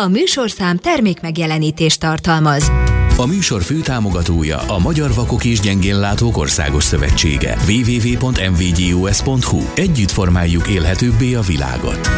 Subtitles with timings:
[0.00, 2.70] A műsorszám termék megjelenítést tartalmaz.
[3.16, 7.56] A műsor főtámogatója a Magyar Vakok és Gyengénlátók Országos Szövetsége.
[7.68, 12.08] www.mvgus.hu Együtt formáljuk élhetőbbé a világot.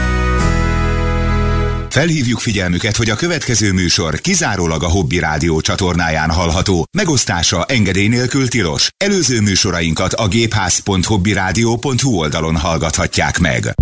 [1.89, 6.85] Felhívjuk figyelmüket, hogy a következő műsor kizárólag a Hobby Rádió csatornáján hallható.
[6.97, 8.89] Megosztása engedély nélkül tilos.
[9.05, 13.75] Előző műsorainkat a gépház.hobbyradio.hu oldalon hallgathatják meg.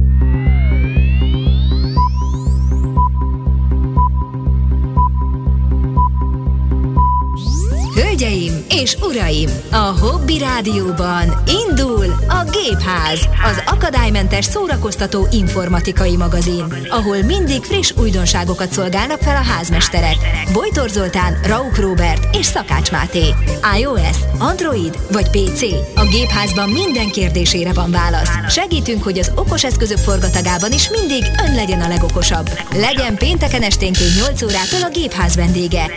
[8.21, 17.23] Hölgyeim és uraim, a Hobby Rádióban indul a Gépház, az akadálymentes szórakoztató informatikai magazin, ahol
[17.23, 20.17] mindig friss újdonságokat szolgálnak fel a házmesterek.
[20.53, 23.35] Bojtor Zoltán, Rauk Robert és Szakács Máté.
[23.79, 25.63] iOS, Android vagy PC?
[25.95, 28.31] A Gépházban minden kérdésére van válasz.
[28.49, 32.51] Segítünk, hogy az okos eszközök forgatagában is mindig ön legyen a legokosabb.
[32.75, 35.91] Legyen pénteken esténként 8 órától a Gépház vendége.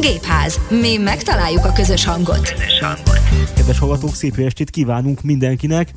[0.00, 0.58] Gépház.
[0.68, 2.54] Mi megtaláljuk a közös hangot.
[3.54, 5.92] Kedves hallgatók, szép jó estét kívánunk mindenkinek!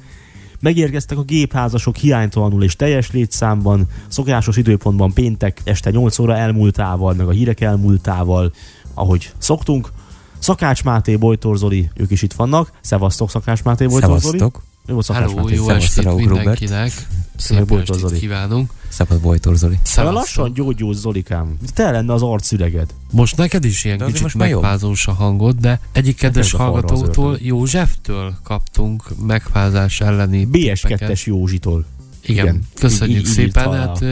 [0.60, 7.28] Megérkeztek a gépházasok hiánytalanul és teljes létszámban, szokásos időpontban péntek este 8 óra elmúltával, meg
[7.28, 8.54] a hírek elmúltával,
[8.94, 9.92] ahogy szoktunk.
[10.40, 12.72] Szakács Máté, Bojtor Zoli, ők is itt vannak.
[12.82, 14.38] Szevasztok, Szakács Máté, Bojtor Zoli.
[14.38, 14.64] Szevasztok.
[14.88, 15.56] Jó, Szakács Hello, Máté.
[15.56, 16.30] jó Szevasztok, estét Robert.
[16.30, 17.08] mindenkinek.
[17.36, 18.20] Szép Bojtor Zoli.
[18.20, 18.72] kívánunk.
[18.88, 19.80] Szabad Bojtor Zoli.
[19.84, 20.20] Szevasztok.
[20.20, 21.58] lassan gyógyulsz, Zolikám.
[21.73, 22.94] Te lenne az arcszüreged.
[23.12, 27.38] Most neked is ilyen De kicsit megfázós a hangod, de egyik kedves falra az hallgatótól.
[27.42, 31.09] Józseftől kaptunk megfázás elleni tippeket.
[31.09, 31.86] BS2-es Józsitól.
[32.25, 32.64] Igen, Igen.
[32.80, 34.03] köszönjük Így- szépen, hát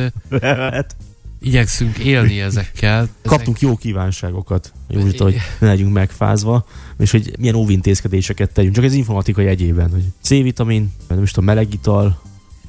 [0.41, 0.95] hát,
[1.41, 3.07] igyekszünk élni ezekkel.
[3.23, 6.65] kaptunk jó kívánságokat, Józsitól, hogy ne legyünk megfázva,
[6.99, 8.75] és hogy milyen óvintézkedéseket tegyünk.
[8.75, 12.21] Csak ez informatikai jegyében, hogy C-vitamin, nem is tudom, meleg ital,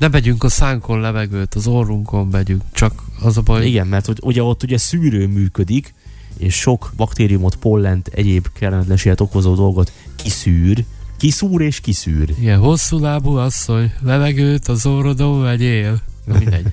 [0.03, 4.19] Ne vegyünk a szánkon levegőt, az orrunkon vegyünk, csak az a baj, Igen, mert hogy
[4.23, 5.95] ugye ott ugye szűrő működik,
[6.37, 10.85] és sok baktériumot, pollent, egyéb kellemetlenséget okozó dolgot kiszűr,
[11.17, 12.35] kiszúr és kiszűr.
[12.41, 16.01] ilyen hosszú lábú asszony, levegőt az orrodon vegyél.
[16.25, 16.67] Na mindegy.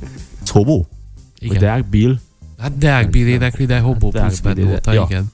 [0.42, 0.76] Szobó?
[0.76, 1.58] Vagy Igen.
[1.58, 2.18] Deák Bill?
[2.58, 5.06] Hát Deák Bill énekli, de Hobó Deák plusz óta, ja.
[5.08, 5.32] igen.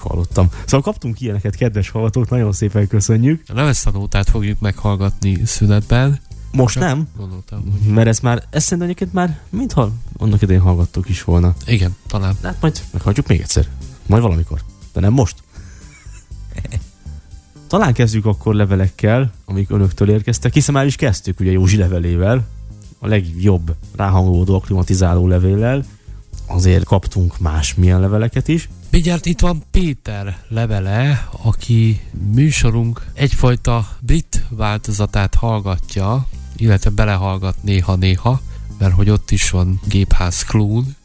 [0.00, 0.48] Hallottam.
[0.64, 3.42] Szóval kaptunk ilyeneket, kedves hallgatók, nagyon szépen köszönjük.
[3.84, 6.20] A nótát fogjuk meghallgatni szünetben.
[6.52, 10.62] Most Csak nem, Gondoltam, hogy mert ezt már, ezt szerintem egyébként már mintha annak idején
[10.62, 11.54] hallgattuk is volna.
[11.66, 12.36] igen, talán.
[12.42, 13.66] Hát majd meghallgatjuk még egyszer.
[14.06, 14.60] Majd valamikor.
[14.92, 15.42] De nem most.
[17.68, 22.46] Talán kezdjük akkor levelekkel, amik önöktől érkeztek, hiszen már is kezdtük ugye Józsi levelével,
[22.98, 25.84] a legjobb ráhangolódó aklimatizáló levéllel.
[26.46, 28.68] Azért kaptunk más milyen leveleket is.
[28.90, 32.00] Mindjárt itt van Péter levele, aki
[32.32, 36.26] műsorunk egyfajta brit változatát hallgatja,
[36.56, 38.40] illetve belehallgat néha-néha,
[38.78, 40.96] mert hogy ott is van gépház klún.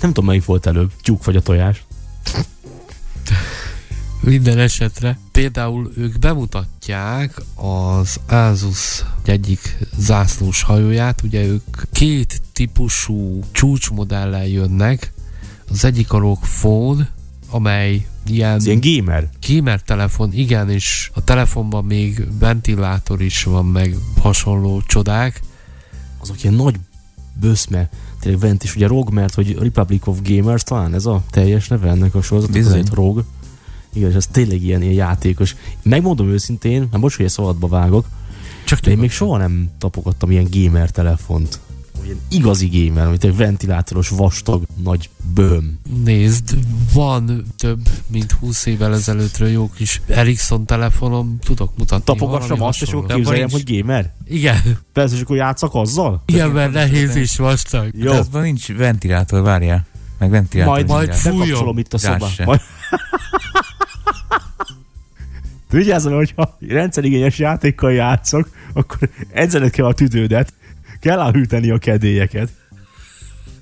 [0.00, 1.84] Nem tudom, melyik volt előbb, tyúk vagy a tojás.
[4.28, 5.18] Minden esetre.
[5.32, 15.12] Például ők bemutatják az Asus egyik zászlós hajóját, ugye ők két típusú csúcsmodellel jönnek,
[15.70, 17.08] az egyik a ROG Phone,
[17.50, 19.28] amely ilyen, Ez ilyen gamer.
[19.48, 25.40] gamer telefon, igen, és a telefonban még ventilátor is van, meg hasonló csodák.
[26.20, 26.76] Azok ilyen nagy
[27.40, 27.88] böszme,
[28.20, 31.88] tényleg vent is, ugye ROG, mert hogy Republic of Gamers talán ez a teljes neve
[31.88, 33.24] ennek a sorozatnak, azért ROG.
[33.98, 35.56] Igen, és ez tényleg ilyen, ilyen játékos.
[35.82, 38.06] Megmondom őszintén, nem bocs, hogy szabadba vágok,
[38.64, 41.60] Csak de én még soha nem tapogattam ilyen gamer telefont.
[42.04, 45.78] Ilyen igazi gamer, amit egy ventilátoros, vastag, nagy böm.
[46.04, 46.58] Nézd,
[46.92, 52.04] van több, mint 20 évvel ezelőttről jó kis Ericsson telefonom, tudok mutatni.
[52.04, 54.12] Tapogassam azt, és akkor képzeljem, hogy gamer.
[54.26, 56.22] Igen, Persze, és akkor játszak azzal?
[56.26, 57.90] igen, mert nehéz és vastag.
[57.94, 59.86] Jó, De azban nincs ventilátor, várjál.
[60.18, 60.72] Meg ventilátor.
[60.72, 61.78] majd, majd fújjon.
[61.78, 62.44] itt a szobát.
[62.44, 62.60] Majd...
[65.70, 68.98] Vigyázzam, hogyha rendszerigényes játékkal játszok, akkor
[69.32, 70.52] edzened kell a tüdődet,
[71.00, 72.50] kell elhűteni a kedélyeket.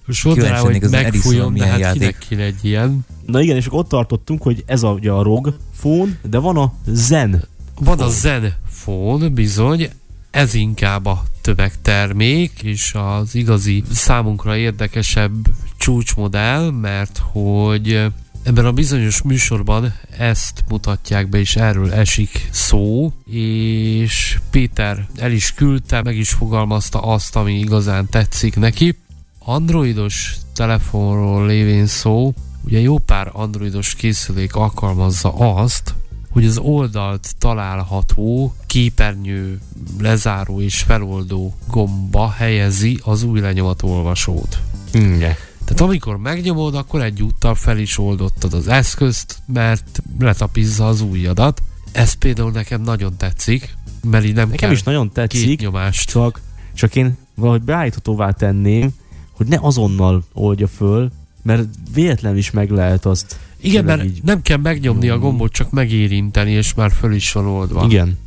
[0.07, 2.01] Most mondd rá, hogy megfújjon, de hát játék.
[2.01, 3.07] kinek kéne egy ilyen.
[3.27, 6.57] Na igen, és akkor ott tartottunk, hogy ez a, ugye a ROG phone, de van
[6.57, 7.45] a Zen.
[7.81, 9.91] Van a Zen Phone, bizony,
[10.31, 15.33] ez inkább a tömegtermék, és az igazi számunkra érdekesebb
[15.77, 18.07] csúcsmodell, mert hogy
[18.47, 25.53] ebben a bizonyos műsorban ezt mutatják be, és erről esik szó, és Péter el is
[25.53, 28.97] küldte, meg is fogalmazta azt, ami igazán tetszik neki.
[29.39, 32.35] Androidos telefonról lévén szó,
[32.65, 35.95] ugye jó pár androidos készülék alkalmazza azt,
[36.31, 39.61] hogy az oldalt található képernyő
[40.01, 44.59] lezáró és feloldó gomba helyezi az új lenyomatolvasót.
[44.93, 45.35] Igen.
[45.67, 51.63] Tehát amikor megnyomod, akkor egyúttal fel is oldottad az eszközt, mert letapizza az újadat.
[51.93, 53.75] Ez például nekem nagyon tetszik,
[54.11, 56.09] mert így nem Nekem kell is nagyon két tetszik, nyomást.
[56.11, 56.41] csak,
[56.75, 58.91] csak én valahogy beállíthatóvá tenném,
[59.33, 61.11] hogy ne azonnal oldja föl,
[61.43, 63.39] mert véletlenül is meg lehet azt.
[63.61, 67.47] Igen, mert így- nem kell megnyomni a gombot, csak megérinteni, és már föl is van
[67.47, 67.85] oldva.
[67.85, 68.19] Igen.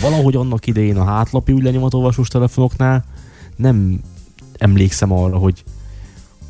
[0.00, 3.04] Valahogy annak idején a hátlapi új lenyomatolvasós telefonoknál
[3.56, 4.00] nem
[4.58, 5.62] emlékszem arra, hogy,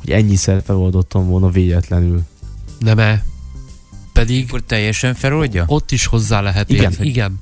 [0.05, 2.21] hogy ennyiszer feloldottam volna véletlenül.
[2.79, 3.23] Nem-e?
[4.13, 5.63] Pedig Akkor teljesen feloldja?
[5.67, 6.95] ott is hozzá lehet Igen, érni.
[6.95, 7.39] hogy- Igen.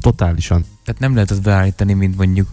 [0.00, 0.64] Totálisan.
[0.84, 2.48] Tehát nem lehet azt beállítani, mint mondjuk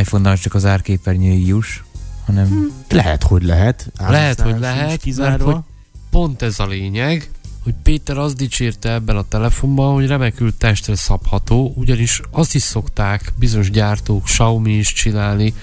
[0.00, 1.80] iPhone-nal csak az árképernyői juss,
[2.26, 3.92] hanem Lehet, hogy lehet.
[3.98, 5.46] Lehet, hogy lehet, kizárva.
[5.46, 5.62] mert
[6.10, 7.30] Pont ez a lényeg,
[7.62, 13.32] hogy Péter azt dicsérte ebben a telefonban, hogy remekül testre szabható, ugyanis azt is szokták
[13.38, 15.54] bizonyos gyártók, Xiaomi is csinálni,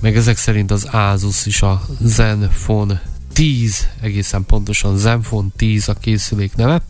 [0.00, 3.02] meg ezek szerint az Asus is a Zenfone
[3.32, 6.82] 10, egészen pontosan Zenfone 10 a készülék neve,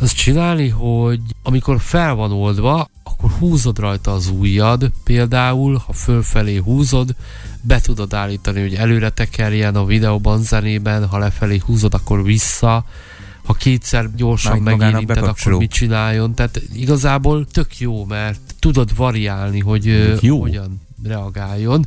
[0.00, 6.56] azt csinálni, hogy amikor fel van oldva, akkor húzod rajta az ujjad, például, ha fölfelé
[6.56, 7.14] húzod,
[7.60, 12.84] be tudod állítani, hogy előre tekerjen a videóban, zenében, ha lefelé húzod, akkor vissza,
[13.44, 16.34] ha kétszer gyorsan magának megérinted, akkor mit csináljon.
[16.34, 20.40] Tehát igazából tök jó, mert tudod variálni, hogy Jó.
[20.40, 21.86] hogyan reagáljon.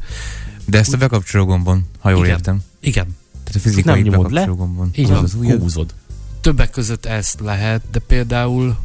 [0.65, 2.35] de ezt a bekapcsoló gombon, ha jól Igen.
[2.37, 2.61] értem.
[2.79, 4.89] Igen, Tehát a fizikai nem nyomod le, bekapcsoló gombon.
[4.95, 5.51] így Az van.
[5.51, 5.59] az.
[5.59, 5.93] Húzod.
[6.41, 8.77] többek között ezt lehet, de például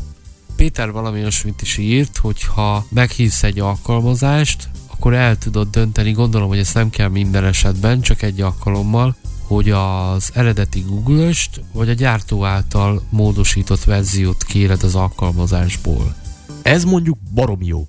[0.56, 6.48] Péter valami olyasmit is írt, hogy ha meghívsz egy alkalmazást, akkor el tudod dönteni, gondolom,
[6.48, 11.92] hogy ezt nem kell minden esetben, csak egy alkalommal, hogy az eredeti Google-öst, vagy a
[11.92, 16.14] gyártó által módosított verziót kéred az alkalmazásból.
[16.62, 17.88] Ez mondjuk barom jó.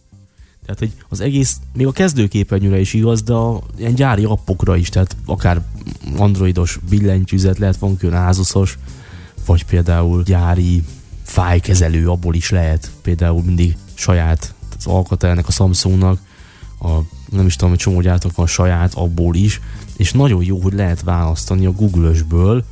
[0.75, 4.89] Tehát, hogy az egész, még a kezdőképernyőre is igaz, de a ilyen gyári appokra is,
[4.89, 5.61] tehát akár
[6.17, 8.77] androidos billentyűzet, lehet van külön Asusos,
[9.45, 10.83] vagy például gyári
[11.23, 12.91] fájkezelő, abból is lehet.
[13.01, 16.19] Például mindig saját az alkatelnek a Samsungnak,
[16.81, 16.89] a,
[17.29, 19.61] nem is tudom, hogy csomó gyártók van saját, abból is,
[19.97, 22.63] és nagyon jó, hogy lehet választani a Google-ösből,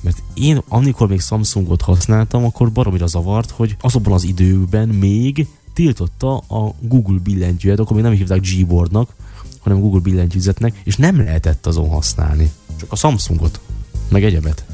[0.00, 6.36] mert én amikor még Samsungot használtam, akkor baromira zavart, hogy azokban az időben még tiltotta
[6.36, 9.14] a Google billentyűet, akkor még nem hívták Gboardnak,
[9.60, 12.52] hanem Google billentyűzetnek, és nem lehetett azon használni.
[12.76, 13.60] Csak a Samsungot,
[14.08, 14.64] meg egyebet.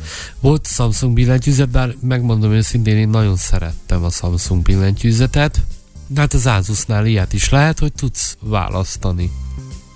[0.41, 5.63] Volt Samsung billentyűzet, bár megmondom őszintén, én nagyon szerettem a Samsung billentyűzetet,
[6.07, 9.33] de hát az Asusnál ilyet is lehet, hogy tudsz választani.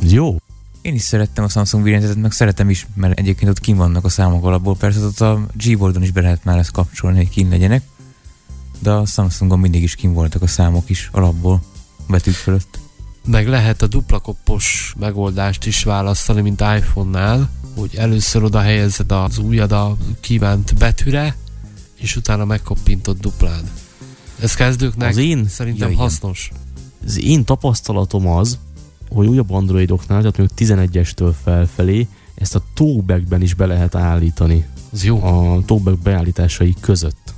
[0.01, 0.37] Jó.
[0.83, 4.09] Én is szerettem a Samsung billentyűzetet, meg szeretem is, mert egyébként ott kim vannak a
[4.09, 4.77] számok alapból.
[4.77, 7.83] Persze ott a Gboardon is be lehet már ezt kapcsolni, hogy kim legyenek.
[8.85, 11.63] De a Samsungon mindig is kim voltak a számok is alapból
[12.09, 12.79] betűk fölött.
[13.27, 19.39] Meg lehet a dupla koppos megoldást is választani, mint iPhone-nál, hogy először oda helyezed az
[19.39, 21.37] ujjad a kívánt betűre,
[21.95, 23.71] és utána megkoppintod duplán.
[24.41, 26.05] Ez kezdőknek Az én, szerintem ja, igen.
[26.05, 26.51] hasznos.
[27.05, 28.59] az én tapasztalatom az,
[29.11, 34.67] hogy újabb androidoknál, tehát még 11-estől felfelé, ezt a talkbackben is be lehet állítani.
[34.93, 35.23] Az jó.
[35.23, 37.34] a talkback beállításai között.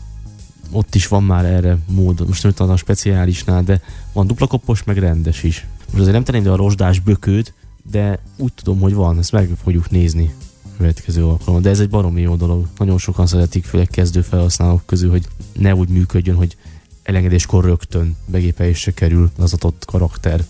[0.71, 3.81] Ott is van már erre mód, most nem tudom a speciálisnál, de
[4.13, 5.67] van dupla koppos, meg rendes is.
[5.87, 7.55] Most azért nem tenném ide a rozsdás bökőt,
[7.91, 10.35] de úgy tudom, hogy van, ezt meg fogjuk nézni
[10.77, 11.61] következő alkalommal.
[11.61, 12.67] De ez egy baromi jó dolog.
[12.79, 16.57] Nagyon sokan szeretik, főleg kezdő felhasználók közül, hogy ne úgy működjön, hogy
[17.03, 20.45] elengedéskor rögtön begépelésre kerül az adott karakter.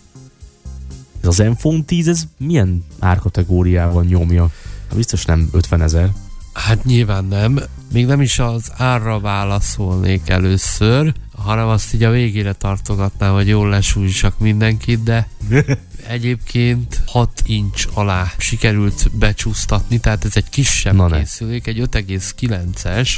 [1.20, 4.50] Ez az Zenfone 10, ez milyen árkategóriában nyomja?
[4.86, 6.12] Hát Biztos nem 50 ezer.
[6.52, 7.60] Hát nyilván nem.
[7.96, 13.68] Még nem is az árra válaszolnék először, hanem azt így a végére tartogatnám, hogy jól
[13.68, 15.28] lesújtsak mindenkit, de
[16.08, 21.18] egyébként 6 inch alá sikerült becsúsztatni, tehát ez egy kisebb Na ne.
[21.18, 23.10] készülék, egy 5,9-es.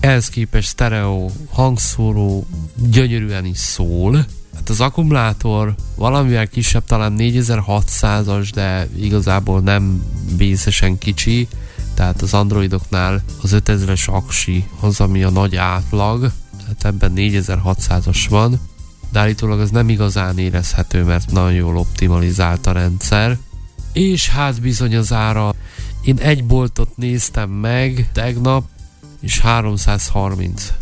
[0.00, 2.46] Ehhez képest stereo hangszóró
[2.76, 4.26] gyönyörűen is szól.
[4.54, 10.02] Hát az akkumulátor valamivel kisebb, talán 4600-as, de igazából nem
[10.36, 11.48] bészesen kicsi.
[11.94, 18.60] Tehát az androidoknál az 5000-es aksi az, ami a nagy átlag, tehát ebben 4600-as van,
[19.12, 23.38] de állítólag az nem igazán érezhető, mert nagyon jól optimalizált a rendszer.
[23.92, 25.54] És hát bizony az ára.
[26.04, 28.64] Én egy boltot néztem meg tegnap,
[29.20, 30.72] és 330.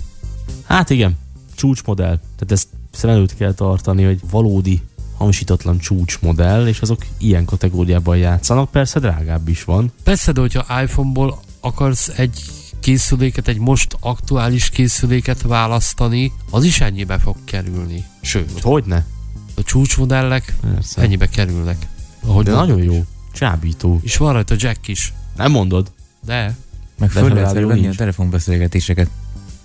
[0.64, 1.19] Hát igen,
[1.55, 2.17] csúcsmodell.
[2.17, 4.83] Tehát ezt szem előtt kell tartani, hogy valódi
[5.21, 8.71] hamisítatlan csúcsmodell, és azok ilyen kategóriában játszanak.
[8.71, 9.93] Persze drágább is van.
[10.03, 12.45] Persze, de hogyha iPhone-ból akarsz egy
[12.81, 18.05] készüléket, egy most aktuális készüléket választani, az is ennyibe fog kerülni.
[18.21, 19.07] Sőt, Hogyne?
[19.55, 21.00] a csúcsmodellek Persze.
[21.03, 21.87] ennyibe kerülnek.
[22.27, 22.85] Ahogy De nagyon is.
[22.85, 23.05] jó.
[23.33, 24.00] Csábító.
[24.03, 25.12] És van rajta jack is.
[25.37, 25.93] Nem mondod?
[26.25, 26.57] De,
[26.99, 29.09] Meg De föl lehet venni a telefonbeszélgetéseket.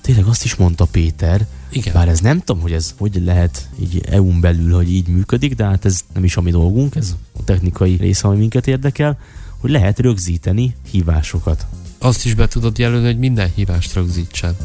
[0.02, 1.94] Tényleg azt is mondta Péter, igen.
[1.94, 5.66] bár ez nem tudom, hogy ez hogy lehet így EU-n belül, hogy így működik, de
[5.66, 9.18] hát ez nem is a mi dolgunk, ez a technikai része, ami minket érdekel,
[9.58, 11.66] hogy lehet rögzíteni hívásokat.
[11.98, 14.56] Azt is be tudod jelölni, hogy minden hívást rögzítsen.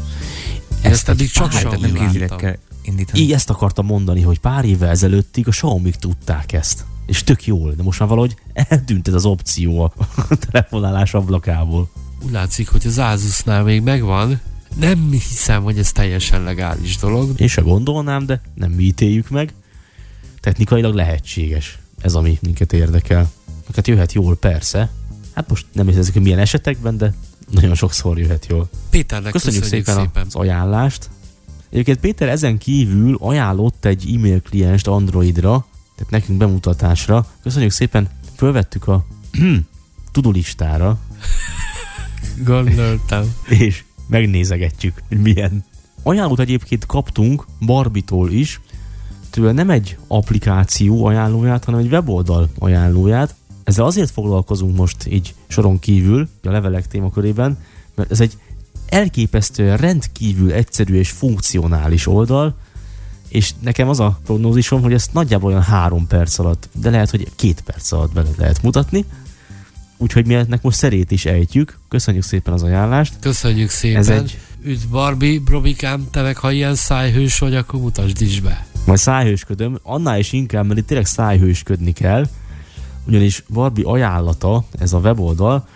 [0.81, 3.19] Ezt eddig egy csak nem kézileg kell indítani.
[3.19, 6.85] Így ezt akartam mondani, hogy pár évvel ezelőttig a xiaomi tudták ezt.
[7.05, 9.93] És tök jól, de most már valahogy eltűnt ez az opció a
[10.51, 11.89] telefonálás ablakából.
[12.25, 14.39] Úgy látszik, hogy az Asusnál még megvan.
[14.75, 17.39] Nem hiszem, hogy ez teljesen legális dolog.
[17.39, 19.53] Én se gondolnám, de nem mi ítéljük meg.
[20.39, 21.77] Technikailag lehetséges.
[22.01, 23.31] Ez, ami minket érdekel.
[23.75, 24.89] Hát jöhet jól, persze.
[25.33, 27.13] Hát most nem hiszem, hogy milyen esetekben, de
[27.49, 28.69] nagyon sokszor jöhet jól.
[28.89, 30.25] Péternek Köszönjük, köszönjük, szépen, szépen.
[30.27, 31.09] az ajánlást.
[31.69, 37.27] Egyébként Péter ezen kívül ajánlott egy e-mail klienst Androidra, tehát nekünk bemutatásra.
[37.43, 39.05] Köszönjük szépen, fölvettük a
[40.11, 40.99] tudulistára,
[42.43, 43.33] Gondoltam.
[43.47, 45.63] és megnézegetjük, hogy milyen.
[46.03, 48.61] Ajánlót egyébként kaptunk Barbitól is,
[49.29, 53.35] tőle nem egy applikáció ajánlóját, hanem egy weboldal ajánlóját.
[53.63, 57.57] Ezzel azért foglalkozunk most így soron kívül, a levelek témakörében,
[57.95, 58.37] mert ez egy
[58.87, 62.55] elképesztően rendkívül egyszerű és funkcionális oldal,
[63.27, 67.27] és nekem az a prognózisom, hogy ezt nagyjából olyan három perc alatt, de lehet, hogy
[67.35, 69.05] két perc alatt bele lehet mutatni.
[70.01, 71.79] Úgyhogy mi ennek most szerét is ejtjük.
[71.87, 73.13] Köszönjük szépen az ajánlást.
[73.19, 73.99] Köszönjük szépen.
[73.99, 78.65] Ez egy Üdv Barbie, Brobikám, te meg ha ilyen szájhős vagy, akkor mutasd is be.
[78.85, 82.27] majd szájhősködöm, annál is inkább, mert itt tényleg szájhősködni kell,
[83.07, 85.67] ugyanis Barbie ajánlata, ez a weboldal,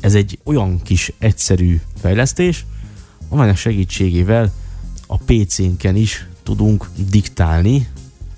[0.00, 2.66] ez egy olyan kis egyszerű fejlesztés,
[3.28, 4.52] amelynek segítségével
[5.06, 7.88] a PC-nken is tudunk diktálni,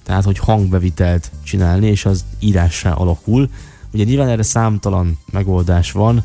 [0.02, 3.50] tehát hogy hangbevitelt csinálni, és az írássá alakul.
[3.92, 6.24] Ugye nyilván erre számtalan megoldás van,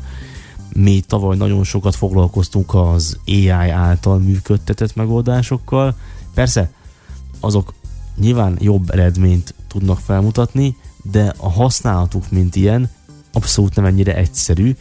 [0.72, 5.94] mi tavaly nagyon sokat foglalkoztunk az AI által működtetett megoldásokkal.
[6.34, 6.70] Persze,
[7.40, 7.74] azok
[8.16, 12.90] nyilván jobb eredményt tudnak felmutatni, de a használatuk, mint ilyen,
[13.32, 14.76] abszolút nem ennyire egyszerű.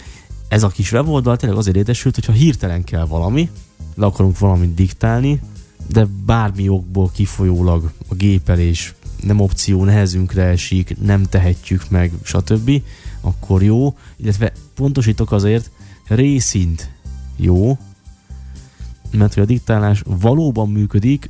[0.48, 3.50] Ez a kis weboldal tényleg azért érdesült, hogyha hirtelen kell valami,
[3.96, 5.42] le akarunk valamit diktálni,
[5.88, 12.82] de bármi okból kifolyólag a gépelés nem opció, nehezünkre esik, nem tehetjük meg, stb.,
[13.22, 15.72] akkor jó, illetve pontosítok azért,
[16.08, 16.92] részint
[17.36, 17.78] jó,
[19.12, 21.30] mert hogy a diktálás valóban működik,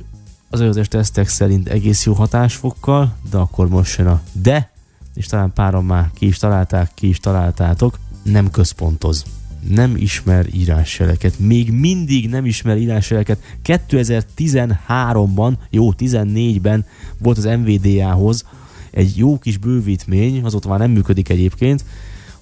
[0.50, 4.70] az előzős tesztek szerint egész jó hatásfokkal, de akkor most jön a de,
[5.14, 9.24] és talán páran már ki is találták, ki is találtátok, nem központoz.
[9.68, 11.38] Nem ismer írásjeleket.
[11.38, 13.42] Még mindig nem ismer írásjeleket.
[13.64, 16.86] 2013-ban, jó, 14-ben
[17.18, 18.44] volt az MVDA-hoz
[18.90, 21.84] egy jó kis bővítmény, azóta már nem működik egyébként,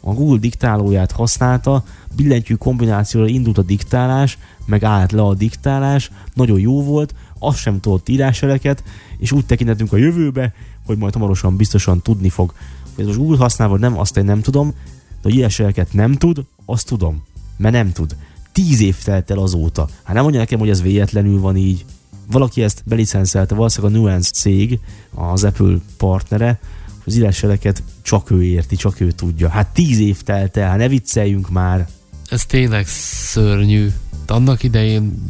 [0.00, 1.84] a Google diktálóját használta,
[2.16, 7.80] billentyű kombinációra indult a diktálás, meg állt le a diktálás, nagyon jó volt, azt sem
[7.80, 8.82] tudott írásjeleket,
[9.18, 10.54] és úgy tekintettünk a jövőbe,
[10.86, 12.52] hogy majd hamarosan biztosan tudni fog.
[12.96, 14.68] Ez most Google használ, vagy nem, azt én nem tudom,
[15.08, 17.22] de hogy írásjeleket nem tud, azt tudom,
[17.56, 18.16] mert nem tud.
[18.52, 19.88] Tíz év telt el azóta.
[20.02, 21.84] Hát nem mondja nekem, hogy ez véletlenül van így.
[22.30, 24.80] Valaki ezt belicenselte, valószínűleg a Nuance cég,
[25.14, 26.58] az Apple partnere,
[27.04, 29.48] az írásjeleket csak ő érti, csak ő tudja.
[29.48, 31.88] Hát tíz év telt el, hát ne vicceljünk már.
[32.30, 33.88] Ez tényleg szörnyű.
[34.26, 35.22] Annak idején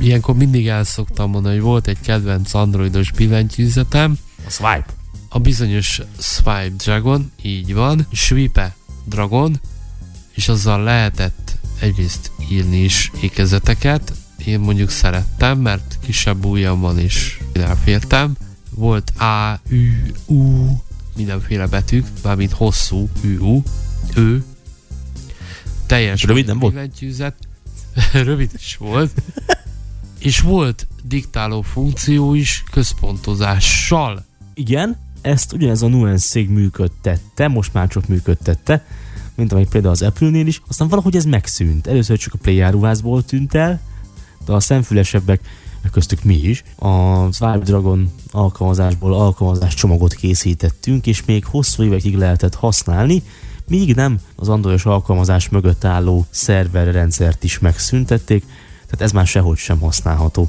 [0.00, 4.86] ilyenkor mindig el szoktam mondani, hogy volt egy kedvenc androidos billentyűzetem, A swipe.
[5.28, 9.60] a bizonyos Swipe Dragon, így van, Swipe Dragon,
[10.34, 14.12] és azzal lehetett egyrészt írni is ékezeteket,
[14.44, 18.36] én mondjuk szerettem, mert kisebb ujjam van és elfértem.
[18.70, 19.90] Volt A, Ü,
[20.26, 20.68] U,
[21.16, 23.62] mindenféle betűk, mármint hosszú Ü, U,
[24.14, 24.44] ő,
[25.86, 26.72] teljes Rövid nem volt?
[26.72, 27.34] billentyűzet,
[28.12, 29.22] rövid is volt,
[30.18, 34.24] és volt diktáló funkció is központozással.
[34.54, 38.84] Igen, ezt ugyanez a Nuance működtette, most már csak működtette,
[39.34, 41.86] mint amely például az Apple-nél is, aztán valahogy ez megszűnt.
[41.86, 43.80] Először csak a Play tűnt el,
[44.44, 45.40] de a szemfülesebbek,
[45.92, 52.54] köztük mi is, a Swipe Dragon alkalmazásból alkalmazás csomagot készítettünk, és még hosszú évekig lehetett
[52.54, 53.22] használni,
[53.68, 58.44] míg nem az androidos alkalmazás mögött álló szerverrendszert is megszüntették,
[58.84, 60.48] tehát ez már sehogy sem használható.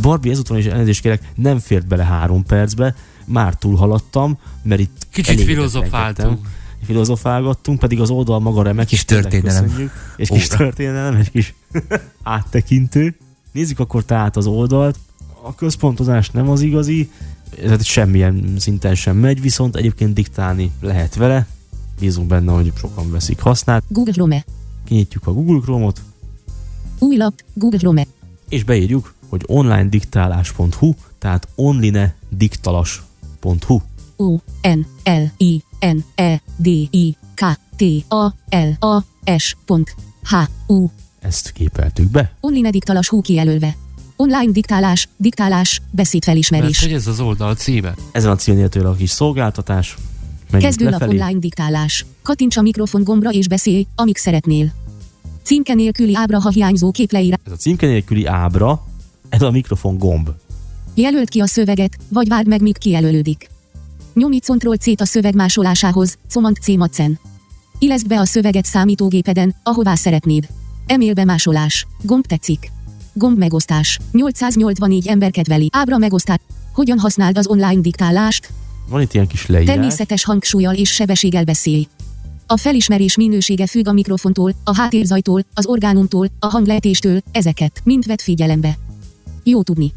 [0.00, 2.94] Barbie ezúton is elnézést kérek, nem fért bele három percbe,
[3.30, 6.48] már túlhaladtam, mert itt Kicsit filozofáltunk.
[6.84, 8.86] filozofálgattunk, pedig az oldal maga remek.
[8.86, 9.64] Kis és történelem.
[9.64, 9.90] köszönjük.
[10.16, 10.56] Egy kis Óra.
[10.56, 11.54] történelem, egy kis
[12.22, 13.16] áttekintő.
[13.52, 14.98] Nézzük akkor tehát az oldalt.
[15.42, 17.10] A központozás nem az igazi,
[17.60, 21.46] tehát semmilyen szinten sem megy, viszont egyébként diktálni lehet vele.
[22.00, 23.82] Bízunk benne, hogy sokan veszik hasznát.
[23.88, 24.44] Google Chrome.
[24.84, 26.00] Kinyitjuk a Google Chrome-ot,
[26.98, 28.06] Új lap, Google Chrome.
[28.48, 31.48] és beírjuk, hogy onlinediktálás.hu, tehát
[33.44, 33.80] onlinediktalas.hu.
[34.16, 37.44] O, N, L, I, N, E, D, I, K,
[37.76, 39.04] T, A, L, A,
[39.38, 39.94] S, pont,
[40.24, 40.34] H,
[40.66, 40.86] U.
[41.20, 42.32] Ezt képeltük be.
[42.40, 43.76] Online diktalas hú kijelölve.
[44.16, 46.80] Online diktálás, diktálás, Mert beszédfelismerés.
[46.82, 47.94] hogy ez az oldal címe.
[48.12, 49.96] Ezen a címnél tőle a kis szolgáltatás.
[50.50, 51.18] Menjünk Kezdőlap lefelé.
[51.20, 52.06] online diktálás.
[52.22, 54.72] Kattints a mikrofon gombra és beszélj, amíg szeretnél.
[55.42, 57.38] Címke nélküli ábra, ha hiányzó kép leírás.
[57.46, 58.86] Ez a címke nélküli ábra,
[59.28, 60.28] ez a mikrofon gomb.
[60.94, 63.48] Jelölt ki a szöveget, vagy várd meg, míg kijelölődik.
[64.14, 67.18] Nyomj Ctrl C-t a szöveg másolásához, Command C macen.
[67.78, 70.48] Illeszd be a szöveget számítógépeden, ahová szeretnéd.
[70.86, 71.86] E-mailbe másolás.
[72.02, 72.70] Gomb tetszik.
[73.12, 73.98] Gomb megosztás.
[74.12, 75.68] 884 ember kedveli.
[75.72, 76.38] Ábra megosztás.
[76.72, 78.52] Hogyan használd az online diktálást?
[78.88, 79.74] Van itt ilyen kis leírás.
[79.74, 81.88] Természetes hangsúlyjal és sebességgel beszélj.
[82.46, 88.20] A felismerés minősége függ a mikrofontól, a háttérzajtól, az orgánumtól, a hanglejtéstől, ezeket mind vett
[88.20, 88.78] figyelembe.
[89.42, 89.92] Jó tudni.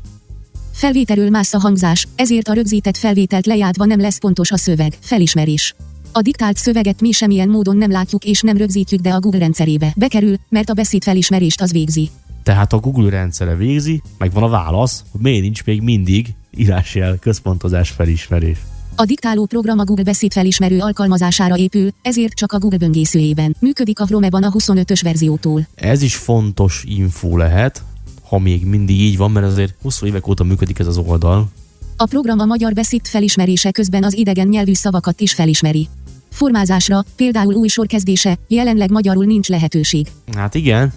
[0.74, 5.76] Felvételről más a hangzás, ezért a rögzített felvételt lejátva nem lesz pontos a szöveg, felismerés.
[6.12, 9.94] A diktált szöveget mi semmilyen módon nem látjuk és nem rögzítjük, de a Google rendszerébe
[9.96, 12.10] bekerül, mert a beszéd felismerést az végzi.
[12.44, 16.28] Tehát a Google rendszere végzi, meg van a válasz, hogy miért nincs még mindig
[16.58, 18.58] írásjel központozás felismerés.
[18.96, 23.56] A diktáló program a Google beszédfelismerő alkalmazására épül, ezért csak a Google böngészőjében.
[23.60, 25.68] Működik a Chrome-ban a 25-ös verziótól.
[25.76, 27.84] Ez is fontos info lehet,
[28.34, 31.48] ha még mindig így van, mert azért 20 évek óta működik ez az oldal.
[31.98, 35.88] A program a magyar beszéd felismerése közben az idegen nyelvű szavakat is felismeri.
[36.30, 40.08] Formázásra, például új sorkezdése, jelenleg magyarul nincs lehetőség.
[40.36, 40.94] Hát igen.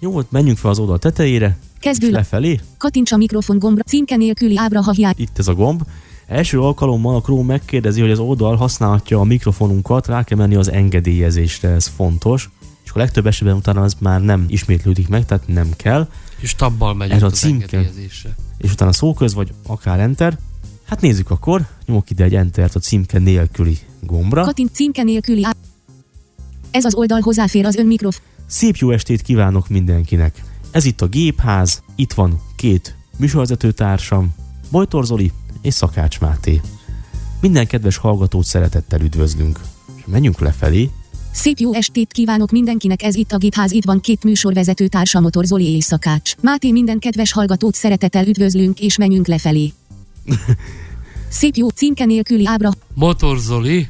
[0.00, 2.60] Jó, menjünk fel az oldal tetejére, Kezdő lefelé.
[2.78, 5.14] Kattints a mikrofon gombra, címke nélküli ábra, ha hiány.
[5.16, 5.82] Itt ez a gomb.
[6.26, 10.70] Első alkalommal a Chrome megkérdezi, hogy az oldal használhatja a mikrofonunkat, rá kell menni az
[10.70, 12.50] engedélyezésre, ez fontos.
[12.84, 16.08] És a legtöbb esetben utána az már nem ismétlődik meg, tehát nem kell.
[16.40, 17.90] És tabbal megyünk Ez a címke.
[18.58, 20.38] És utána szóköz, vagy akár enter.
[20.84, 24.42] Hát nézzük akkor, nyomok ide egy entert a címke nélküli gombra.
[24.42, 25.46] Kattint címke nélküli.
[26.70, 28.22] Ez az oldal hozzáfér az ön mikrofon.
[28.46, 30.42] Szép jó estét kívánok mindenkinek!
[30.70, 34.34] Ez itt a Gépház, itt van két műsorvezető társam,
[34.70, 36.60] Bojtor Zoli és Szakács Máté.
[37.40, 39.60] Minden kedves hallgatót szeretettel üdvözlünk.
[39.96, 40.90] És menjünk lefelé,
[41.38, 45.44] Szép jó estét kívánok mindenkinek, ez itt a Gitház, itt van két műsorvezető társa Motor
[45.44, 46.34] Zoli és Szakács.
[46.40, 49.72] Máté minden kedves hallgatót szeretettel üdvözlünk és menjünk lefelé.
[51.28, 53.86] Szép jó címke nélküli ábra, Motor Zoli,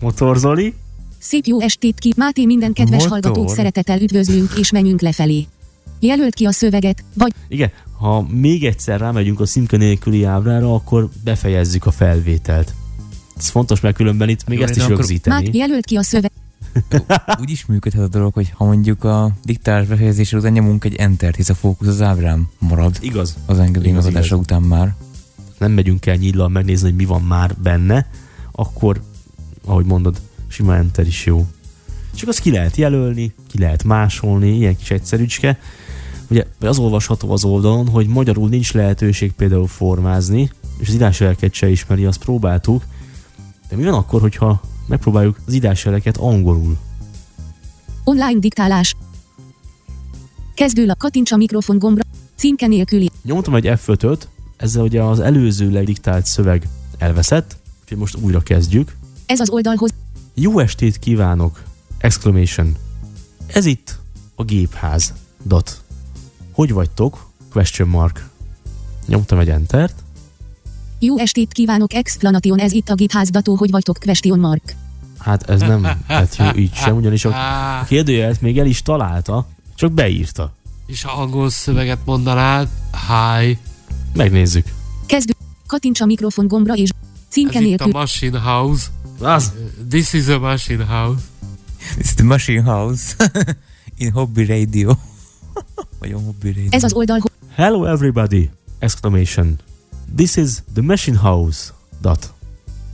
[0.00, 0.74] Motor Zoli,
[1.18, 3.10] Szép jó estét ki, Máté minden kedves Motor.
[3.10, 5.46] hallgatók szeretettel üdvözlünk és menjünk lefelé.
[6.00, 11.08] Jelölt ki a szöveget, vagy igen, ha még egyszer rámegyünk a szimke nélküli ábrára, akkor
[11.24, 12.74] befejezzük a felvételt.
[13.36, 15.44] Ez fontos, mert különben itt még Jó, ezt is akkor- rögzíteni.
[15.44, 16.42] Máté jelölt ki a szöveget.
[17.40, 21.36] Úgy is működhet a dolog, hogy ha mondjuk a diktálás befejezése után nyomunk egy entert,
[21.36, 23.36] hisz a fókusz az ábrám marad Igaz.
[23.46, 24.38] az engedély Igaz, megadása igaz.
[24.38, 24.94] után már.
[25.58, 28.06] nem megyünk el nyíllal megnézni, hogy mi van már benne,
[28.52, 29.02] akkor,
[29.64, 31.46] ahogy mondod, sima enter is jó.
[32.14, 35.58] Csak azt ki lehet jelölni, ki lehet másolni, ilyen kis egyszerűcske.
[36.30, 41.68] Ugye az olvasható az oldalon, hogy magyarul nincs lehetőség például formázni, és az írásjeleket se
[41.70, 42.84] ismeri, azt próbáltuk.
[43.68, 46.76] De mi van akkor, hogyha megpróbáljuk az írásjeleket angolul?
[48.04, 48.94] Online diktálás.
[50.54, 52.02] Kezdőlap kattints a mikrofon gombra.
[52.36, 53.10] Címke nélküli.
[53.22, 56.68] Nyomtam egy F5-öt, ezzel ugye az előzőleg diktált szöveg
[56.98, 58.96] elveszett, úgyhogy most újra kezdjük.
[59.26, 59.90] Ez az oldalhoz.
[60.34, 61.62] Jó estét kívánok!
[61.98, 62.76] Exclamation.
[63.46, 63.98] Ez itt
[64.34, 65.12] a gépház.
[65.42, 65.82] Dot.
[66.52, 67.30] Hogy vagytok?
[67.50, 68.28] Question mark.
[69.06, 70.03] Nyomtam egy entert.
[70.98, 74.74] Jó estét kívánok explanation ez itt a githázdató, hogy vagytok question mark.
[75.18, 77.32] Hát ez nem lett jó így sem, ugyanis a
[77.88, 80.52] kérdőjelet még el is találta, csak beírta.
[80.86, 82.68] és ha angol szöveget mondanád,
[83.08, 83.58] hi,
[84.14, 84.66] Megnézzük.
[85.06, 85.32] Kezdő.
[85.66, 86.90] Kattints a mikrofon gombra és
[87.28, 88.00] címke ez itt a nélkül.
[88.00, 88.86] machine house,
[89.20, 89.52] Az!
[89.88, 91.22] this is a machine house.
[91.98, 93.14] It's the Machine House
[93.96, 94.92] in Hobby Radio.
[96.00, 96.68] Vagy a Hobby Radio.
[96.70, 97.18] Ez az oldal.
[97.54, 98.50] Hello everybody!
[98.78, 99.58] Exclamation.
[100.16, 101.72] This is the machine house.
[102.00, 102.32] Dot.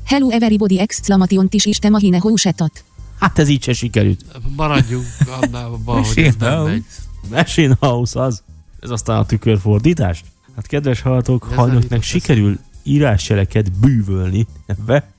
[0.05, 2.85] Hello everybody exclamation is is te mahine hósetat.
[3.19, 4.25] Hát ez így se sikerült.
[4.57, 5.07] Maradjunk
[5.41, 6.71] annál, hogy ez Machine nem house.
[6.71, 6.85] megy.
[7.31, 8.43] Machine House az.
[8.81, 10.25] Ez aztán a tükörfordítás.
[10.57, 15.11] Hát kedves hallgatók, ha önöknek sikerül írásjeleket bűvölni ebbe,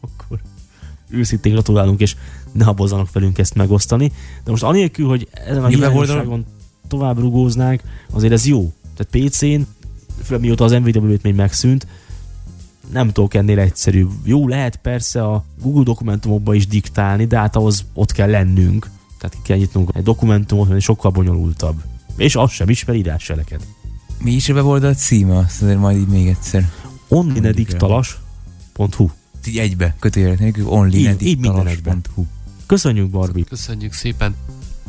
[0.00, 0.40] akkor
[1.08, 2.16] őszintén gratulálunk, és
[2.52, 4.12] ne habozzanak velünk ezt megosztani.
[4.44, 6.46] De most anélkül, hogy ezen a Ja, hiányosságon
[6.88, 8.72] tovább rugóznánk, azért ez jó.
[8.96, 9.60] Tehát PC-n,
[10.24, 11.86] főleg mióta az NVDA még megszűnt,
[12.92, 14.06] nem tudok ennél egyszerű.
[14.24, 18.90] Jó, lehet persze a Google dokumentumokba is diktálni, de hát ahhoz ott kell lennünk.
[19.18, 21.82] Tehát ki kell nyitnunk egy dokumentumot, ami sokkal bonyolultabb.
[22.16, 23.66] És az sem ismer írásseleket.
[24.22, 25.36] Mi is a weboldal címe?
[25.36, 26.70] Azt azért majd így még egyszer.
[27.08, 29.08] onlinediktalas.hu
[29.46, 32.24] Így egybe, kötőjelet nélkül, onlinediktalas.hu.
[32.66, 33.44] Köszönjük, Barbie!
[33.44, 34.34] Köszönjük szépen.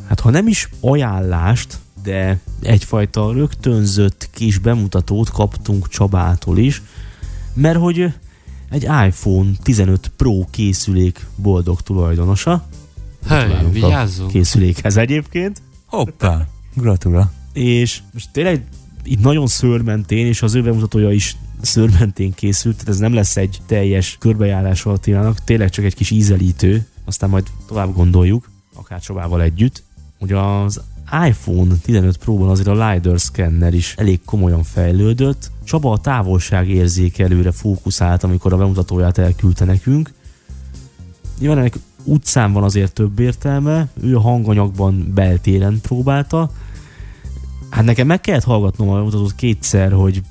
[0.07, 6.81] Hát ha nem is ajánlást, de egyfajta rögtönzött kis bemutatót kaptunk Csabától is,
[7.53, 8.13] mert hogy
[8.69, 12.67] egy iPhone 15 Pro készülék boldog tulajdonosa.
[13.27, 14.31] Hely, vigyázzunk.
[14.31, 15.61] Készülékhez egyébként.
[15.85, 17.31] Hoppá, gratula.
[17.53, 18.63] És most tényleg
[19.03, 23.61] itt nagyon szőrmentén, és az ő bemutatója is szőrmentén készült, tehát ez nem lesz egy
[23.65, 29.41] teljes körbejárás a Attilának, tényleg csak egy kis ízelítő, aztán majd tovább gondoljuk, akár Csabával
[29.41, 29.83] együtt,
[30.19, 30.81] hogy az
[31.27, 35.51] iPhone 15 Pro-ban azért a LiDAR scanner is elég komolyan fejlődött.
[35.63, 40.13] Csaba a távolság érzékelőre fókuszált, amikor a bemutatóját elküldte nekünk.
[41.39, 46.51] Nyilván ennek utcán van azért több értelme, ő a hanganyagban beltéren próbálta,
[47.75, 50.21] Hát nekem meg kellett hallgatnom a bemutatót kétszer, hogy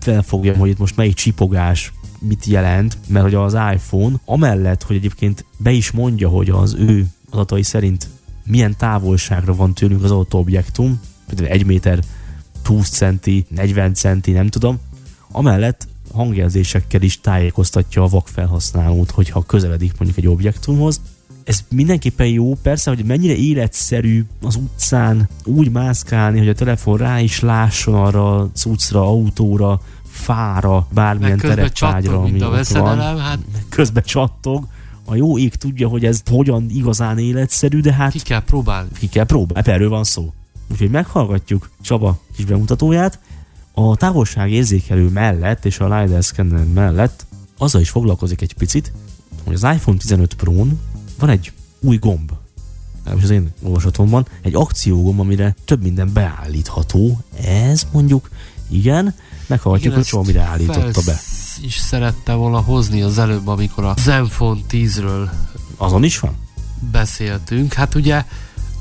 [0.00, 5.44] felfogjam, hogy itt most melyik csipogás mit jelent, mert hogy az iPhone amellett, hogy egyébként
[5.58, 8.08] be is mondja, hogy az ő adatai szerint
[8.46, 11.98] milyen távolságra van tőlünk az adott objektum, például 1 méter
[12.64, 14.78] 20 centi, 40 centi, nem tudom,
[15.30, 21.00] amellett hangjelzésekkel is tájékoztatja a vakfelhasználót, hogyha közeledik mondjuk egy objektumhoz,
[21.44, 27.20] ez mindenképpen jó, persze, hogy mennyire életszerű az utcán úgy mászkálni, hogy a telefon rá
[27.20, 29.80] is lásson arra cuccra, autóra,
[30.10, 32.50] fára, bármilyen mint ami a ott van.
[32.50, 34.66] veszedelem, hát Közben csattog.
[35.04, 38.88] A jó ég tudja, hogy ez hogyan igazán életszerű, de hát ki kell próbálni.
[38.98, 39.70] ki kell próbálni.
[39.70, 40.32] Erről van szó.
[40.70, 43.18] Úgyhogy meghallgatjuk Csaba kis bemutatóját.
[43.72, 47.26] A távolság érzékelő mellett és a LiDAR scanner mellett
[47.58, 48.92] azzal is foglalkozik egy picit,
[49.44, 50.80] hogy az iPhone 15 Pro-n
[51.18, 52.32] van egy új gomb.
[52.96, 54.26] Legalábbis az én olvasatomban.
[54.42, 57.18] Egy akciógomb, amire több minden beállítható.
[57.44, 58.30] Ez mondjuk,
[58.68, 59.14] igen,
[59.46, 61.20] meghallgatjuk, hogy Csaba mire állította be.
[61.62, 65.28] Is szerette volna hozni az előbb, amikor a Zenfone 10-ről
[65.76, 66.36] Azon is van?
[66.90, 67.72] beszéltünk.
[67.72, 68.24] Hát ugye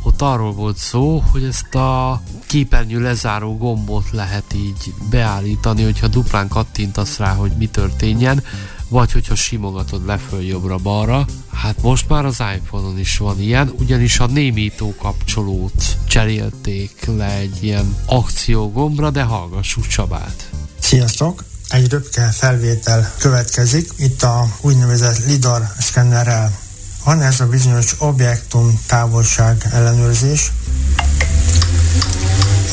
[0.03, 6.47] ott arról volt szó, hogy ezt a képernyő lezáró gombot lehet így beállítani, hogyha duplán
[6.47, 8.43] kattintasz rá, hogy mi történjen,
[8.89, 11.25] vagy hogyha simogatod leföl jobbra-balra.
[11.53, 17.63] Hát most már az iPhone-on is van ilyen, ugyanis a némító kapcsolót cserélték le egy
[17.63, 20.49] ilyen akciógombra, de hallgassuk Csabát.
[20.79, 21.43] Sziasztok!
[21.73, 26.59] Egy röpke felvétel következik, itt a úgynevezett LIDAR szkennerrel.
[27.03, 30.51] Van ez a bizonyos objektum távolság ellenőrzés.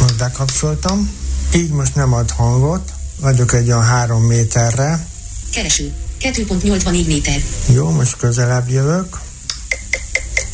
[0.00, 1.10] Most bekapcsoltam.
[1.54, 5.06] Így most nem ad hangot, vagyok egy olyan három méterre.
[5.52, 5.92] Kereső.
[6.20, 7.40] 2.84 méter.
[7.72, 9.20] Jó, most közelebb jövök.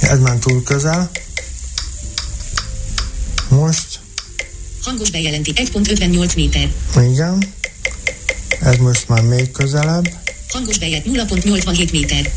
[0.00, 1.11] Ez már túl közel.
[3.48, 4.00] Most,
[4.82, 6.72] Hangos bejelenti 1.58 méter.
[7.11, 7.54] igen.
[8.61, 10.09] Ez most már még közelebb.
[10.53, 12.31] Hangos bejel 0.87 méter.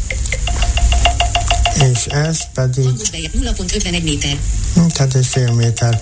[1.94, 4.38] És ez pedig, Hangos bejel 0.51 méter.
[4.76, 6.02] hm, tehát egy fél méter.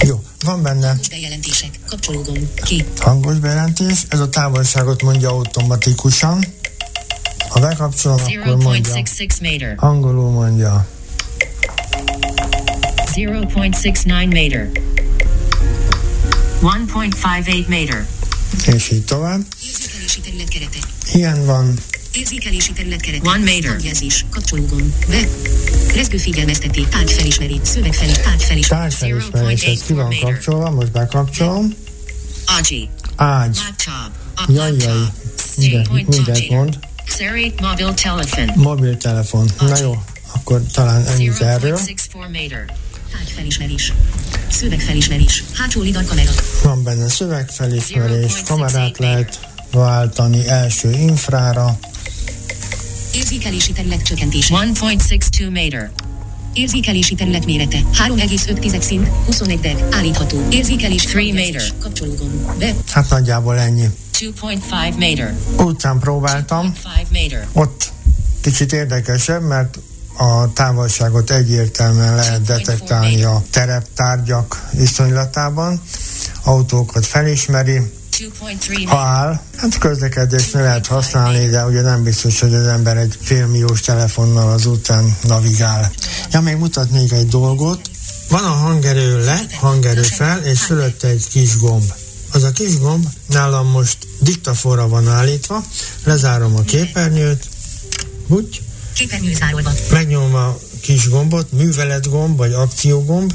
[0.00, 1.70] Jó, van benne Hangos bejelentések.
[1.86, 2.60] Kapcsológomb.
[2.64, 2.84] Ki.
[3.00, 6.44] hangos bejelentés, ez a távolságot mondja automatikusan.
[7.48, 8.92] Ha bekapcsolom, akkor mondja.
[8.94, 9.74] 0.66 meter.
[9.76, 10.86] Angolul mondja.
[13.18, 14.70] 0.69 meter.
[16.62, 18.06] 1.58 meter.
[18.66, 19.40] És így tovább.
[19.66, 20.78] Érzékelési terület kerete.
[21.12, 21.74] Ilyen van.
[22.12, 23.28] Érzékelési terület kerete.
[23.28, 23.70] One meter.
[23.70, 24.24] Hangjelzés.
[24.30, 24.92] Kapcsológomb.
[25.08, 25.28] Be.
[25.94, 26.86] Rezgő figyelmezteti.
[26.90, 27.60] Tárgy felismeri.
[27.62, 28.12] Szöveg felé.
[28.12, 28.60] Tárgy felismeri.
[28.60, 31.74] Tárgyfelismerés, ez ki van kapcsolva, most bekapcsolom.
[32.58, 32.88] Agi.
[33.16, 33.56] Ágy.
[33.56, 34.56] Laptop.
[34.56, 34.96] Jaj, jaj.
[35.56, 36.78] Minden, mindent mond.
[38.54, 39.48] Mobiltelefon.
[39.60, 40.02] Na jó,
[40.34, 41.78] akkor talán ennyit erről.
[43.08, 43.18] 0.64 meter.
[43.18, 43.92] Tárgy felismerés.
[44.50, 45.44] Szöveg felismerés.
[45.54, 46.30] Hátsó lidar kamera.
[46.62, 49.38] Van benne szövegfelismerés, kamerát lehet
[49.70, 51.78] váltani első infrára,
[53.14, 54.54] Érzékelési terület csökkentése.
[54.54, 55.90] 1.62 meter.
[56.52, 60.46] Érzékelési terület mérete 3,5 szint, 21 deg, állítható.
[60.50, 61.52] Érzékelés Three hangjelzés.
[61.54, 61.78] meter.
[61.78, 62.58] Kapcsológomb.
[62.58, 62.74] Be.
[62.90, 63.86] hát nagyjából ennyi.
[64.18, 65.34] 2.5 meter.
[65.56, 67.48] Utcán próbáltam, 5 meter.
[67.52, 67.92] ott
[68.40, 69.78] kicsit érdekesebb, mert
[70.18, 75.82] a távolságot egyértelműen lehet detektálni a tereptárgyak viszonylatában.
[76.44, 82.66] autókat felismeri, 2.3 ha áll, hát közlekedésnél lehet használni, de ugye nem biztos, hogy az
[82.66, 85.92] ember egy félmilliós telefonnal az után navigál.
[86.32, 87.80] Ja, még mutatnék egy dolgot.
[88.28, 91.92] Van a hangerő le, hangerő fel, és fölötte egy kis gomb.
[92.32, 95.64] Az a kis gomb nálam most diktafonra van állítva,
[96.04, 97.48] lezárom a képernyőt,
[98.28, 98.62] úgy,
[98.98, 99.72] Képernyő zárolva.
[99.90, 103.32] megnyomom a kis gombot, műveletgomb vagy akciógomb,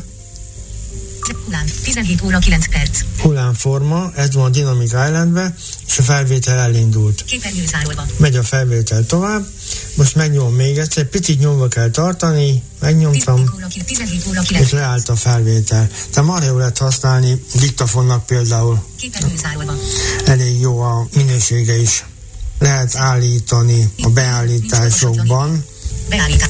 [1.45, 1.65] Hullám.
[1.83, 2.99] 17 óra 9 perc.
[3.21, 5.55] hullámforma, ez van a Dynamic Islandbe,
[5.87, 7.23] és a felvétel elindult.
[7.25, 8.05] Képernyő zárolva.
[8.17, 9.47] Megy a felvétel tovább,
[9.95, 14.71] most megnyomom még egyszer, picit nyomva kell tartani, megnyomtam, 17 óra, 17 óra 9 és
[14.71, 15.89] leállt a felvétel.
[16.09, 18.83] Tehát marha jó lehet használni diktafonnak például,
[20.25, 22.03] elég jó a minősége is.
[22.63, 25.65] Lehet állítani a beállításokban,
[26.09, 26.49] Beállítás.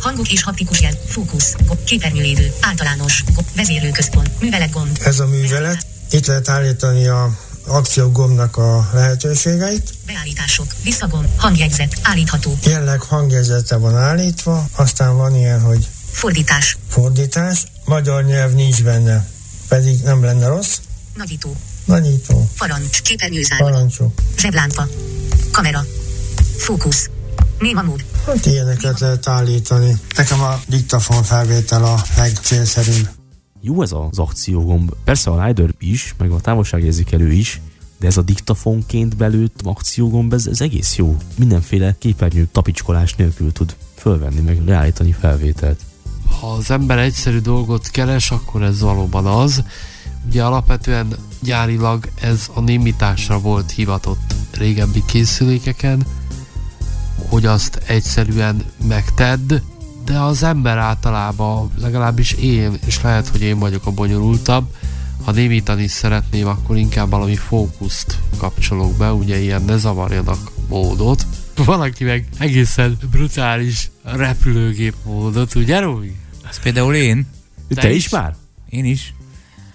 [0.00, 0.92] Hangok és haptikus jel.
[1.06, 1.54] Fókusz.
[1.84, 2.52] Képernyőidő.
[2.60, 3.24] Általános.
[3.56, 4.40] Vezérlőközpont.
[4.40, 4.98] Műveletgomb.
[5.04, 5.86] ez a művelet.
[6.10, 9.94] Itt lehet állítani a akciógombnak a lehetőségeit.
[10.06, 10.66] Beállítások.
[10.82, 11.26] Visszagomb.
[11.36, 11.98] Hangjegyzet.
[12.02, 12.58] Állítható.
[12.64, 16.76] Jelenleg hangjegyzete van állítva, aztán van ilyen, hogy Fordítás.
[16.88, 19.28] fordítás, magyar nyelv nincs benne,
[19.68, 20.78] pedig nem lenne rossz.
[21.14, 21.56] Nagyító.
[21.84, 23.02] Nagyító, Parancs.
[23.02, 23.72] Képernyő zárolva.
[23.72, 24.12] parancsok.
[24.36, 24.88] Zseblámpa.
[25.50, 25.84] Kamera.
[26.56, 27.10] Fókusz.
[27.58, 28.04] Néma mód.
[28.26, 29.96] Hát ilyeneket lehet állítani.
[30.16, 33.08] Nekem a diktafon felvétel a legcélszerűbb.
[33.60, 34.90] Jó ez az akciógomb.
[35.04, 37.60] Persze a Rider is, meg a távolságérzékelő is,
[37.98, 41.16] de ez a diktafonként belőtt akciógomb, ez, ez egész jó.
[41.38, 45.80] Mindenféle képernyő tapicskolás nélkül tud fölvenni, meg leállítani felvételt.
[46.40, 49.62] Ha az ember egyszerű dolgot keres, akkor ez valóban az.
[50.26, 56.02] Ugye alapvetően gyárilag ez a némításra volt hivatott régebbi készülékeken,
[57.28, 59.54] hogy azt egyszerűen megtedd,
[60.04, 64.74] de az ember általában, legalábbis én, és lehet, hogy én vagyok a bonyolultabb,
[65.24, 71.26] ha némítani szeretném, akkor inkább valami fókuszt kapcsolok be, ugye ilyen ne zavarjanak módot.
[71.56, 76.16] Valaki meg egészen brutális repülőgép módot, ugye Robi?
[76.48, 77.26] Ez például én.
[77.68, 78.10] Te, Te te is is?
[78.10, 78.36] már?
[78.68, 79.14] Én is.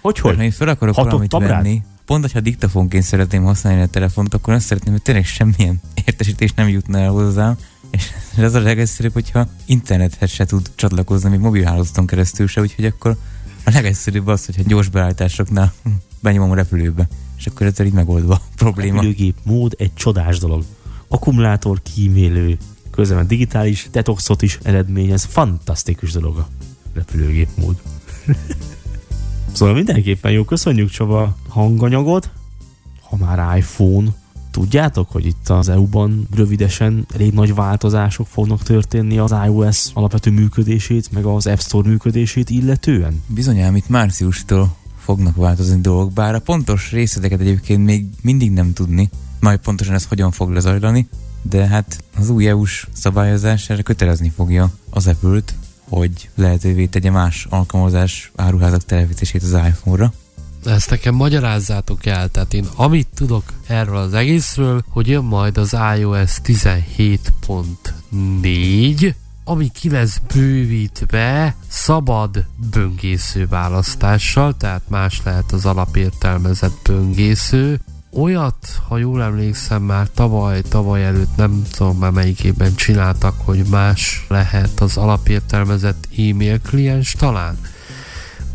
[0.08, 0.36] Hogy, Hogy?
[0.36, 1.62] Ha én fel akarok valamit Hatottam rád?
[1.62, 6.52] venni, pont, hogyha diktafonként szeretném használni a telefont, akkor azt szeretném, hogy tényleg semmilyen értesítés
[6.52, 7.56] nem jutna el hozzám,
[7.90, 13.16] és ez a legegyszerűbb, hogyha internethez se tud csatlakozni, még mobilhálózaton keresztül se, úgyhogy akkor
[13.64, 15.72] a legegyszerűbb az, hogyha gyors beállításoknál
[16.22, 18.94] benyomom a repülőbe, és akkor ezzel így megoldva a probléma.
[18.94, 20.64] Repülőgép mód egy csodás dolog.
[21.08, 22.58] Akkumulátor kímélő,
[22.90, 25.24] közben digitális detoxot is eredményez.
[25.24, 26.48] Fantasztikus dolog a
[26.94, 27.80] repülőgép mód.
[29.52, 32.30] szóval mindenképpen jó, köszönjük Csaba hanganyagot.
[33.02, 34.08] Ha már iPhone,
[34.50, 41.12] tudjátok, hogy itt az EU-ban rövidesen elég nagy változások fognak történni az iOS alapvető működését,
[41.12, 43.22] meg az App Store működését illetően?
[43.26, 49.10] Bizonyám itt márciustól fognak változni dolgok, bár a pontos részleteket egyébként még mindig nem tudni,
[49.40, 51.08] majd pontosan ez hogyan fog lezajlani,
[51.42, 55.54] de hát az új EU-s szabályozás erre kötelezni fogja az Apple-t,
[55.88, 60.12] hogy lehetővé tegye más alkalmazás áruházak telepítését az iPhone-ra.
[60.64, 65.76] Ezt nekem magyarázzátok el, tehát én amit tudok erről az egészről, hogy jön majd az
[65.98, 77.80] iOS 17.4, ami ki lesz bővítve szabad böngésző választással, tehát más lehet az alapértelmezett böngésző.
[78.12, 83.62] Olyat, ha jól emlékszem, már tavaly, tavaly előtt nem tudom már melyik évben csináltak, hogy
[83.70, 87.58] más lehet az alapértelmezett e-mail kliens talán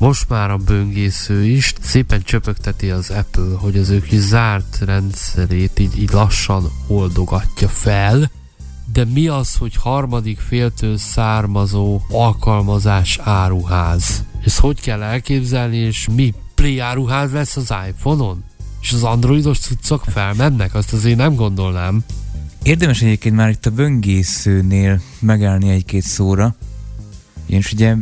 [0.03, 5.79] most már a böngésző is szépen csöpögteti az Apple, hogy az ő kis zárt rendszerét
[5.79, 8.31] így, így lassan oldogatja fel,
[8.93, 14.23] de mi az, hogy harmadik féltől származó alkalmazás áruház?
[14.45, 18.43] Ezt hogy kell elképzelni, és mi Play áruház lesz az iPhone-on?
[18.83, 20.75] És az androidos cuccok felmennek?
[20.75, 22.03] Azt azért nem gondolnám.
[22.63, 26.55] Érdemes egyébként már itt a böngészőnél megállni egy-két szóra,
[27.45, 27.95] és ugye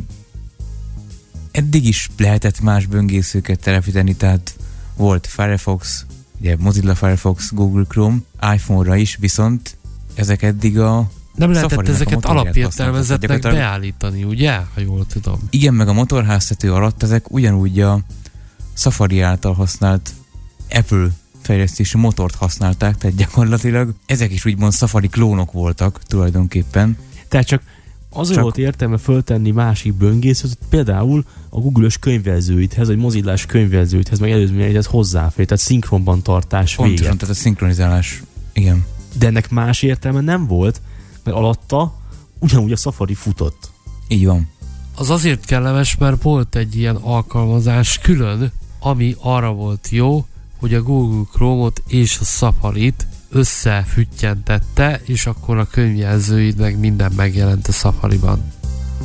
[1.51, 4.55] eddig is lehetett más böngészőket telepíteni, tehát
[4.95, 6.05] volt Firefox,
[6.39, 8.17] ugye Mozilla Firefox, Google Chrome,
[8.53, 9.77] iPhone-ra is, viszont
[10.13, 14.55] ezek eddig a Nem lehetett ezeket alapértelmezetnek beállítani, ugye?
[14.73, 15.39] Ha jól tudom.
[15.49, 17.99] Igen, meg a motorháztető alatt ezek ugyanúgy a
[18.73, 20.13] Safari által használt
[20.73, 21.07] Apple
[21.41, 26.97] fejlesztési motort használták, tehát gyakorlatilag ezek is úgymond Safari klónok voltak tulajdonképpen.
[27.27, 27.61] Tehát csak
[28.09, 34.31] azért Csak- volt értelme föltenni másik böngészőt, például a Google-ös könyvelzőidhez, vagy Mozillás könyvelzőidhez, meg
[34.31, 37.17] előzményeihez hozzáfér, tehát szinkronban tartás Pontosan, vége.
[37.17, 38.23] tehát a szinkronizálás.
[38.53, 38.85] Igen.
[39.17, 40.81] De ennek más értelme nem volt,
[41.23, 41.95] mert alatta
[42.39, 43.71] ugyanúgy a Safari futott.
[44.07, 44.49] Így van.
[44.95, 50.25] Az azért kellemes, mert volt egy ilyen alkalmazás külön, ami arra volt jó,
[50.61, 57.67] hogy a Google Chrome-ot és a Safari-t összefüttyentette, és akkor a könyvjelzőid meg minden megjelent
[57.67, 58.43] a Safari-ban.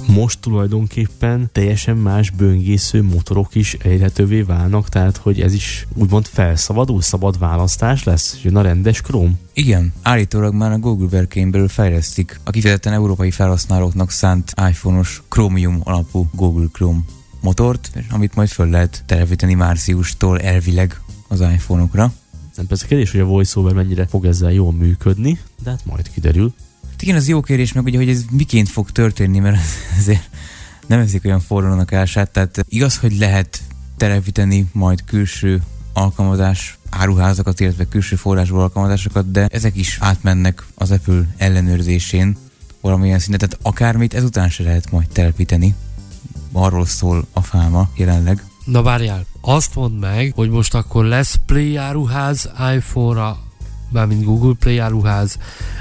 [0.06, 7.02] Most tulajdonképpen teljesen más böngésző motorok is elérhetővé válnak, tehát hogy ez is úgymond felszabadul,
[7.02, 9.32] szabad választás lesz, jön a rendes Chrome.
[9.52, 15.80] Igen, állítólag már a Google berkein belül fejlesztik a kifejezetten európai felhasználóknak szánt iPhone-os Chromium
[15.84, 17.00] alapú Google Chrome
[17.40, 22.12] motort, amit majd föl lehet telepíteni márciustól elvileg az iPhone-okra.
[22.56, 26.54] Nem persze kérdés, hogy a VoiceOver mennyire fog ezzel jól működni, de hát majd kiderül.
[26.90, 29.58] Hát igen, az jó kérés meg ugye, hogy ez miként fog történni, mert
[29.98, 30.30] ezért
[30.86, 33.60] nem eszik olyan forrónak ását, tehát igaz, hogy lehet
[33.96, 35.62] telepíteni majd külső
[35.92, 42.36] alkalmazás áruházakat, illetve külső forrásból alkalmazásokat, de ezek is átmennek az Apple ellenőrzésén
[42.80, 45.74] valamilyen szinten, tehát akármit ezután se lehet majd telepíteni.
[46.52, 48.42] Arról szól a fáma jelenleg.
[48.66, 53.38] Na várjál, azt mondd meg, hogy most akkor lesz Play áruház iPhone-ra,
[53.90, 55.38] mármint Google Play áruház,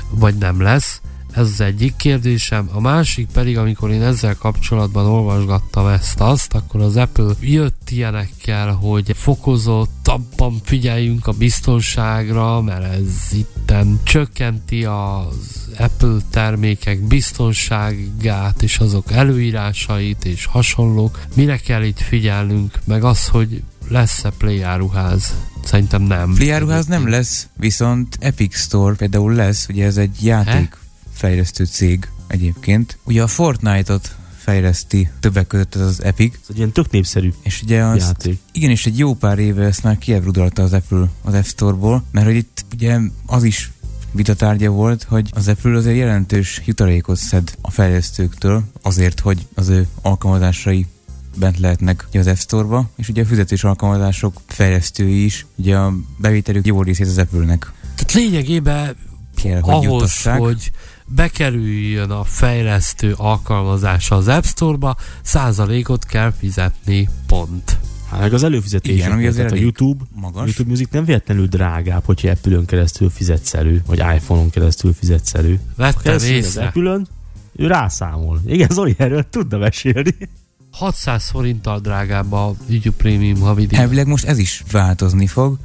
[0.10, 1.02] vagy nem lesz.
[1.36, 2.70] Ez az egyik kérdésem.
[2.74, 8.72] A másik pedig, amikor én ezzel kapcsolatban olvasgattam ezt azt, akkor az Apple jött ilyenekkel,
[8.72, 19.12] hogy fokozottabban figyeljünk a biztonságra, mert ez itten csökkenti az Apple termékek biztonságát és azok
[19.12, 21.20] előírásait és hasonlók.
[21.36, 25.34] Mire kell itt figyelnünk, meg az, hogy lesz-e Play áruház?
[25.64, 26.34] Szerintem nem.
[26.34, 30.84] Play áruház nem lesz, viszont Epic Store például lesz, ugye ez egy játék
[31.26, 32.98] fejlesztő cég egyébként.
[33.04, 36.34] Ugye a Fortnite-ot fejleszti többek között ez az Epic.
[36.34, 38.40] Ez egy ilyen tök népszerű És ugye az, játék.
[38.52, 42.26] igen, és egy jó pár éve ezt már kievrudalta az Apple az App Store-ból, mert
[42.26, 43.72] hogy itt ugye az is
[44.12, 49.88] vitatárgya volt, hogy az Apple azért jelentős jutalékot szed a fejlesztőktől azért, hogy az ő
[50.02, 50.86] alkalmazásai
[51.38, 55.94] bent lehetnek ugye az App Store-ba, és ugye a fizetős alkalmazások fejlesztői is, ugye a
[56.18, 58.96] bevételük jó részét az Apple-nek Tehát lényegében
[59.36, 60.40] kell, hogy ahhoz, juttassák.
[60.40, 60.72] hogy
[61.08, 67.78] bekerüljön a fejlesztő alkalmazása az App Store-ba, százalékot kell fizetni, pont.
[68.10, 68.94] Hát meg az előfizetés.
[68.94, 70.46] Igen, ami azért a YouTube, magas.
[70.46, 75.60] YouTube Music nem véletlenül drágább, hogyha Apple-ön keresztül fizetsz elő, vagy iPhone-on keresztül fizetsz elő.
[75.76, 76.66] Vettem Keresztül az észre.
[76.66, 77.08] Apple-ön,
[77.56, 78.42] ő rászámol.
[78.46, 80.16] Igen, Zoli erről tudna mesélni.
[80.72, 83.80] 600 forinttal drágább a YouTube Premium havidíj.
[83.80, 85.58] Elvileg most ez is változni fog,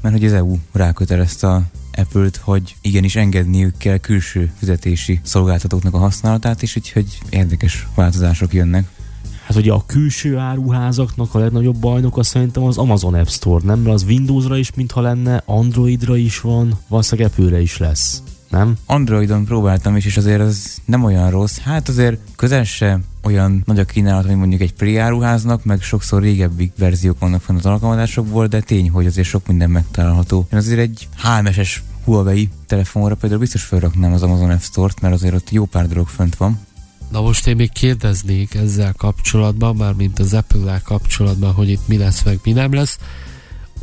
[0.00, 1.62] mert hogy az EU rákötelezte a
[1.96, 8.88] Apple-t, hogy igenis engedniük kell külső fizetési szolgáltatóknak a használatát, és úgyhogy érdekes változások jönnek.
[9.46, 13.78] Hát ugye a külső áruházaknak a legnagyobb bajnoka szerintem az Amazon App Store, nem?
[13.80, 18.22] Mert az Windowsra is, mintha lenne, Androidra is van, valószínűleg Apple-re is lesz.
[18.50, 18.76] Nem?
[18.86, 21.58] Androidon próbáltam is, és azért az nem olyan rossz.
[21.58, 26.72] Hát azért közel se olyan nagy a kínálat, mint mondjuk egy pre-áruháznak, meg sokszor régebbi
[26.78, 30.46] verziók vannak fenn az alkalmazásokból, de tény, hogy azért sok minden megtalálható.
[30.52, 35.34] Én azért egy HMS-es Huawei telefonra például biztos felraknám az Amazon App Store-t, mert azért
[35.34, 36.58] ott jó pár dolog fönt van.
[37.10, 41.96] Na most én még kérdeznék ezzel kapcsolatban, már mint az Apple-lel kapcsolatban, hogy itt mi
[41.96, 42.98] lesz, meg mi nem lesz.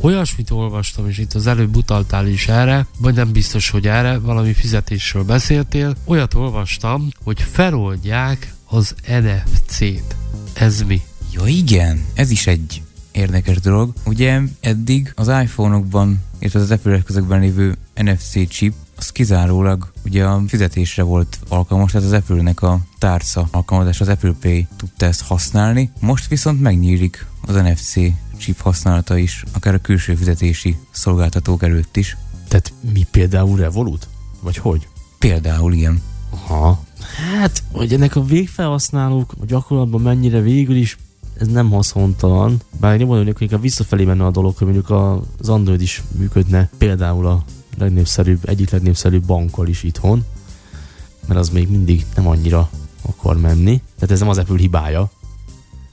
[0.00, 4.52] Olyasmit olvastam, és itt az előbb utaltál is erre, vagy nem biztos, hogy erre, valami
[4.52, 5.94] fizetésről beszéltél.
[6.04, 10.16] Olyat olvastam, hogy feloldják az NFC-t.
[10.52, 11.00] Ez mi?
[11.32, 13.92] Ja igen, ez is egy érdekes dolog.
[14.04, 20.42] Ugye eddig az iPhone-okban, illetve az Apple eszközökben lévő NFC chip, az kizárólag ugye a
[20.46, 25.90] fizetésre volt alkalmas, tehát az Apple-nek a tárca alkalmazás, az Apple Pay tudta ezt használni.
[26.00, 27.94] Most viszont megnyílik az NFC
[28.36, 32.16] chip használata is, akár a külső fizetési szolgáltatók előtt is.
[32.48, 34.08] Tehát mi például Revolut?
[34.40, 34.88] Vagy hogy?
[35.18, 36.02] Például ilyen.
[36.30, 36.84] Aha.
[37.02, 40.96] Hát, hogy ennek a végfelhasználók a gyakorlatban mennyire végül is
[41.38, 42.60] ez nem haszontalan.
[42.80, 44.90] Bár én mondom, hogy inkább visszafelé menne a dolog, hogy mondjuk
[45.38, 47.44] az Android is működne például a
[47.78, 50.24] legnépszerűbb, egyik legnépszerűbb bankkal is itthon,
[51.26, 52.70] mert az még mindig nem annyira
[53.02, 53.82] akar menni.
[53.94, 55.10] Tehát ez nem az Apple hibája.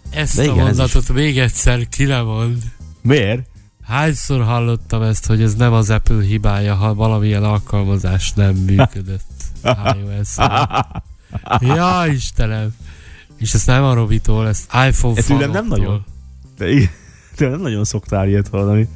[0.09, 2.63] Ezt De a igen, ez mondatot még egyszer ki nem mond.
[3.01, 3.47] Miért?
[3.81, 10.35] Hányszor hallottam ezt, hogy ez nem az Apple hibája, ha valamilyen alkalmazás nem működött ios
[11.59, 12.75] Ja, Istenem!
[13.37, 16.05] És ezt nem a Robitól, ezt iPhone E tőlem nem nagyon.
[16.57, 16.89] De igen,
[17.35, 18.87] tőlem nem nagyon szoktál ilyet hallani.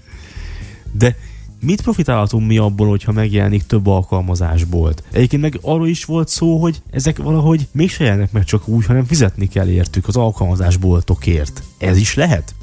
[0.91, 1.15] De
[1.59, 5.03] mit profitálhatunk mi abból, hogyha megjelenik több alkalmazásbolt?
[5.11, 9.05] Egyébként meg arról is volt szó, hogy ezek valahogy mégse jelennek meg csak úgy, hanem
[9.05, 11.63] fizetni kell értük az alkalmazásboltokért.
[11.77, 12.55] Ez is lehet?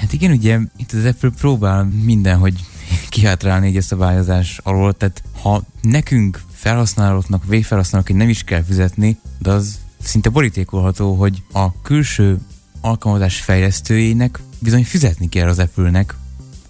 [0.00, 2.54] Hát igen, ugye itt az Apple próbál mindenhogy
[3.08, 9.50] kihátrálni egy a szabályozás alól, tehát ha nekünk felhasználóknak, végfelhasználóknak nem is kell fizetni, de
[9.50, 12.38] az szinte borítékolható, hogy a külső
[12.80, 16.14] alkalmazás fejlesztőjének bizony fizetni kell az Apple-nek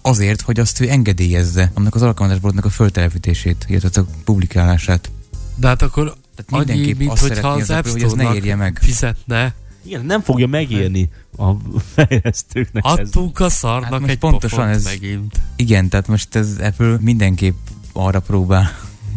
[0.01, 5.11] azért, hogy azt ő engedélyezze annak az alkalmazásboltnak a föltelepítését, illetve a publikálását.
[5.55, 8.11] De hát akkor Tehát annyi, mindenképp mint azt hogyha az az App Apple, hogy ez
[8.11, 8.79] ne érje meg.
[8.81, 9.53] fizetne.
[9.85, 11.51] Igen, nem fogja megérni a
[11.93, 12.91] fejlesztőknek ez.
[13.07, 15.39] Adtunk a szarnak Hát most egy pontosan ez- megint.
[15.55, 17.55] Igen, tehát most ez Apple mindenképp
[17.93, 18.71] arra próbál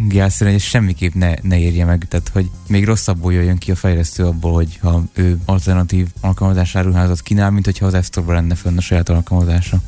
[0.09, 3.75] jelszeni, hogy ez semmiképp ne, ne érje meg, tehát hogy még rosszabbul jöjjön ki a
[3.75, 8.77] fejlesztő abból, hogy ha ő alternatív alkalmazásáruházat kínál, mint hogyha az App Store-ban lenne fönn
[8.77, 9.81] a saját alkalmazása.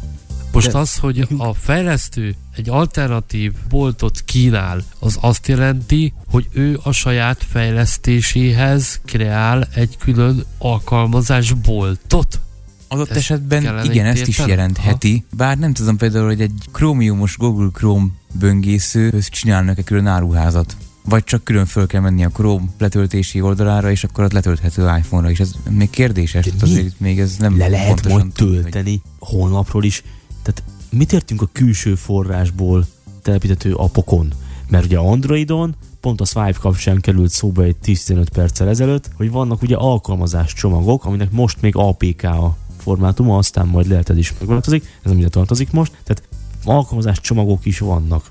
[0.52, 6.80] Most De- az, hogy a fejlesztő egy alternatív boltot kínál, az azt jelenti, hogy ő
[6.82, 12.40] a saját fejlesztéséhez kreál egy külön alkalmazás boltot.
[12.88, 17.36] Adott Ezt esetben igen, itt ezt is jelentheti, bár nem tudom például, hogy egy Chromiumos
[17.36, 20.76] Google Chrome böngészőhöz csinálnak egy külön áruházat.
[21.04, 25.30] Vagy csak külön föl kell menni a Chrome letöltési oldalára, és akkor az letölthető iPhone-ra
[25.30, 25.40] is.
[25.40, 26.80] Ez még kérdéses, De tehát mi?
[26.80, 30.02] azért még ez nem Le lehet majd tudni, hogy- tölteni honlapról is.
[30.48, 32.86] Tehát mit értünk a külső forrásból
[33.22, 34.32] telepíthető apokon?
[34.68, 39.62] Mert ugye Androidon pont a Swipe kapcsán került szóba egy 10-15 perccel ezelőtt, hogy vannak
[39.62, 44.84] ugye alkalmazás csomagok, aminek most még APK a formátuma, aztán majd lehet ez is megváltozik,
[45.02, 46.22] ez nem ide tartozik most, tehát
[46.64, 48.28] alkalmazás csomagok is vannak.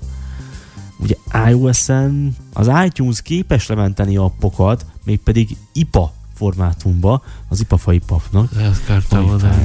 [0.98, 1.14] Ugye
[1.48, 8.48] iOS-en az iTunes képes lementeni appokat, mégpedig IPA formátumba, az IPA mondani.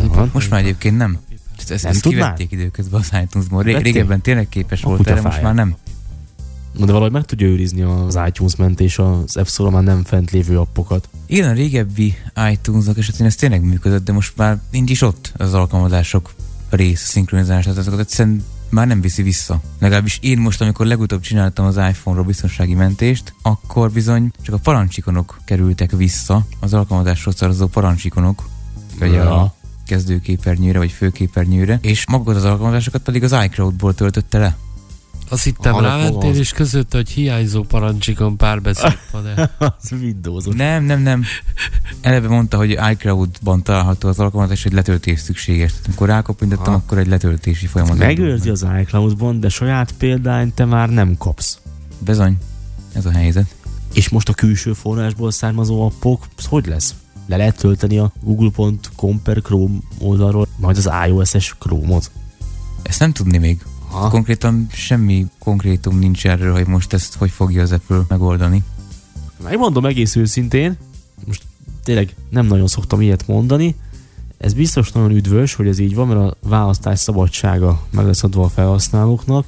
[0.08, 0.30] van.
[0.34, 1.20] Most már egyébként nem.
[1.64, 2.22] Ezt, ezt, Nem ezt tudnád?
[2.22, 3.64] kivették időközben az iTunes-ból.
[3.64, 5.76] Ré, régebben tényleg képes A volt erre, most már nem.
[6.78, 10.03] Na de valahogy meg tudja őrizni az iTunes ment és az App Store már nem
[10.03, 11.09] fent lévő appokat.
[11.26, 12.16] Igen, a régebbi
[12.51, 16.34] iTunes-ok esetén ez tényleg működött, de most már nincs is ott az alkalmazások
[16.70, 19.61] rész, a szinkronizálás, tehát azokat egyszerűen már nem viszi vissza.
[19.80, 25.39] Legalábbis én most, amikor legutóbb csináltam az iPhone-ról biztonsági mentést, akkor bizony csak a parancsikonok
[25.45, 28.43] kerültek vissza, az alkalmazásról származó parancsikonok,
[28.99, 29.41] vagy Ja.
[29.41, 29.53] a
[29.86, 34.58] kezdőképernyőre, vagy főképernyőre, és magukat az alkalmazásokat pedig az iCloud-ból töltötte le.
[35.30, 39.56] Azt hittem rámentél, és között, hogy hiányzó parancsikon párbeszéd van-e.
[39.82, 41.24] az windows Nem, nem, nem.
[42.02, 45.74] Eleve mondta, hogy iCloud-ban található az alkalmazás, hogy letöltés szükséges.
[45.86, 46.82] Amikor rákopintottam, Ha.
[46.86, 47.98] akkor egy letöltési folyamat.
[47.98, 51.58] Megőrzi az iCloud-ban, de saját példányt te már nem kapsz.
[52.00, 52.38] Bizony.
[52.94, 53.56] Ez a helyzet.
[53.94, 56.96] És most a külső forrásból származó appok, hogy lesz?
[57.26, 62.11] Le lehet tölteni a google.com per Chrome oldalról, majd az iOS-es Chrome-ot.
[62.82, 63.65] Ezt nem tudni még.
[63.89, 64.09] Ha?
[64.09, 68.63] Konkrétan semmi konkrétum nincs erről, hogy most ezt hogy fogja az Apple megoldani.
[69.43, 70.78] Megmondom egész őszintén,
[71.26, 71.43] most
[71.84, 73.76] tényleg nem nagyon szoktam ilyet mondani,
[74.43, 78.43] ez biztos nagyon üdvös, hogy ez így van, mert a választás szabadsága meg lesz adva
[78.43, 79.45] a felhasználóknak,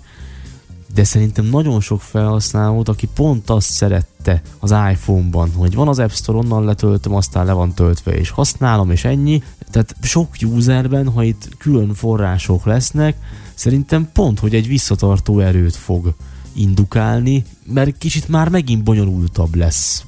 [0.95, 6.09] de szerintem nagyon sok felhasználót, aki pont azt szerette az iPhone-ban, hogy van az App
[6.09, 9.43] Store, onnan letöltöm, aztán le van töltve, és használom, és ennyi.
[9.71, 13.15] Tehát sok userben, ha itt külön források lesznek,
[13.53, 16.13] szerintem pont, hogy egy visszatartó erőt fog
[16.53, 20.05] indukálni, mert kicsit már megint bonyolultabb lesz.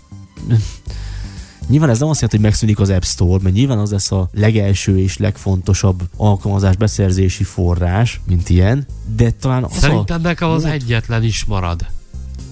[1.67, 4.29] Nyilván ez nem azt jelenti, hogy megszűnik az App Store, mert nyilván az lesz a
[4.33, 9.79] legelső és legfontosabb alkalmazás beszerzési forrás, mint ilyen, de talán az a...
[9.79, 11.85] Szerintem nekem az egyetlen is marad.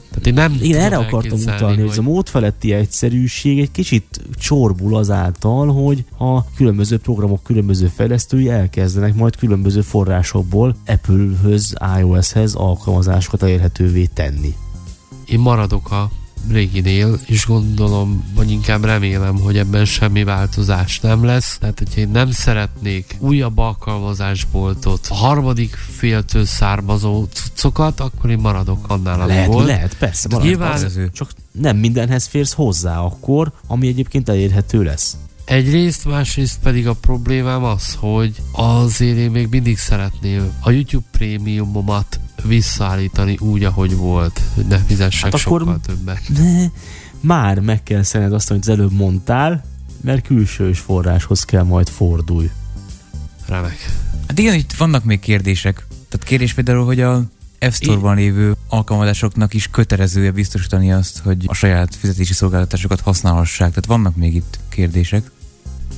[0.09, 4.21] Tehát én nem Én erre akartam utalni, hogy ez a mód feletti egyszerűség egy kicsit
[4.35, 13.43] csorbul azáltal, hogy a különböző programok különböző fejlesztői elkezdenek majd különböző forrásokból Apple-höz, iOS-hez alkalmazásokat
[13.43, 14.53] elérhetővé tenni.
[15.25, 16.09] Én maradok a
[16.51, 21.57] réginél, és gondolom, vagy inkább remélem, hogy ebben semmi változás nem lesz.
[21.57, 28.85] Tehát, hogyha én nem szeretnék újabb alkalmazásboltot, a harmadik féltől származó cuccokat, akkor én maradok
[28.87, 29.67] annál, ami Lehet, volt.
[29.67, 30.27] lehet, persze.
[30.31, 30.99] Marad nyilván- az.
[31.13, 35.17] Csak nem mindenhez férsz hozzá akkor, ami egyébként elérhető lesz.
[35.45, 42.19] Egyrészt, másrészt pedig a problémám az, hogy azért én még mindig szeretném a YouTube prémiumomat
[42.43, 46.33] visszaállítani úgy, ahogy volt, hogy ne fizessek Hát akkor- sokkal többet.
[46.33, 46.71] De
[47.19, 49.63] már meg kell szerned azt, amit az előbb mondtál,
[50.01, 52.49] mert külsős forráshoz kell majd fordulj.
[53.47, 53.91] Remek.
[54.27, 55.87] Hát igen, itt vannak még kérdések.
[56.09, 57.23] Tehát kérdés például, hogy a
[57.59, 63.69] App Store-ban lévő alkalmazásoknak is kötelezője biztosítani azt, hogy a saját fizetési szolgáltatásokat használhassák.
[63.69, 65.31] Tehát vannak még itt kérdések.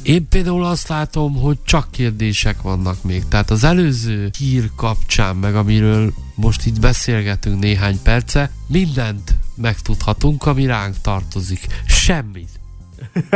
[0.08, 3.28] Én például azt látom, hogy csak kérdések vannak még.
[3.28, 10.66] Tehát az előző hír kapcsán, meg amiről most itt beszélgetünk néhány perce, mindent megtudhatunk, ami
[10.66, 11.68] ránk tartozik.
[11.86, 12.50] Semmit.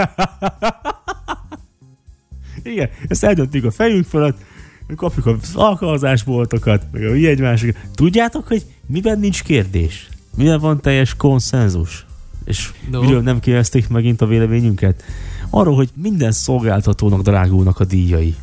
[2.64, 4.38] Igen, ezt eldöntjük a fejünk fölött,
[4.96, 7.82] kapjuk az alkalmazásboltokat, meg a egy másikat.
[7.96, 10.10] Tudjátok, hogy miben nincs kérdés?
[10.36, 12.06] Miben van teljes konszenzus?
[12.46, 13.02] És No.
[13.02, 15.04] miről nem kérdezték megint a véleményünket?
[15.52, 18.36] Arról, hogy minden szolgáltatónak drágulnak a díjai.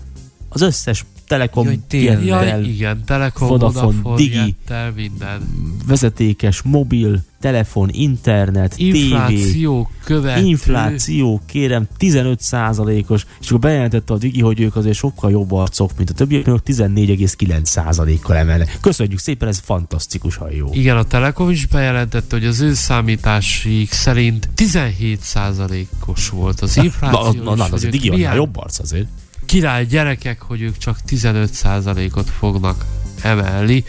[0.48, 2.66] Az összes Telekom, Jaj, tényleg.
[2.66, 4.36] Igen, Telekom, Vodafone, Vodafone, Digi.
[4.36, 5.40] Jettel, minden.
[5.86, 10.44] vezetékes, mobil, telefon, internet, Infláció követő.
[10.46, 16.10] infláció, kérem, 15%-os, és akkor bejelentette a Digi, hogy ők azért sokkal jobb arcok, mint
[16.10, 18.78] a többiek, ők 14,9%-kal emelnek.
[18.80, 20.68] Köszönjük szépen, ez fantasztikusan jó.
[20.72, 27.42] Igen, a Telekom is bejelentette, hogy az ő számításaik szerint 17%-os volt az infláció.
[27.42, 29.06] Na, na, na, és az a Digi milyen jobb arc azért.
[29.48, 32.84] Király gyerekek, hogy ők csak 15%-ot fognak
[33.22, 33.84] emelni.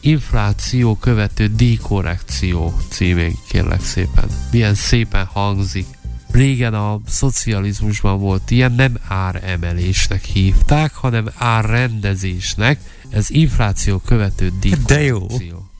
[0.00, 4.24] Infláció követő díjkorrekció címén kérlek szépen.
[4.50, 5.86] Milyen szépen hangzik.
[6.30, 12.80] Régen a szocializmusban volt ilyen, nem áremelésnek hívták, hanem árrendezésnek.
[13.08, 14.52] Ez infláció követő
[14.86, 15.18] De jó.
[15.18, 15.70] díjkorrekció.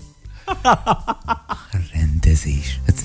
[1.92, 2.80] Rendezés.
[2.86, 3.04] Hát,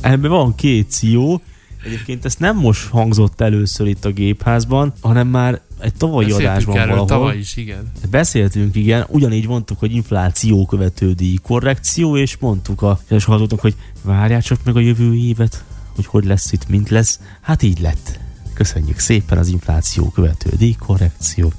[0.00, 1.42] Ebben van két ció.
[1.84, 6.76] Egyébként ezt nem most hangzott először itt a gépházban, hanem már egy tavalyi Beszéltünk adásban
[6.76, 7.06] erről valahol.
[7.06, 7.92] tavaly is, igen.
[8.10, 13.74] Beszéltünk, igen, ugyanígy mondtuk, hogy infláció követő díj korrekció, és mondtuk a és hallottuk, hogy
[14.02, 15.64] várják csak meg a jövő évet,
[15.94, 17.20] hogy hogy lesz itt, mint lesz.
[17.40, 18.18] Hát így lett.
[18.54, 21.52] Köszönjük szépen az infláció követő díj korrekció.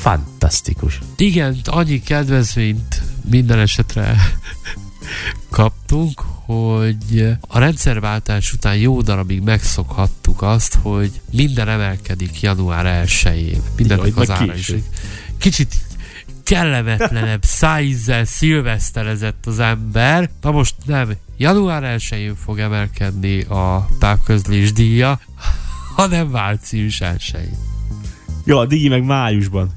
[0.00, 0.98] Fantasztikus.
[1.16, 4.16] Igen, annyi kedvezményt minden esetre
[5.50, 13.62] kaptunk, hogy a rendszerváltás után jó darabig megszokhattuk azt, hogy minden emelkedik január 1-én.
[13.76, 14.72] Mindennek az ára is.
[15.38, 15.74] Kicsit
[16.42, 20.30] kellemetlenebb szájzzel szilveszterezett az ember.
[20.40, 25.20] Na most nem, január 1-én fog emelkedni a távközlés díja,
[25.96, 27.56] hanem március 1-én.
[28.44, 29.70] Jó, a digi meg májusban.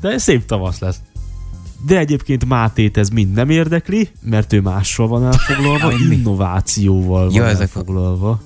[0.00, 1.00] De szép tavasz lesz.
[1.86, 7.48] De egyébként Mátét ez mind nem érdekli, mert ő mással van elfoglalva, innovációval van a-
[7.60, 8.42] elfoglalva.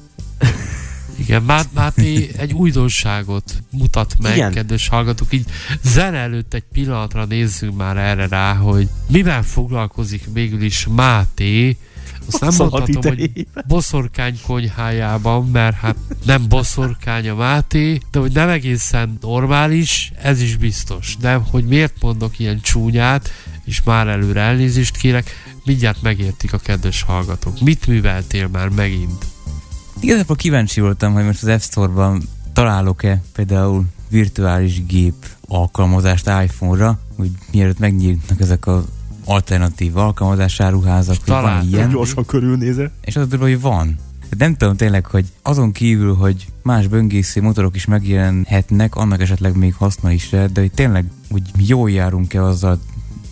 [1.18, 4.36] Igen, Mát, Máté egy újdonságot mutat meg.
[4.36, 4.52] Igen.
[4.52, 5.32] kedves hallgatók.
[5.32, 5.46] Így
[5.82, 11.76] zene előtt egy pillanatra nézzünk már erre rá, hogy mivel foglalkozik végül is Máté.
[12.26, 18.32] Azt nem Szabad mondhatom, hogy boszorkány konyhájában, mert hát nem boszorkány a Máté, de hogy
[18.32, 21.16] nem egészen normális, ez is biztos.
[21.20, 23.30] De hogy miért mondok ilyen csúnyát,
[23.64, 25.30] és már előre elnézést kérek,
[25.64, 27.60] mindjárt megértik a kedves hallgatók.
[27.60, 29.26] Mit műveltél már megint?
[30.00, 32.22] Igazából kíváncsi voltam, hogy most az App Store-ban
[32.52, 35.14] találok-e például virtuális gép
[35.48, 38.84] alkalmazást iPhone-ra, hogy mielőtt megnyílnak ezek az
[39.26, 41.68] alternatív alkalmazásáruházak, hogy van Találtam.
[41.68, 41.90] ilyen.
[41.90, 42.90] Gyorsan körülnézek.
[43.00, 43.98] És az a durva, hogy van.
[44.22, 49.56] Hát Nem tudom tényleg, hogy azon kívül, hogy más böngésző motorok is megjelenhetnek, annak esetleg
[49.56, 52.80] még haszna is lehet, de hogy tényleg hogy jól járunk-e azzal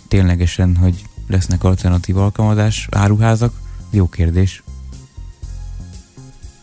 [0.07, 3.53] ténylegesen, hogy lesznek alternatív alkalmazás áruházak?
[3.89, 4.63] Jó kérdés.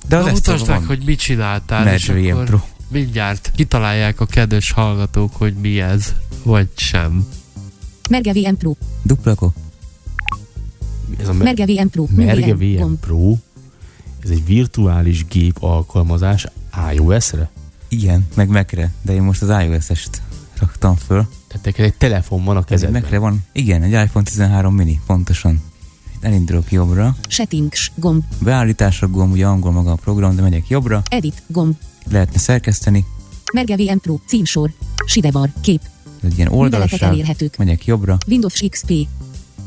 [0.09, 2.61] De az Na, ezt mutasd meg, hogy mit csináltál, és Ledger ilyen akkor Pro.
[2.89, 6.13] mindjárt kitalálják a kedves hallgatók, hogy mi ez,
[6.43, 7.27] vagy sem.
[8.11, 8.77] Merge VM Pro.
[9.03, 9.53] Duplako?
[11.21, 12.07] Ez a me- Merge VM Pro.
[12.15, 12.93] Merge VM.
[13.01, 13.33] Pro,
[14.23, 16.47] ez egy virtuális gép alkalmazás
[16.95, 17.51] iOS-re?
[17.89, 20.23] Igen, meg Mac-re, de én most az iOS-est
[20.59, 21.27] raktam föl.
[21.49, 23.01] Tehát neked egy telefon van a Ez kezedben.
[23.01, 23.45] Mac-re van?
[23.53, 25.63] Igen, egy iPhone 13 mini, pontosan.
[26.21, 27.17] Elindulok jobbra.
[27.29, 27.93] Settings.
[27.95, 28.23] Gomb.
[28.41, 31.03] Beállításra gomb, ugye angol maga a program, de megyek jobbra.
[31.11, 31.43] Edit.
[31.47, 31.75] Gomb.
[32.11, 33.05] Lehetne szerkeszteni.
[33.53, 34.19] Merge VM Pro.
[34.27, 34.73] Címsor.
[35.07, 35.53] Sidebar.
[35.61, 35.81] Kép.
[36.25, 37.57] Egy ilyen elérhetők.
[37.57, 38.19] Megyek jobbra.
[38.27, 38.93] Windows XP.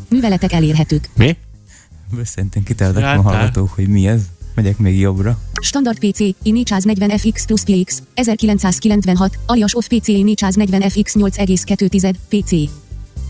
[0.09, 1.09] Műveletek elérhetők.
[1.17, 1.37] Mi?
[2.23, 4.21] Szerintem kitáltak a hallgatók, hogy mi ez.
[4.55, 5.39] Megyek még jobbra.
[5.61, 12.71] Standard PC, i440 FX plusz PX, 1996, alias OFF PC i440 FX 8,2 PC.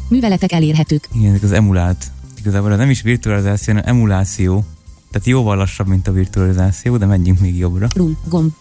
[0.10, 1.10] Műveletek elérhetők.
[1.14, 2.12] Igen, ezek az emulált.
[2.40, 4.66] Igazából ez nem is virtualizáció, hanem emuláció.
[5.12, 7.88] Tehát jóval lassabb, mint a virtualizáció, de menjünk még jobbra.
[7.96, 8.52] Room, gomb,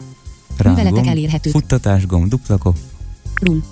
[0.57, 1.53] Rám Műveletek gomb, elérhetők.
[1.53, 2.77] Futtatás gomb, duplakop.
[3.41, 3.65] room.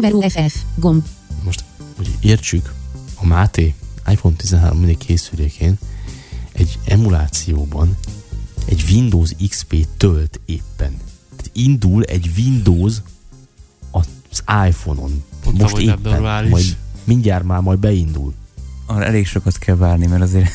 [0.00, 1.04] Power UFF, gomb,
[1.44, 1.64] Most,
[1.96, 2.72] hogy értsük,
[3.14, 3.74] a Máté
[4.06, 5.78] iPhone 13 mini készülékén
[6.52, 7.96] egy emulációban
[8.66, 10.96] egy Windows XP tölt éppen.
[11.36, 12.94] Tehát indul egy Windows
[13.90, 15.24] az iPhone-on.
[15.44, 16.48] Mondtam, Most éppen.
[16.48, 18.34] Majd mindjárt már majd beindul.
[18.86, 20.50] Arra elég sokat kell várni, mert azért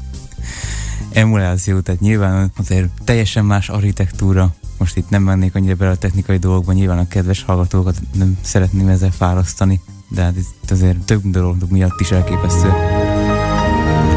[1.12, 4.54] emuláció, tehát nyilván azért teljesen más architektúra.
[4.80, 8.88] Most itt nem mennék annyira bele a technikai dolgokba, nyilván a kedves hallgatókat nem szeretném
[8.88, 12.68] ezzel fárasztani, de hát itt azért több dolog miatt is elképesztő.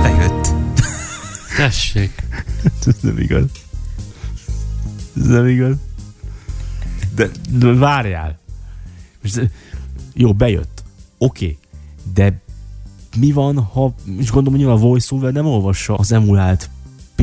[0.02, 0.54] Bejött.
[1.58, 2.24] Tessék.
[2.86, 3.46] Ez nem igaz.
[5.16, 5.76] Ez nem igaz.
[7.16, 8.40] De, de várjál.
[9.22, 9.50] Most,
[10.14, 10.84] jó, bejött.
[11.18, 11.46] Oké.
[11.46, 11.58] Okay.
[12.14, 12.42] De
[13.18, 16.70] mi van, ha, és gondolom, hogy a voiceover nem olvassa az emulált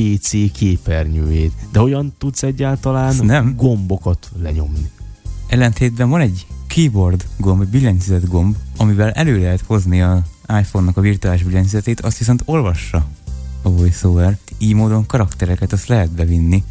[0.00, 1.52] PC képernyőjét.
[1.72, 3.54] De hogyan tudsz egyáltalán nem.
[3.56, 4.90] gombokat lenyomni?
[5.48, 10.22] Ellentétben van egy keyboard gomb, egy billentyűzet gomb, amivel elő lehet hozni a
[10.60, 13.06] iPhone-nak a virtuális billentyűzetét, azt viszont olvassa
[13.62, 14.38] a VoiceOver.
[14.58, 16.64] Így módon karaktereket azt lehet bevinni.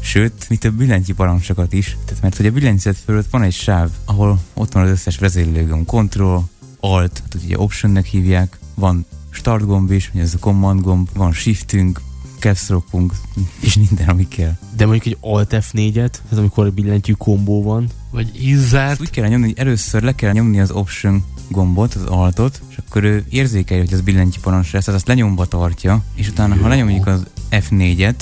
[0.00, 1.96] Sőt, mi több billentyű parancsokat is.
[2.04, 5.86] Tehát mert hogy a billentyűzet fölött van egy sáv, ahol ott van az összes vezérlőgomb,
[5.86, 6.48] Control,
[6.80, 11.32] Alt, tehát ugye Optionnek hívják, van Start gomb is, ugye ez a Command gomb, van
[11.32, 12.00] Shiftünk,
[12.40, 13.12] Caps Lockunk,
[13.60, 14.56] és minden, ami kell.
[14.76, 18.30] De mondjuk egy Alt F4-et, ez amikor egy billentyű kombó van, Vagy.
[18.72, 22.76] Ezt úgy kell nyomni, hogy először le kell nyomni az Option gombot, az altot, és
[22.86, 26.68] akkor ő érzékelje, hogy az billentyű parancs lesz, tehát azt lenyomva tartja, és utána, ha
[26.68, 28.20] lenyomjuk az F4-et,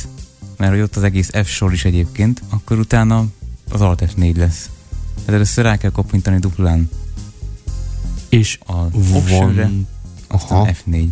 [0.56, 3.24] mert hogy ott az egész F sor is egyébként, akkor utána
[3.70, 4.70] az Alt F4 lesz.
[5.14, 6.88] Tehát először rá kell koppintani duplán
[8.28, 8.58] és
[8.92, 9.86] Optionre, van,
[10.26, 11.06] aztán aha, F4.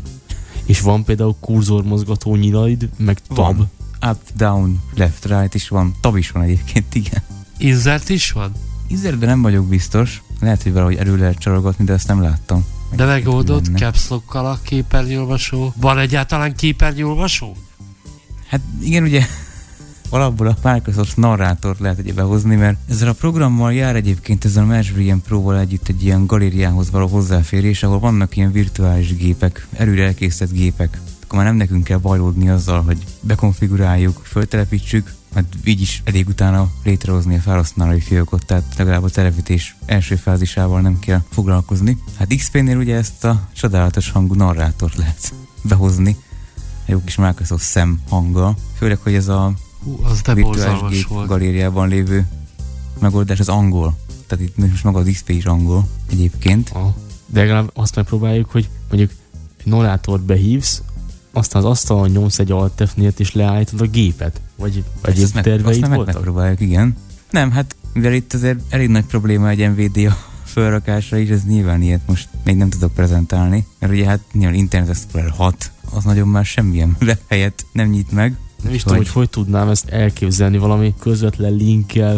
[0.66, 3.56] És van például kurzormozgató nyilaid, meg tab.
[3.56, 3.70] Van.
[4.10, 5.94] Up, down, left, right is van.
[6.00, 7.22] Tab is van egyébként, igen.
[7.58, 8.52] Insert is van?
[8.88, 10.22] Izerben nem vagyok biztos.
[10.40, 12.64] Lehet, hogy valahogy elő lehet csalogatni, de ezt nem láttam.
[12.94, 13.78] De megoldott Lenne.
[13.78, 15.72] caps a képernyőolvasó.
[15.76, 17.56] Van egyáltalán képernyőolvasó?
[18.48, 19.26] Hát igen, ugye
[20.08, 24.66] alapból a Microsoft narrátort lehet ugye behozni, mert ezzel a programmal jár egyébként ezzel a
[24.66, 30.52] MatchVM Pro-val együtt egy ilyen galériához való hozzáférés, ahol vannak ilyen virtuális gépek, előre elkészített
[30.52, 31.00] gépek.
[31.22, 36.70] Akkor már nem nekünk kell bajlódni azzal, hogy bekonfiguráljuk, föltelepítsük, mert így is elég utána
[36.84, 41.98] létrehozni a felhasználói fiókot, tehát legalább a telepítés első fázisával nem kell foglalkozni.
[42.18, 46.16] Hát XP-nél ugye ezt a csodálatos hangú narrátort lehet behozni,
[46.86, 49.52] jó kis Microsoft szem hanggal, főleg, hogy ez a
[49.86, 51.26] Hú, az de borzalmas volt.
[51.26, 52.26] galériában lévő
[52.98, 53.96] megoldás az angol.
[54.26, 56.70] Tehát itt most maga az XP is angol egyébként.
[56.72, 56.94] Ah.
[57.26, 59.10] De legalább azt megpróbáljuk, hogy mondjuk
[59.56, 60.82] egy narrátort behívsz,
[61.32, 64.40] aztán az asztalon nyomsz egy alt F4-et és leállítod a gépet.
[64.56, 66.14] Vagy egyéb azt terveid meg voltak?
[66.14, 66.96] megpróbáljuk, igen.
[67.30, 72.06] Nem, hát mivel itt azért elég nagy probléma egy NVIDIA felrakásra is, ez nyilván ilyet
[72.06, 76.44] most még nem tudok prezentálni, mert ugye hát nyilván Internet Explorer 6, az nagyon már
[76.44, 78.36] semmilyen webhelyet nem nyit meg.
[78.66, 82.16] Nem is tudom, hogy hogy tudnám ezt elképzelni valami közvetlen linkkel,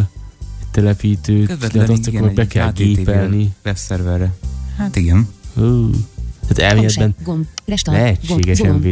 [0.60, 3.50] egy telepítőt, Közvetlen lehet azt akkor be kell gépelni.
[3.64, 4.34] webszerverre.
[4.76, 5.28] Hát igen.
[5.54, 5.90] Hú.
[6.48, 7.14] Tehát elméletben
[7.84, 8.86] lehetséges gomb,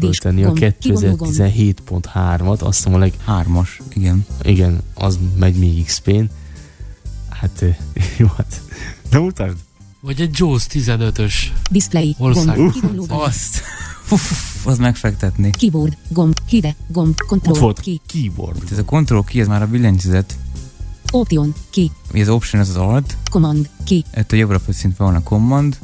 [0.00, 1.32] föltenni a gomb, kivonó gomb.
[1.36, 3.12] 2017.3-at, azt hiszem a leg...
[3.24, 4.26] Hármas, igen.
[4.42, 6.24] Igen, az megy még XP-n.
[7.28, 7.64] Hát
[8.18, 8.60] jó, hát
[9.10, 9.56] nem mutasd.
[10.00, 11.34] Vagy egy JAWS 15-ös.
[11.70, 12.56] Display, Ország.
[12.56, 13.62] gomb, gomb, Azt,
[14.10, 15.50] Uff, az megfektetni.
[15.50, 18.62] keyboard, gomb, hide, gomb, Ott control, volt ki, keyboard.
[18.72, 20.36] Ez a control ki, ez már a billentyűzet.
[21.12, 25.78] option, ki, az option az az alt, command, ki, ettől jobbra pöccintve van a command,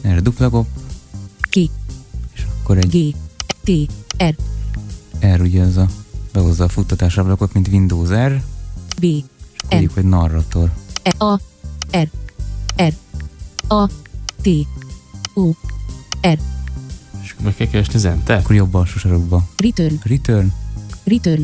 [0.00, 0.66] erre dupla gomb,
[1.40, 1.70] ki,
[2.34, 3.16] és akkor egy G,
[3.64, 4.36] T, R,
[5.36, 5.86] R ugye az a
[6.32, 8.42] behozza a futtatás ablakot, mint Windows R,
[9.00, 9.04] B,
[9.68, 10.72] és hogy narrator.
[11.02, 11.40] E, A,
[11.96, 12.08] R,
[12.76, 12.92] R,
[13.68, 13.86] A,
[14.42, 14.48] T,
[15.34, 15.50] O,
[16.20, 16.38] R,
[17.42, 18.38] meg kell keresni az enter.
[18.38, 19.48] Akkor jobb alsó sarokba.
[19.56, 20.46] return, Return.
[21.04, 21.42] return,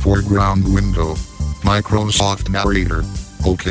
[0.00, 1.14] Foreground window.
[1.62, 3.04] Microsoft Narrator.
[3.44, 3.64] OK.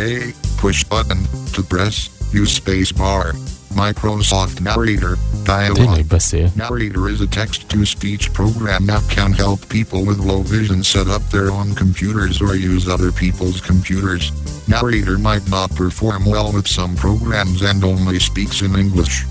[0.57, 1.17] Push button
[1.51, 2.09] to press.
[2.33, 3.35] Use space bar.
[3.77, 5.17] Microsoft Narrator.
[5.43, 5.75] Dialog.
[5.77, 6.51] Tényleg beszél.
[6.55, 11.49] Narrator is a text-to-speech program that can help people with low vision set up their
[11.49, 14.31] own computers or use other people's computers.
[14.65, 19.25] Narrator might not perform well with some programs and only speaks in English.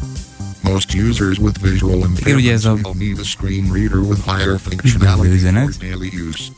[0.62, 5.34] Most users with visual impairments a- will need a screen reader with higher functionality for
[5.36, 5.76] üzenet.
[5.80, 6.50] daily use.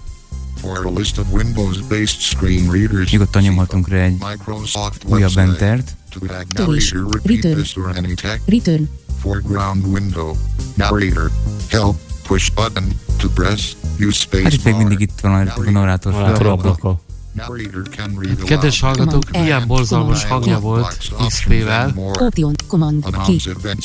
[0.61, 5.39] For a list of Windows-based screen readers, Nyugodtan nyomhatunk rá egy Microsoft újabb website.
[5.49, 5.97] entert.
[6.11, 6.91] To add Törés.
[6.93, 7.55] narrator, repeat Return.
[7.63, 8.49] this or any text.
[8.49, 8.89] return,
[9.21, 10.37] Foreground window.
[10.75, 11.31] Narrator.
[11.71, 11.97] Help.
[12.23, 12.85] Push button
[13.17, 13.77] to press.
[14.01, 14.83] Use space Hát itt még bar.
[14.83, 17.01] mindig itt van a narrátor Narrátor ablaka.
[17.33, 18.97] Narrator can read Kedves aloud.
[18.97, 20.99] hallgatók, Command ilyen borzalmas command hangja volt
[21.29, 21.93] XP-vel.
[21.97, 23.05] option, command,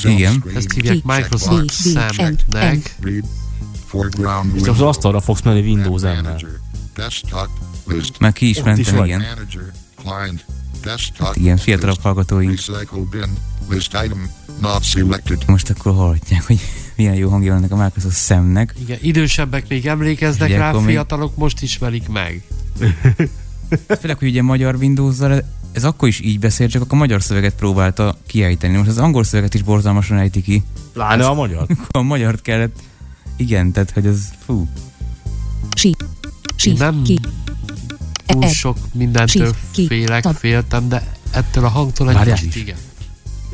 [0.03, 0.43] Igen.
[0.55, 1.03] Ezt hívják.
[1.03, 2.95] Microsoft Sam-nek.
[4.53, 6.31] És az asztalra fogsz menni Windows Brand M-mel.
[6.31, 6.59] manager.
[6.95, 7.47] Desktop.
[7.85, 8.19] List.
[8.19, 9.23] Már ki is mentem, igen.
[10.83, 11.27] Desktop.
[11.27, 12.49] Hát igen, fiatalabb hallgatóink.
[12.49, 13.37] Recycle bin.
[13.69, 14.29] List item.
[14.61, 15.43] Not selected.
[15.47, 16.59] Most akkor hallhatják, hogy
[16.97, 18.73] milyen jó hangja van ennek a Microsoft szemnek.
[18.79, 22.43] Igen, idősebbek még emlékeznek Ugye, rá, akkor még- fiatalok most ismerik meg.
[23.99, 25.17] Főleg, hogy ugye magyar windows
[25.71, 28.77] ez akkor is így beszél, csak akkor a magyar szöveget próbálta kiejteni.
[28.77, 30.63] Most az angol szöveget is borzalmasan ejti ki.
[30.93, 31.67] Pláne a magyar.
[31.91, 32.79] A magyart kellett...
[33.35, 34.29] Igen, tehát hogy az...
[34.45, 34.67] Fú.
[35.75, 35.95] si,
[36.55, 37.19] si, Nem ki,
[38.25, 42.77] Túl sok mindentől ki, félek, féltem, de ettől a hangtól egy kicsit igen.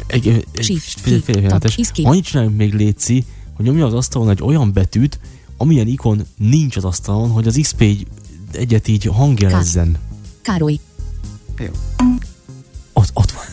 [0.08, 1.60] Egy, egy, fél- fél-.
[2.04, 5.20] Annyit csináljunk még Léci, hogy nyomja az asztalon egy olyan betűt,
[5.58, 8.08] amilyen ikon nincs az asztalon, hogy az XP egy,
[8.52, 9.98] egyet így hangjelezzen.
[10.42, 10.80] Károly.
[12.94, 13.44] Ott, ott van.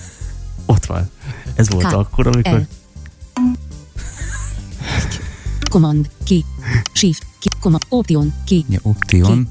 [0.66, 1.10] Ott van.
[1.54, 2.66] Ez volt K, akkor, amikor...
[5.70, 6.44] Command, ki.
[6.92, 7.48] Shift, ki.
[7.60, 8.64] Command, Option, ki.
[8.68, 9.22] Ja, Option.
[9.22, 9.48] Command,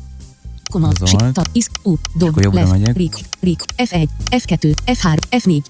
[0.74, 1.34] Alt.
[1.34, 2.96] tab, is, U, dog, akkor jobbra left, megyek.
[2.96, 5.62] rik, rik, F1, F2, F3, F4,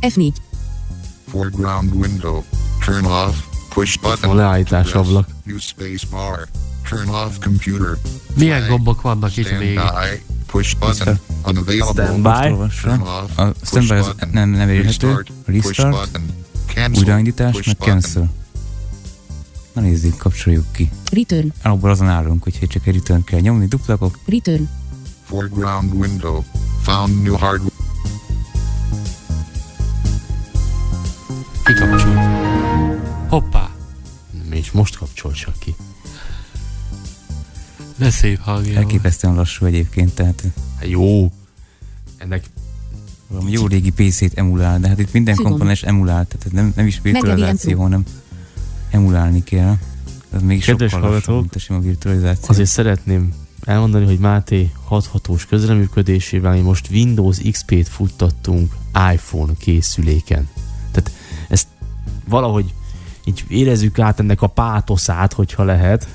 [0.00, 0.32] F4,
[1.30, 2.44] Foreground window.
[2.84, 3.36] Turn off.
[3.68, 4.28] Push button.
[4.28, 5.28] Van leállítás ablak.
[5.46, 6.48] Use space bar.
[6.88, 7.98] Turn off computer.
[8.34, 9.80] Milyen gombok vannak itt még?
[10.46, 11.18] Push button.
[11.46, 12.04] Unavailable.
[12.04, 12.50] Standby.
[12.52, 12.88] Olvassa.
[12.88, 13.38] Turn off.
[13.38, 14.28] A Push standby az button.
[14.32, 15.24] nem, nem érhető.
[15.44, 16.20] Restart.
[16.94, 18.30] Újraindítás, meg cancel.
[19.78, 20.90] Na nézzük, kapcsoljuk ki.
[21.12, 24.18] return, Alapból azon állunk, hogy csak egy return kell nyomni, duplakok.
[24.26, 24.68] return,
[25.24, 26.42] Foreground window.
[26.82, 27.74] Found new hardware.
[31.64, 32.18] Kikapcsolt.
[33.28, 33.70] Hoppá,
[34.50, 35.74] És most kapcsol csak ki.
[37.96, 38.76] de szép hangja.
[38.78, 40.42] Elképesztően lassú egyébként, tehát
[40.78, 41.32] Hát jó.
[42.16, 42.44] Ennek
[43.28, 47.00] valami jó régi PC-t emulál, de hát itt minden komponens emulál, tehát nem, nem is
[47.02, 48.04] virtualizáció, hanem
[48.90, 49.76] emulálni kell.
[50.34, 52.48] Ez még Kedves sokkal hallgatók, mint a sima virtualizáció.
[52.48, 53.34] Azért szeretném
[53.64, 58.72] elmondani, hogy Máté hathatós közreműködésével mi most Windows XP-t futtattunk
[59.12, 60.48] iPhone készüléken.
[60.90, 61.12] Tehát
[61.48, 61.66] ezt
[62.28, 62.74] valahogy
[63.24, 66.08] így érezzük át ennek a pátoszát, hogyha lehet.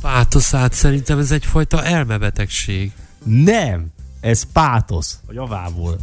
[0.00, 2.92] Pátoszát szerintem ez egyfajta elmebetegség.
[3.24, 3.86] Nem!
[4.20, 5.96] Ez pátosz a javából.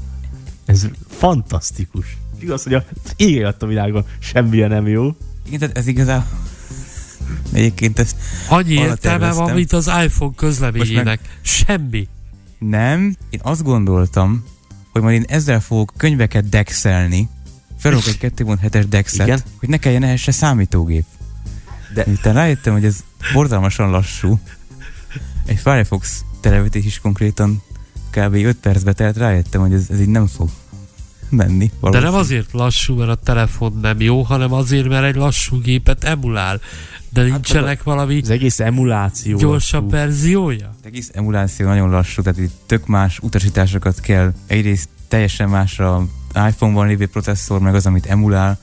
[0.66, 2.18] Ez fantasztikus.
[2.40, 2.84] Igaz, hogy a
[3.16, 5.16] ég a világon semmilyen nem jó.
[5.46, 6.44] Igen, tehát ez igazából...
[7.54, 8.16] Egyébként ez
[8.50, 11.20] Annyi értelme van, mint az iPhone közleményének.
[11.42, 12.08] Semmi.
[12.60, 13.16] nem.
[13.30, 14.44] Én azt gondoltam,
[14.92, 17.30] hogy majd én ezzel fogok könyveket dexelni,
[17.78, 19.40] felolok egy 2.7-es dexet, Igen.
[19.60, 21.06] hogy ne kelljen ehhez se számítógép.
[21.94, 24.40] De- De miután rájöttem, hogy ez borzalmasan lassú,
[25.46, 27.62] egy Firefox televetés is konkrétan
[28.10, 28.34] kb.
[28.34, 30.50] 5 percbe telt, rájöttem, hogy ez, ez így nem fog
[31.30, 31.72] menni.
[31.92, 36.04] De nem azért lassú, mert a telefon nem jó, hanem azért, mert egy lassú gépet
[36.04, 36.60] emulál.
[37.10, 39.38] De nincsenek valami Az egész emuláció.
[39.38, 39.96] gyorsabb lassú.
[39.96, 40.68] verziója?
[40.80, 44.34] Az egész emuláció nagyon lassú, tehát itt tök más utasításokat kell.
[44.48, 46.06] Egyrészt teljesen más a
[46.48, 48.60] iPhone-ban lévő processzor, meg az, amit emulál.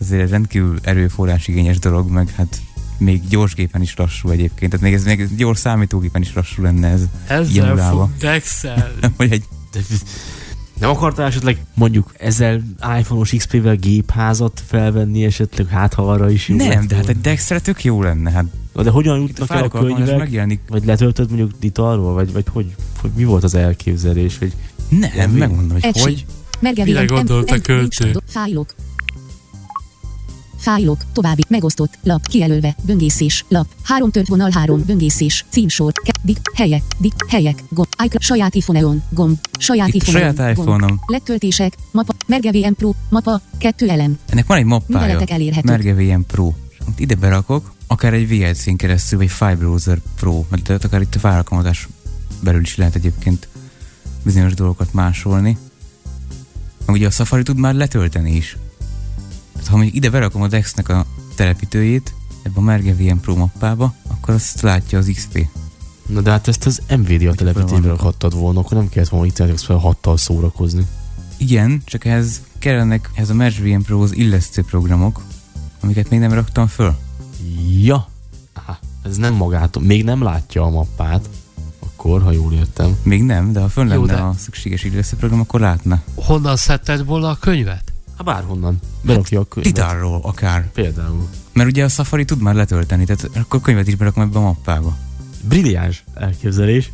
[0.00, 2.60] Azért egy rendkívül erőforrás igényes dolog, meg hát
[2.98, 4.70] még gyors gépen is lassú egyébként.
[4.70, 7.02] Tehát még ez még gyors számítógépen is lassú lenne ez.
[7.26, 8.92] Ezzel fog Excel.
[9.16, 9.80] Vagy egy De
[10.78, 12.62] nem akartál esetleg mondjuk ezzel
[12.98, 17.20] iPhone-os XP-vel gépházat felvenni esetleg, hát ha arra is jó nem, lett de hát egy
[17.20, 18.30] Dextre tök jó lenne.
[18.30, 20.18] Hát de hogyan jutnak el a könyvek?
[20.18, 20.60] megjelenik.
[20.68, 22.12] Vagy letöltöd mondjuk itt arról?
[22.14, 24.38] Vagy, vagy hogy, hogy, mi volt az elképzelés?
[24.38, 24.52] Hogy
[24.88, 26.02] Nem, Nem, megmondom, hogy Egység.
[26.02, 26.24] hogy.
[26.84, 28.16] Mire gondolt a költő?
[28.26, 28.74] Fájlok.
[30.64, 36.38] Fájlok, további, megosztott, lap, kijelölve, böngészés, lap, három tört vonal három, böngészés, címsor, ke, dik,
[36.54, 41.00] helyek, dik, helyek, gomb, iCloud, saját iPhone-on, gomb, saját Itt iPhone-on, saját gomb, iPhone-om.
[41.06, 45.24] letöltések, mapa, Merge VM Pro, mapa, kettő elem, Ennek van egy mappája.
[45.62, 46.52] Merge VM Pro.
[46.88, 51.18] Itt ide berakok, akár egy VLC-n keresztül, vagy File Browser Pro, mert akár itt a
[51.18, 51.88] fájalkalmazás
[52.42, 53.48] belül is lehet egyébként
[54.22, 55.56] bizonyos dolgokat másolni.
[56.86, 58.56] Ugye a Safari tud már letölteni is.
[59.64, 63.94] Tehát ha mondjuk ide berakom a Dex-nek a telepítőjét, ebbe a Merge VM Pro mappába,
[64.08, 65.48] akkor azt látja az XP.
[66.06, 69.96] Na de hát ezt az Nvidia telepítésbe rakhattad volna, akkor nem kellett volna Internet Explorer
[70.02, 70.86] 6-tal szórakozni.
[71.36, 75.20] Igen, csak ehhez kellenek ehhez a Merge VM Pro-hoz illesztő programok,
[75.80, 76.96] amiket még nem raktam föl.
[77.80, 78.08] Ja.
[78.52, 81.28] Aha, ez nem magától, még nem látja a mappát.
[81.78, 82.96] Akkor, ha jól értem.
[83.02, 86.02] Még nem, de ha fönn Jó, lenne de- a szükséges illesztő program, akkor látna.
[86.14, 87.93] Honnan szedted volna a könyvet?
[88.24, 88.78] Hát bárhonnan.
[89.02, 89.72] Berakja a könyvet.
[89.74, 90.70] Titárról akár.
[90.72, 91.28] Például.
[91.52, 94.96] Mert ugye a Safari tud már letölteni, tehát akkor könyvet is berakom ebbe a mappába.
[95.48, 96.92] Brilliáns elképzelés.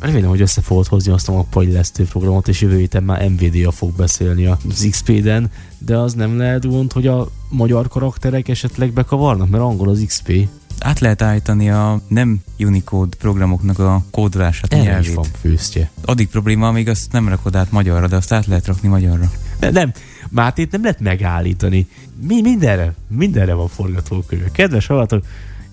[0.00, 3.70] Remélem, hogy össze fogod hozni azt a mappa illesztő programot, és jövő héten már Nvidia
[3.70, 9.48] fog beszélni az XP-den, de az nem lehet gond, hogy a magyar karakterek esetleg bekavarnak,
[9.48, 10.48] mert angol az XP.
[10.78, 15.14] Át lehet állítani a nem Unicode programoknak a kódolását, a Erre is nyelvét.
[15.14, 15.90] van főztje.
[16.04, 19.30] Addig probléma, amíg azt nem rakod át magyarra, de azt át lehet rakni magyarra.
[19.58, 19.92] De nem,
[20.34, 21.86] Mátét nem lehet megállítani.
[22.26, 24.50] Mi mindenre, mindenre van forgatókönyv.
[24.52, 25.24] Kedves hallgatók,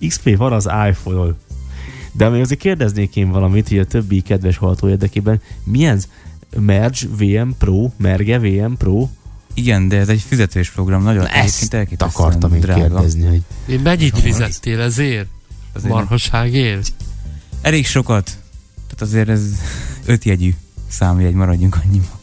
[0.08, 1.36] XP van az iPhone-on.
[2.12, 6.00] De még azért kérdeznék én valamit, hogy a többi kedves hallgató érdekében, milyen
[6.58, 9.08] Merge VM Pro, Merge VM Pro?
[9.54, 12.80] Igen, de ez egy fizetős program, nagyon Na ezt akartam én drága.
[12.80, 15.28] kérdezni, hogy Én mennyit fizettél ezért?
[15.72, 16.92] Azért Marhaságért?
[17.62, 18.24] Elég sokat.
[18.74, 19.42] Tehát azért ez
[20.06, 20.54] ötjegyű
[20.88, 22.20] számjegy, maradjunk annyiba.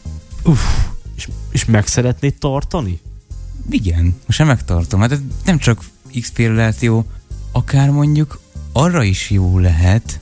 [1.18, 3.00] És, és meg szeretnéd tartani?
[3.70, 5.00] Igen, most megtartom.
[5.00, 5.84] Hát nem csak
[6.20, 7.04] XP-re lehet jó,
[7.52, 8.40] akár mondjuk
[8.72, 10.20] arra is jó lehet,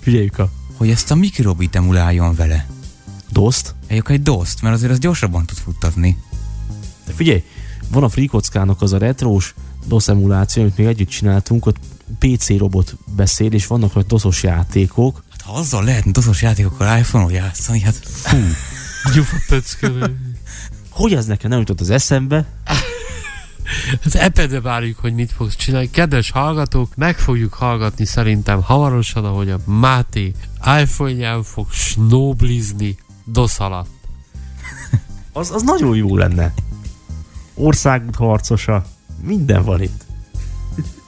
[0.00, 2.66] Figyeljük a hogy ezt a mikrobit emuláljon vele.
[3.30, 3.74] DOS-t.
[3.86, 6.22] Eljük egy DOS-t, mert azért az gyorsabban tud futtatni.
[7.06, 7.44] De figyelj,
[7.90, 9.54] van a Freekockának az a retrós
[9.86, 11.76] DOS emuláció, amit még együtt csináltunk, ott
[12.18, 15.22] PC robot beszél, és vannak rajta doszos játékok.
[15.30, 18.36] Hát ha azzal lehetne doszos játékokkal iPhone-on játszani, hát fú.
[19.14, 20.34] Gyufa pöckölő.
[20.90, 22.46] Hogy ez nekem nem jutott az eszembe?
[24.04, 25.90] Az epede várjuk, hogy mit fogsz csinálni.
[25.90, 30.32] Kedves hallgatók, meg fogjuk hallgatni szerintem hamarosan, ahogy a Máté
[30.80, 33.88] iPhone-ján fog snóblizni DOS alatt.
[35.32, 36.54] Az, az nagyon jó lenne.
[37.54, 38.84] Országút harcosa.
[39.22, 40.04] Minden van itt.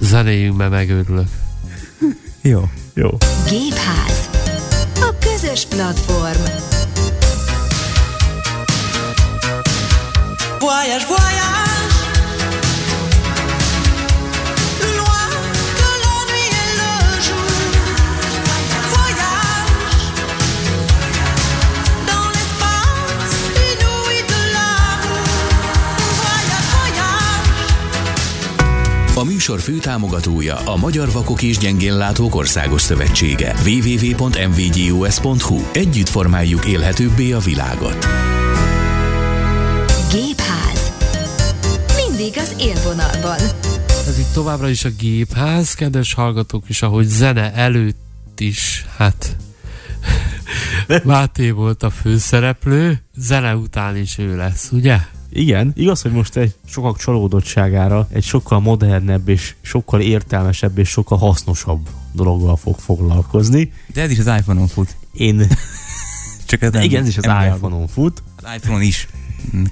[0.00, 1.28] Zenéjünk, mert megőrülök.
[2.40, 2.68] Jó.
[2.94, 3.10] Jó.
[3.48, 4.28] Gépház.
[4.94, 6.81] A közös platform.
[10.62, 11.42] Voyage, voyage.
[29.14, 33.54] A műsor főtámogatója a Magyar Vakok és Gyengénlátók Országos Szövetsége.
[33.64, 38.06] www.mvgus.hu Együtt formáljuk élhetőbbé a világot.
[40.12, 40.41] Gépház.
[42.22, 43.38] Mindig az élvonalban.
[43.88, 49.36] Ez itt továbbra is a gépház, kedves hallgatók, és ahogy zene előtt is, hát
[51.04, 54.98] Máté volt a főszereplő, zene után is ő lesz, ugye?
[55.32, 61.18] Igen, igaz, hogy most egy sokak csalódottságára egy sokkal modernebb és sokkal értelmesebb és sokkal
[61.18, 63.72] hasznosabb dologgal fog foglalkozni.
[63.92, 64.96] De ez is az iPhone-on fut.
[65.12, 65.46] Én...
[66.46, 68.22] Csak ez nem, igen, ez is az iPhone-on fut.
[68.36, 69.08] Az iPhone-on is.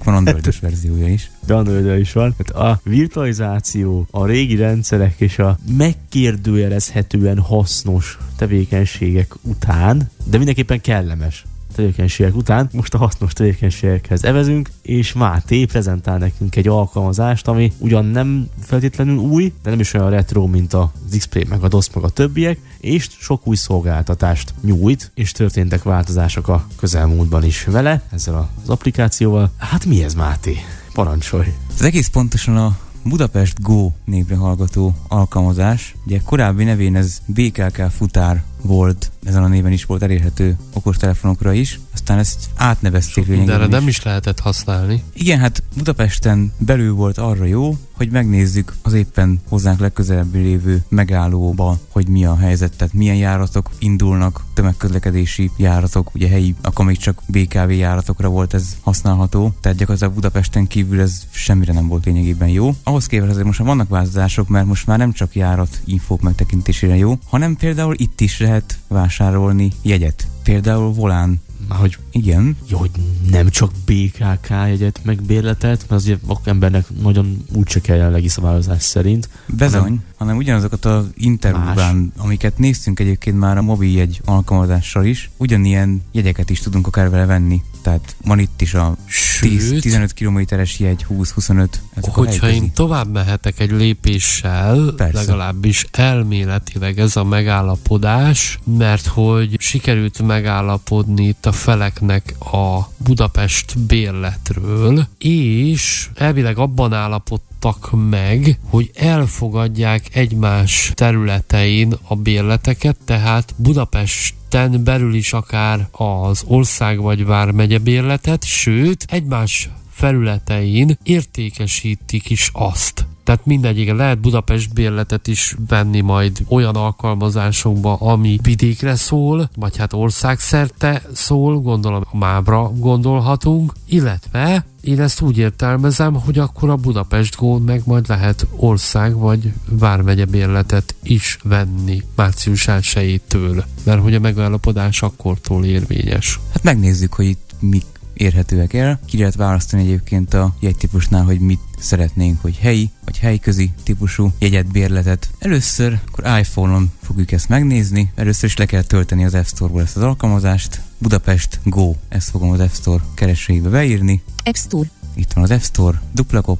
[0.03, 1.31] Van androidos verziója is.
[1.45, 2.35] de android is van.
[2.37, 11.45] Tehát a virtualizáció, a régi rendszerek és a megkérdőjelezhetően hasznos tevékenységek után, de mindenképpen kellemes
[11.71, 18.05] tevékenységek után most a hasznos tevékenységekhez evezünk, és Máté prezentál nekünk egy alkalmazást, ami ugyan
[18.05, 22.03] nem feltétlenül új, de nem is olyan retro, mint az XP, meg a DOS, meg
[22.03, 28.49] a többiek, és sok új szolgáltatást nyújt, és történtek változások a közelmúltban is vele, ezzel
[28.61, 29.51] az applikációval.
[29.57, 30.57] Hát mi ez, Máté?
[30.93, 31.47] Parancsolj!
[31.73, 35.95] Ez egész pontosan a Budapest Go névre hallgató alkalmazás.
[36.05, 41.79] Ugye korábbi nevén ez BKK futár volt, ezen a néven is volt elérhető okostelefonokra is,
[42.01, 45.03] aztán ezt átnevezték De erre lényegében nem is lehetett használni.
[45.13, 51.79] Igen, hát Budapesten belül volt arra jó, hogy megnézzük az éppen hozzánk legközelebbi lévő megállóba,
[51.89, 57.21] hogy mi a helyzet, tehát milyen járatok indulnak, tömegközlekedési járatok, ugye helyi, akkor még csak
[57.25, 62.75] BKV járatokra volt ez használható, tehát gyakorlatilag Budapesten kívül ez semmire nem volt lényegében jó.
[62.83, 66.95] Ahhoz képest azért most már vannak változások, mert most már nem csak járat infók megtekintésére
[66.95, 70.27] jó, hanem például itt is lehet vásárolni jegyet.
[70.43, 71.39] Például volán.
[71.71, 72.89] Már hogy Igen, jó, hogy
[73.29, 79.29] nem csak BKK jegyet meg bérletet, mert azért embernek nagyon úgyse kell jelenlegi szabályozás szerint.
[79.45, 85.29] Bezony, hanem- hanem, ugyanazokat az interurban, amiket néztünk egyébként már a mobil jegy alkalmazással is,
[85.37, 87.61] ugyanilyen jegyeket is tudunk akár vele venni.
[87.81, 88.95] Tehát van itt is a
[89.39, 91.67] 10, Sőt, 15 kilométeres jegy, 20-25.
[91.93, 95.19] ezek a hogyha én tovább mehetek egy lépéssel, Persze.
[95.19, 105.07] legalábbis elméletileg ez a megállapodás, mert hogy sikerült megállapodni itt a feleknek a Budapest bérletről,
[105.17, 107.50] és elvileg abban állapodtak
[107.91, 117.25] meg, hogy elfogadják egymás területein a bérleteket, tehát Budapesten belül is akár az ország vagy
[117.25, 123.05] vármegye bérletet, sőt, egymás felületein értékesítik is azt.
[123.31, 129.93] Tehát mindegyik lehet Budapest bérletet is venni majd olyan alkalmazásokba, ami vidékre szól, vagy hát
[129.93, 137.35] országszerte szól, gondolom a mábra gondolhatunk, illetve én ezt úgy értelmezem, hogy akkor a Budapest
[137.35, 144.19] gón meg majd lehet ország vagy vármegye bérletet is venni március 1-től, mert hogy a
[144.19, 146.39] megállapodás akkortól érvényes.
[146.53, 148.99] Hát megnézzük, hogy itt mik érhetőek el.
[149.05, 154.71] Ki lehet választani egyébként a jegytípusnál, hogy mit szeretnénk, hogy helyi vagy helyközi típusú jegyet,
[154.71, 155.29] bérletet.
[155.39, 158.11] Először akkor iPhone-on fogjuk ezt megnézni.
[158.15, 160.81] Először is le kell tölteni az App Store-ból ezt az alkalmazást.
[160.97, 164.21] Budapest Go, ezt fogom az App Store keresőjébe beírni.
[164.43, 164.89] App Store.
[165.15, 166.59] Itt van az App Store, dupla kop,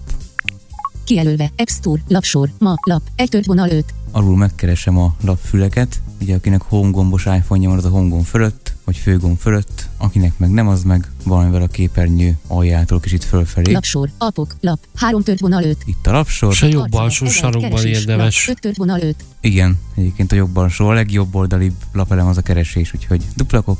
[1.03, 1.51] Kijelölve.
[1.57, 2.01] App Store.
[2.07, 2.49] Lapsor.
[2.59, 2.75] Ma.
[2.83, 3.01] Lap.
[3.15, 3.85] Egy tört vonal 5.
[4.11, 6.01] alul megkeresem a lapfüleket.
[6.21, 10.37] Ugye akinek home gombos iPhone-ja van, az a home gomb fölött vagy főgomb fölött, akinek
[10.37, 13.71] meg nem, az meg valamivel a képernyő aljától kicsit fölfelé.
[13.71, 14.09] Lapsor.
[14.17, 14.55] Apok.
[14.59, 14.79] Lap.
[14.95, 15.77] Három tört vonal 5.
[15.85, 16.51] Itt a lapsor.
[16.51, 18.47] És a jobb alsó sarokban érdemes.
[18.47, 19.15] 5 tört vonal 5.
[19.41, 23.77] Igen, egyébként a jobb alsó, a legjobb oldali lapelem az a keresés, úgyhogy dupla kop.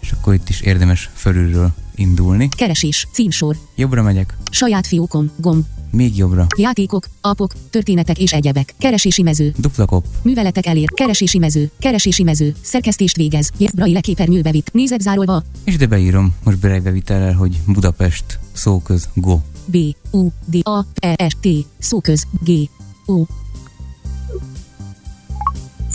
[0.00, 2.48] És akkor itt is érdemes fölülről indulni.
[2.56, 3.08] Keresés.
[3.12, 3.56] Címsor.
[3.76, 5.30] Jobbra megyek, Saját fiókom.
[5.36, 5.64] Gomb.
[5.90, 7.06] még jobbra, Játékok.
[7.20, 7.54] Apok.
[7.70, 8.74] Történetek és egyebek.
[8.78, 9.54] Keresési mező.
[9.58, 10.88] dupla kop, Műveletek elér.
[10.94, 11.70] Keresési mező.
[11.78, 12.54] Keresési mező.
[12.60, 13.50] Szerkesztést végez.
[13.58, 14.72] Jeff Braille képernyőbe vitt.
[14.72, 15.42] Nézet zárolva.
[15.64, 19.38] és ide beírom most berejbevitellel, hogy Budapest szóköz go.
[19.64, 19.76] B.
[20.10, 20.28] U.
[20.46, 20.68] D.
[20.68, 20.84] A.
[20.94, 21.28] E.
[21.28, 21.36] S.
[21.40, 21.48] T.
[21.78, 22.26] Szóköz.
[22.44, 22.50] G.
[23.06, 23.22] O.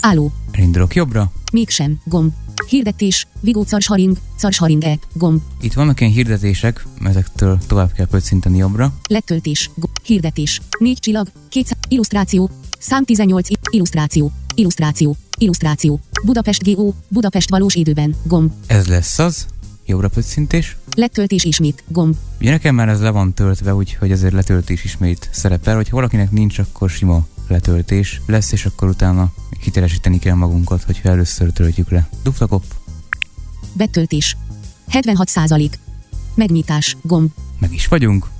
[0.00, 0.32] Álló.
[0.50, 2.00] Elindulok jobbra, Mégsem.
[2.04, 2.32] Gomb.
[2.68, 3.26] Hirdetés.
[3.40, 4.16] Vigó Carsharing.
[4.38, 5.02] Carsharing app.
[5.12, 5.40] Gomb.
[5.60, 8.92] itt vannak ilyen hirdetések, ezektől tovább kell pöccinteni jobbra.
[9.08, 9.70] Letöltés.
[9.74, 10.60] Go- hirdetés.
[10.78, 11.28] Négy csillag.
[11.48, 11.76] 200.
[11.88, 12.50] Illusztráció.
[12.78, 13.48] Szám 18.
[13.50, 14.32] I- illusztráció.
[14.54, 15.16] Illusztráció.
[15.38, 16.00] Illusztráció.
[16.24, 16.92] Budapest GO.
[17.08, 18.14] Budapest valós időben.
[18.24, 18.52] Gomb.
[18.66, 19.46] Ez lesz az,
[19.86, 20.76] jobbra pöccintés.
[20.96, 21.82] Letöltés ismét.
[21.88, 22.14] Gomb.
[22.40, 26.58] Ugye nekem már ez le van töltve, úgyhogy ezért letöltés ismét szerepel, hogy valakinek nincs,
[26.58, 32.08] akkor sima letöltés lesz, és akkor utána hitelesíteni kell magunkat, hogyha először töltjük le.
[32.22, 32.64] Dupla kop,
[33.72, 34.36] Betöltés.
[34.88, 35.78] 76 százalék.
[36.34, 36.96] Megnyitás.
[37.02, 37.30] Gomb.
[37.58, 38.30] meg is vagyunk.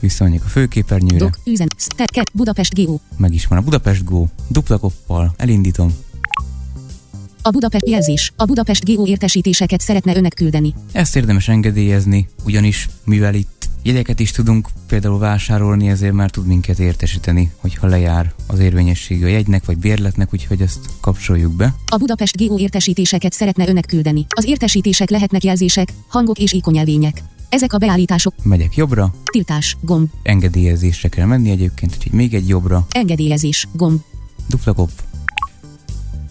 [0.00, 1.38] Visszamegyek a főképernyőre, Dok.
[1.44, 1.68] Üzen.
[1.76, 2.30] Steket.
[2.34, 2.98] Budapest GO.
[3.16, 5.94] meg is van a Budapest Go, dupla koppal, elindítom.
[7.42, 8.32] A Budapest jelzés.
[8.36, 10.74] A Budapest GO értesítéseket szeretne önnek küldeni.
[10.92, 13.53] Ezt érdemes engedélyezni, ugyanis mivel itt
[13.84, 19.28] jegyeket is tudunk például vásárolni, ezért már tud minket értesíteni, hogyha lejár az érvényessége a
[19.28, 21.74] jegynek vagy bérletnek, úgyhogy ezt kapcsoljuk be.
[21.86, 24.26] A Budapest GO értesítéseket szeretne önnek küldeni.
[24.28, 27.22] Az értesítések lehetnek jelzések, hangok és ikonjelvények.
[27.48, 28.34] Ezek a beállítások.
[28.42, 29.76] Megyek jobbra, Tiltás.
[29.80, 30.08] Gomb.
[30.22, 33.68] engedélyezésre kell menni egyébként, úgyhogy még egy jobbra, Engedélyezés.
[33.72, 34.00] Gomb.
[34.48, 34.90] dupla kop.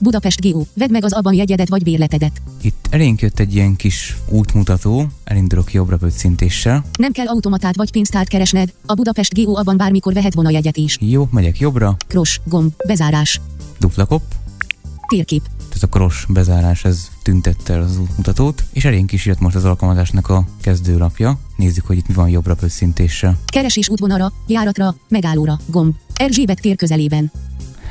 [0.04, 0.64] Budapest GO.
[0.74, 2.42] Vedd meg az abban jegyedet vagy bérletedet.
[2.62, 6.84] Itt elénk jött egy ilyen kis útmutató, elindulok jobbra pöccintéssel.
[7.00, 8.74] Nem kell automatát vagy pénztárt keresned.
[8.86, 10.98] A Budapest GO abban bármikor vehet volna jegyet is.
[11.02, 12.40] Jó, megyek jobbra, Kros.
[12.46, 12.74] Gomb.
[12.88, 13.42] Bezárás.
[13.80, 14.22] dupla kop.
[15.08, 15.42] Térkép.
[15.58, 20.30] Tehát a koros bezárás, ez tüntette az útmutatót, és elénk is jött most az alkalmazásnak
[20.30, 21.40] a kezdőlapja.
[21.56, 23.38] Nézzük, hogy itt mi van jobbra pöccintéssel.
[23.46, 25.60] Keresés útvonalra, járatra, megállóra.
[25.66, 25.94] Gomb.
[26.14, 27.32] Erzsébet tér közelében.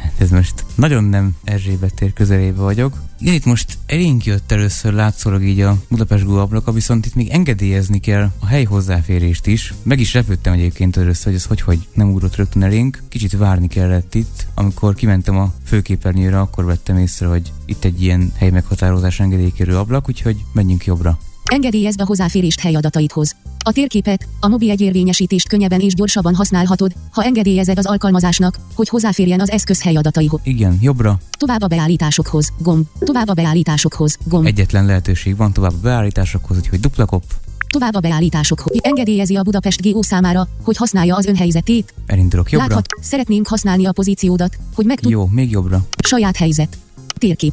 [0.03, 3.01] Hát ez most nagyon nem Erzsébet tér közelébe vagyok.
[3.19, 7.29] Igen, itt most elénk jött először látszólag így a Budapest Go ablaka, viszont itt még
[7.29, 9.75] engedélyezni kell a hely hozzáférést is.
[9.83, 13.03] Meg is lepődtem egyébként először, hogy ez hogy, hogy nem ugrott rögtön elénk.
[13.09, 14.47] Kicsit várni kellett itt.
[14.55, 20.09] Amikor kimentem a főképernyőre, akkor vettem észre, hogy itt egy ilyen hely meghatározás engedélykérő ablak,
[20.09, 21.19] úgyhogy menjünk jobbra.
[21.45, 23.37] Engedélyezd a hozzáférést helyadataidhoz.
[23.65, 29.41] A térképet, a mobil egyérvényesítést könnyebben és gyorsabban használhatod, ha engedélyezed az alkalmazásnak, hogy hozzáférjen
[29.41, 30.41] az eszköz helyadataihoz.
[30.45, 31.19] Igen, jobbra.
[31.39, 32.53] Tovább a beállításokhoz.
[32.59, 32.87] Gomb.
[32.99, 34.19] Tovább a beállításokhoz.
[34.25, 34.47] Gomb.
[34.47, 37.25] Egyetlen lehetőség van tovább a beállításokhoz, úgyhogy dupla kop.
[37.73, 38.77] Tovább a beállításokhoz.
[38.83, 41.95] Engedélyezi a Budapest GO számára, hogy használja az önhelyzetét.
[42.07, 42.69] Elindulok jobbra.
[42.69, 45.11] Láthat, szeretnénk használni a pozíciódat, hogy meg tud.
[45.11, 45.85] Jó, még jobbra.
[46.07, 46.79] Saját helyzet.
[47.19, 47.53] Térkép.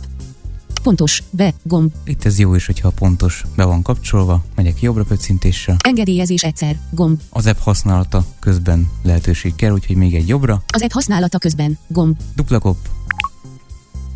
[0.89, 1.23] Pontos.
[1.29, 1.53] Be.
[1.63, 1.91] Gomb.
[2.05, 4.43] Itt ez jó is, hogyha pontos be van kapcsolva.
[4.55, 5.75] Megyek jobbra pöccintéssel.
[5.79, 6.79] Engedélyezés egyszer.
[6.91, 7.19] Gomb.
[7.29, 10.63] Az app használata közben lehetőség kell, úgyhogy még egy jobbra.
[10.67, 11.77] Az app használata közben.
[11.87, 12.17] Gomb.
[12.35, 12.77] Dupla kop.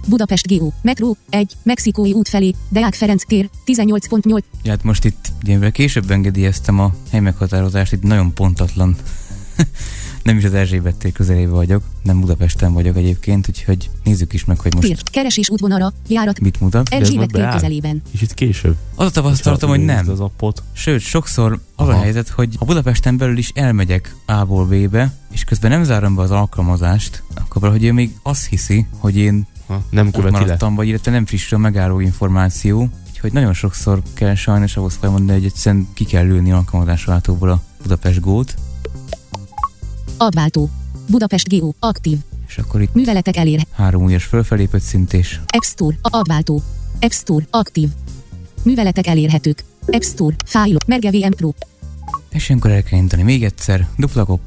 [0.08, 0.72] Budapest GO.
[0.82, 1.18] Metró.
[1.30, 1.54] 1.
[1.64, 2.54] Mexikói út felé.
[2.70, 3.50] Deák Ferenc tér.
[3.66, 4.44] 18.8.
[4.64, 8.96] Ja, hát most itt, ugye, később engedélyeztem a helymeghatározást, itt nagyon pontatlan.
[10.24, 14.60] nem is az Erzsébet tér közelébe vagyok, nem Budapesten vagyok egyébként, úgyhogy nézzük is meg,
[14.60, 14.98] hogy most Tér.
[15.12, 15.94] Keresés útvonalra.
[16.08, 16.40] Járat.
[16.40, 16.90] mit mutat.
[16.90, 17.54] ez Erzsébet majd tér beáll.
[17.54, 18.02] közelében.
[18.12, 18.76] És itt később.
[18.96, 20.10] Az a tapasztalatom, hogy nem.
[20.10, 20.64] Az appot.
[20.74, 22.02] Sőt, sokszor az a Aha.
[22.02, 26.32] helyzet, hogy ha Budapesten belül is elmegyek A-ból B-be, és közben nem zárom be az
[26.32, 30.40] alkalmazást, akkor valahogy ő még azt hiszi, hogy én Ha, nem követi le.
[30.40, 35.38] maradtam, vagy illetve nem frissül a megálló információ, úgyhogy nagyon sokszor kell sajnos ahhoz felmondani,
[35.40, 38.56] hogy egyszerűen ki kell lőni alkalmazásváltóból a Budapest Go-t,
[40.24, 40.70] Abváltó.
[41.10, 41.72] Budapest GO.
[41.80, 42.18] Aktív.
[42.48, 43.66] és akkor itt Műveletek elér.
[43.72, 45.42] három újas fölfelé pöccintés.
[45.48, 45.96] App Store.
[46.02, 46.62] A abváltó.
[47.00, 47.46] App Store.
[47.50, 47.90] Aktív.
[48.64, 49.64] Műveletek elérhetők.
[49.88, 50.36] App Store.
[50.46, 50.86] Fájlok.
[50.86, 51.50] Merge VM Pro.
[52.30, 54.42] És ilyenkor el kell indítani még egyszer, dupla kop.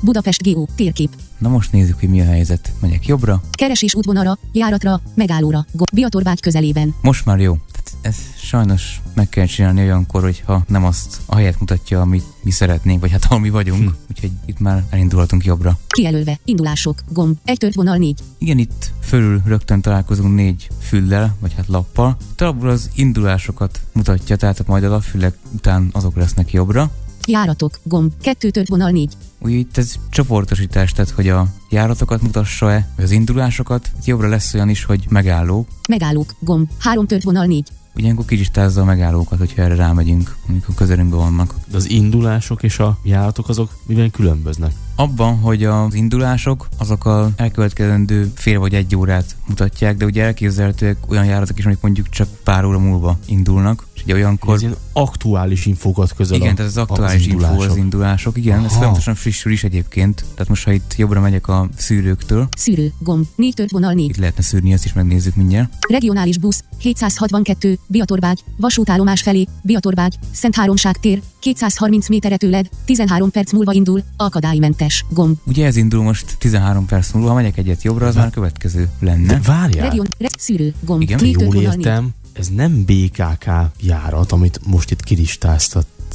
[0.00, 0.64] Budapest GO.
[0.76, 1.10] Térkép.
[1.38, 2.72] Na most nézzük, hogy mi a helyzet.
[2.80, 3.42] Megyek jobbra.
[3.52, 6.94] Keresés útvonalra, járatra, megállóra, go, Biatorbágy közelében.
[7.00, 7.56] Most már jó.
[8.04, 13.00] Ez sajnos meg kell csinálni olyankor, hogyha nem azt a helyet mutatja, amit mi szeretnénk,
[13.00, 13.88] vagy hát ahol mi vagyunk.
[13.88, 13.96] Hm.
[14.10, 15.78] Úgyhogy itt már elindulhatunk jobbra.
[15.86, 18.20] Kijelölve, indulások, gomb, egy tört vonal 4.
[18.38, 22.16] Igen, itt fölül rögtön találkozunk négy füllel, vagy hát lappal.
[22.34, 26.90] Talabból az indulásokat mutatja, tehát majd a lapfülek után azok lesznek jobbra.
[27.26, 29.12] Járatok, gomb, 2 tört vonal 4.
[29.40, 33.90] Ugye itt ez csoportosítás, tehát hogy a járatokat mutassa-e, vagy az indulásokat.
[33.98, 35.66] Itt jobbra lesz olyan is, hogy megálló.
[35.88, 37.68] Megállók, gomb, 3 tört vonal 4.
[37.96, 41.54] Ugyankor kicsisztázza a megállókat, hogyha erre rámegyünk, amikor közelünkben vannak.
[41.70, 44.72] De az indulások és a járatok azok miben különböznek?
[44.96, 50.96] Abban, hogy az indulások azok a elkövetkezendő fél vagy egy órát mutatják, de ugye elképzelhetőek
[51.08, 54.54] olyan járatok is, amik mondjuk csak pár óra múlva indulnak, és ugye olyankor...
[54.54, 58.36] Ez ilyen aktuális infókat közöl Igen, tehát az aktuális az info az indulások.
[58.36, 58.74] igen, ez Aha.
[58.74, 60.24] folyamatosan frissül is egyébként.
[60.34, 64.08] Tehát most, ha itt jobbra megyek a szűrőktől, Szűrő, gomb, 4 tört vonal 4.
[64.08, 65.72] itt lehetne szűrni, ezt is megnézzük mindjárt.
[65.88, 73.52] Regionális busz, 762, Biatorbágy, vasútállomás felé, Biatorbágy, Szent Háromság tér, 230 méterre tőled, 13 perc
[73.52, 75.36] múlva indul, akadálymentes, gomb.
[75.44, 79.26] Ugye ez indul most 13 perc múlva, ha megyek egyet jobbra, az már következő lenne.
[79.26, 81.86] De várjál, Region, re, szűrő, gomb, Igen, 4 tört jól vonal 4.
[81.86, 85.02] értem, ez nem BKK járat, amit most itt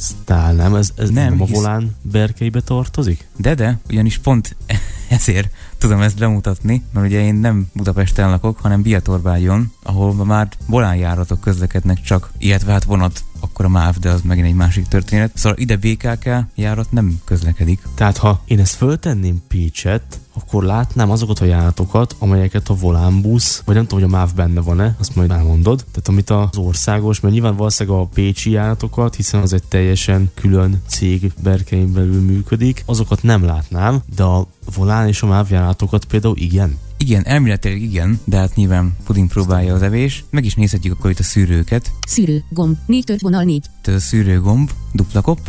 [0.00, 0.74] kiristáztattál, nem?
[0.74, 3.26] Ez, ez nem, Nem, nem a hisz- volán berkeibe tartozik?
[3.36, 4.56] De, de, ugyanis pont
[5.08, 11.40] ezért tudom ezt bemutatni, mert ugye én nem Budapesten lakok, hanem Biatorbágyon, ahol már volánjáratok
[11.40, 15.30] közlekednek csak, illetve hát vonat, akkor a MÁV, de az megint egy másik történet.
[15.34, 17.80] Szóval ide BKK járat nem közlekedik.
[17.94, 23.74] Tehát ha én ezt föltenném Pécset, akkor látnám azokat a járatokat, amelyeket a volánbusz, vagy
[23.74, 25.84] nem tudom, hogy a MÁV benne van-e, azt majd elmondod.
[25.90, 30.82] Tehát amit az országos, mert nyilván valószínűleg a pécsi járatokat, hiszen az egy teljesen külön
[30.86, 36.36] cég berkein belül működik, azokat nem látnám, de a volán és a MÁV járatokat például
[36.36, 36.78] igen.
[36.96, 40.24] Igen, elméletileg igen, de hát nyilván puding próbálja az evés.
[40.30, 41.92] Meg is nézhetjük akkor itt a szűrőket.
[42.06, 43.64] Szűrő, gomb, 4 tört vonal 4.
[43.82, 45.40] Tehát a szűrőgomb, dupla kop,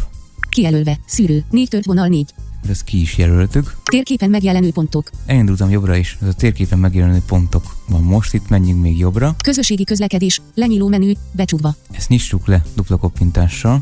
[0.52, 2.34] Kijelölve, szűrő, 4 tört vonal 4.
[2.70, 3.76] ezt ki is jelöltük.
[3.84, 5.10] Térképen megjelenő pontok.
[5.26, 9.36] Elindultam jobbra is, ez a térképen megjelenő pontok van most, itt menjünk még jobbra.
[9.44, 11.76] Közösségi közlekedés, lenyíló menü, becsukva.
[11.92, 13.82] Ezt nyissuk le dupla koppintással,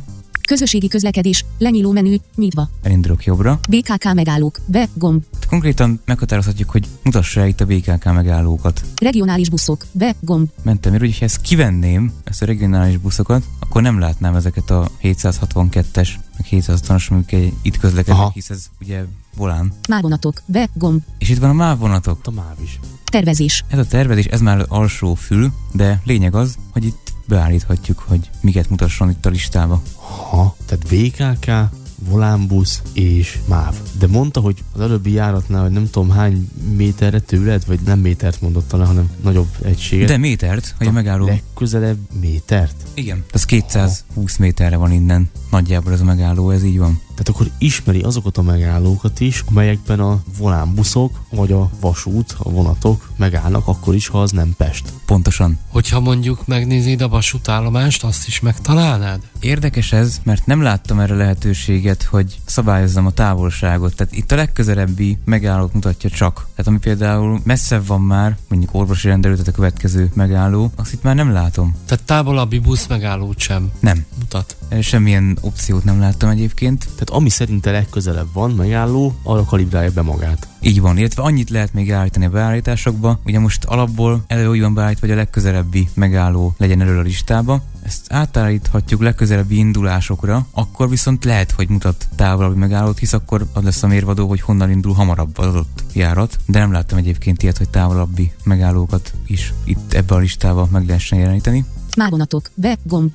[0.50, 2.70] Közösségi közlekedés, lenyíló menü, nyitva.
[2.84, 3.60] elindulok jobbra.
[3.70, 5.24] BKK megállók, be, gomb.
[5.48, 8.82] Konkrétan meghatározhatjuk, hogy mutassa el itt a BKK megállókat.
[9.02, 10.50] Regionális buszok, be, gomb.
[10.64, 16.10] Mentem, mert hogyha ezt kivenném, ezt a regionális buszokat, akkor nem látnám ezeket a 762-es,
[16.40, 18.32] meg 760-as, amik egy- itt közlekednek, Aha.
[18.34, 19.04] hisz ez ugye
[19.36, 19.74] volán.
[19.90, 21.02] Mávonatok, be, gomb.
[21.18, 22.20] És itt van a MÁV vonatok.
[22.24, 22.80] A MÁV is.
[23.12, 23.64] Tervezés.
[23.68, 28.70] Ez a tervezés, ez már alsó fül, de lényeg az, hogy itt beállíthatjuk, hogy miket
[28.70, 29.82] mutasson itt a listába.
[30.30, 31.46] Ha, tehát BKK,
[32.10, 33.76] volánbusz és MÁV.
[34.00, 38.42] De mondta, hogy az előbbi járatnál, hogy nem tudom hány méterre tőled, vagy nem métert
[38.42, 40.08] mondott talán, hanem nagyobb egységet.
[40.08, 41.26] De métert, hogy a megálló...
[41.26, 42.76] Legközelebb métert?
[42.94, 45.30] Igen, az 220 méterre van innen.
[45.52, 47.02] Nagyjából ez a megálló, ez így van.
[47.20, 53.10] Tehát akkor ismeri azokat a megállókat is, amelyekben a volánbuszok, vagy a vasút, a vonatok
[53.18, 54.94] megállnak, akkor is, ha az nem Pest.
[55.06, 55.60] Pontosan.
[55.68, 59.22] Hogyha mondjuk megnézed a vasútállomást, azt is megtalálnád?
[59.40, 63.96] Érdekes ez, mert nem láttam erre lehetőséget, hogy szabályozzam a távolságot.
[63.96, 66.34] Tehát itt a legközelebbi megállót mutatja csak.
[66.36, 71.04] Tehát ami például messzebb van már, mondjuk orvosi rendelő, tehát a következő megálló, azt itt
[71.04, 71.76] már nem látom.
[71.86, 74.06] Tehát távolabbi busz megállót sem Nem.
[74.20, 74.56] mutat.
[74.82, 76.80] Semmilyen opciót nem láttam egyébként.
[76.84, 80.48] Tehát ami szerinte legközelebb van megálló, arra kalibrálja be magát.
[80.62, 83.20] Így van, illetve annyit lehet még állítani a beállításokba.
[83.26, 87.62] Ugye most alapból elő úgy van beállítva, hogy a legközelebbi megálló legyen elő a listába.
[87.84, 93.84] Ezt átállíthatjuk legközelebbi indulásokra, akkor viszont lehet, hogy mutat távolabbi megállót, hisz akkor az lesz
[93.84, 96.38] a mérvadó, hogy honnan indul hamarabb az adott járat.
[96.46, 101.20] De nem láttam egyébként ilyet, hogy távolabbi megállókat is itt ebbe a listába meg lehessen
[101.20, 101.66] jeleníteni.
[101.98, 103.12] Mávonatok, be, gomb.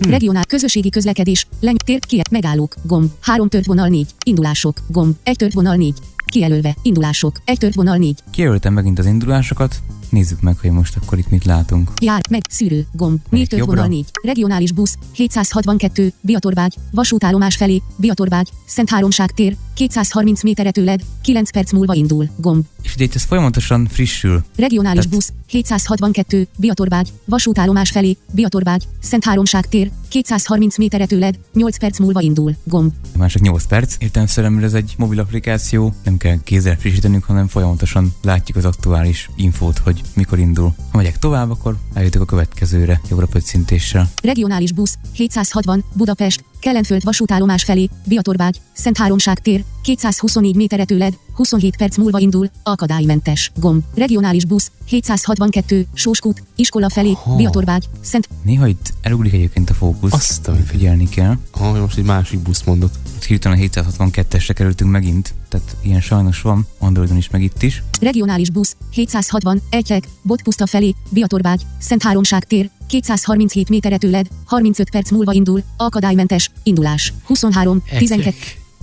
[0.00, 3.10] Regionál közösségi közlekedés, leny, tér, kiet, megállók, gomb.
[3.20, 4.06] 3 tört vonal 4.
[4.24, 5.14] Indulások, gomb.
[5.22, 5.94] 1 tört vonal 4.
[6.26, 8.18] Kijelölve, indulások, 1 tört vonal 4.
[8.30, 11.90] Kijelöltem megint az indulásokat, nézzük meg, hogy most akkor itt mit látunk.
[12.02, 13.74] Jár, meg, szűrő, gomb, 4 tört jobbra.
[13.74, 14.04] vonal 4.
[14.22, 21.72] Regionális busz, 762, Biatorbágy, vasútállomás felé, Biatorbágy, Szent Háromság tér, 230 méterre tőled, 9 perc
[21.72, 22.64] múlva indul, gomb.
[22.82, 24.44] És ugye itt ez folyamatosan frissül.
[24.56, 31.78] Regionális Tehát- busz, 762, Biatorbágy, vasútállomás felé, Biatorbágy, Szent Háromság tér, 230 méterre tőled, 8
[31.78, 32.92] perc múlva indul, gomb.
[33.16, 33.94] Már csak 8 perc.
[33.98, 39.78] Értelemszerűen ez egy mobil applikáció, nem kell kézzel frissítenünk, hanem folyamatosan látjuk az aktuális infót,
[39.78, 40.74] hogy mikor indul.
[40.90, 44.10] Ha megyek tovább, akkor eljutok a következőre, jobbra pöccintéssel.
[44.22, 51.76] Regionális busz, 760, Budapest, Kellenföld vasútállomás felé, Biatorbágy, Szent Háromság tér, 224 méterre tőled, 27
[51.76, 53.82] perc múlva indul, akadálymentes, gomb.
[53.94, 58.28] Regionális busz, 762, Sóskút, iskola felé, Biatorbágy, Szent...
[58.42, 61.36] Néha itt elugrik egyébként a fókusz, Azt a- figyelni kell.
[61.50, 62.94] Ha, most egy másik busz mondott.
[63.16, 67.82] Itt hirtelen a 762-esre kerültünk megint, tehát ilyen sajnos van, Androidon is, meg itt is.
[68.00, 75.10] Regionális busz, 760, Egyek, Botpuszta felé, Biatorbágy, Szent Háromság tér, 237 méterre tőled, 35 perc
[75.10, 78.36] múlva indul, akadálymentes, indulás, 23, 12,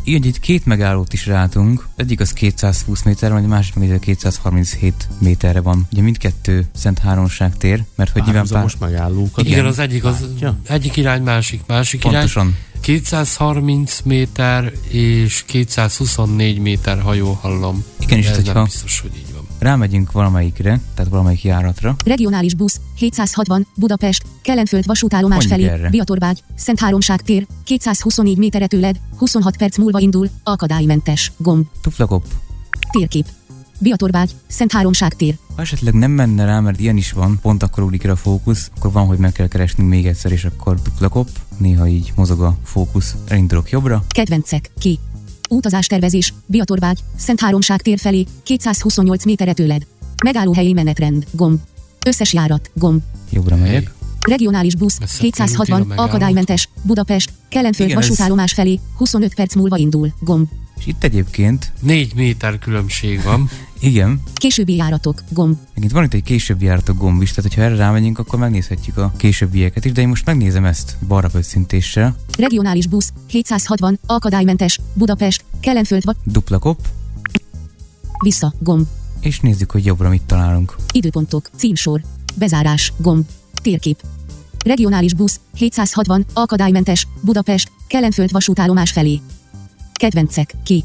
[0.09, 1.87] Így itt két megállót is látunk.
[1.95, 5.87] Egyik az 220 méter, vagy a másik meg egy 237 méterre van.
[5.91, 8.51] Ugye mindkettő Szent Háromság tér, mert hogy nyilván pár...
[8.51, 9.45] Párhuzamos megállókat.
[9.45, 10.57] Igen, az egyik, az Látja?
[10.67, 12.13] egyik irány, másik, másik irány.
[12.13, 12.55] Pontosan.
[12.81, 17.83] 230 méter és 224 méter, ha jól hallom.
[17.99, 19.28] Igen, és hogyha- nem biztos, hogy így.
[19.59, 21.95] Rámegyünk valamelyikre, tehát valamelyik járatra.
[22.05, 25.89] regionális busz, 760, Budapest, Kelenföld vasútállomás Mondjuk felé, erre.
[25.89, 32.25] Biatorbágy, Szent Háromság tér, 224 méterre tőled, 26 perc múlva indul, akadálymentes, gomb, Tuflakop.
[32.91, 33.25] térkép.
[33.81, 37.83] Biatorbágy, Szent Háromság tér, Ha esetleg nem menne rá, mert ilyen is van, pont akkor
[37.83, 41.29] ugrik rá a fókusz, akkor van, hogy meg kell keresnünk még egyszer, és akkor duplakop.
[41.57, 43.15] Néha így mozog a fókusz.
[43.27, 44.03] Elindulok jobbra.
[44.07, 44.99] kedvencek, ki.
[45.49, 49.81] Utazástervezés, Biatorbágy, Szent Háromság tér felé, 228 méterre tőled.
[50.23, 51.59] Megállóhelyi menetrend, gomb.
[52.05, 53.01] Összes járat, gomb.
[53.31, 53.98] Jobbra megyek.
[54.27, 56.09] Regionális busz, Messze 760, kerültél a megállót.
[56.09, 60.47] akadálymentes, Budapest, Kelenföld ez- vasútállomás felé, 25 perc múlva indul, gomb.
[60.79, 63.49] És itt egyébként, 4 méter különbség van.
[63.79, 65.57] igen, Későbbi járatok, gomb.
[65.73, 69.13] megint van itt egy későbbi járatok gomb is, tehát hogyha erre rámegyünk, akkor megnézhetjük a
[69.17, 72.15] későbbieket is, de én most megnézem ezt balra pöccintéssel.
[72.37, 76.79] Regionális busz, 760, akadálymentes, Budapest, Kelenföld va- Duplakop,
[78.23, 78.87] vissza, gomb.
[79.19, 80.75] és nézzük, hogy jobbra mit találunk.
[80.91, 82.01] Időpontok, címsor,
[82.35, 83.25] bezárás, gomb,
[83.61, 84.01] térkép.
[84.65, 89.19] Regionális busz, 760, akadálymentes, Budapest, Kelenföld vasútállomás felé.
[89.93, 90.83] Kedvencek, ki.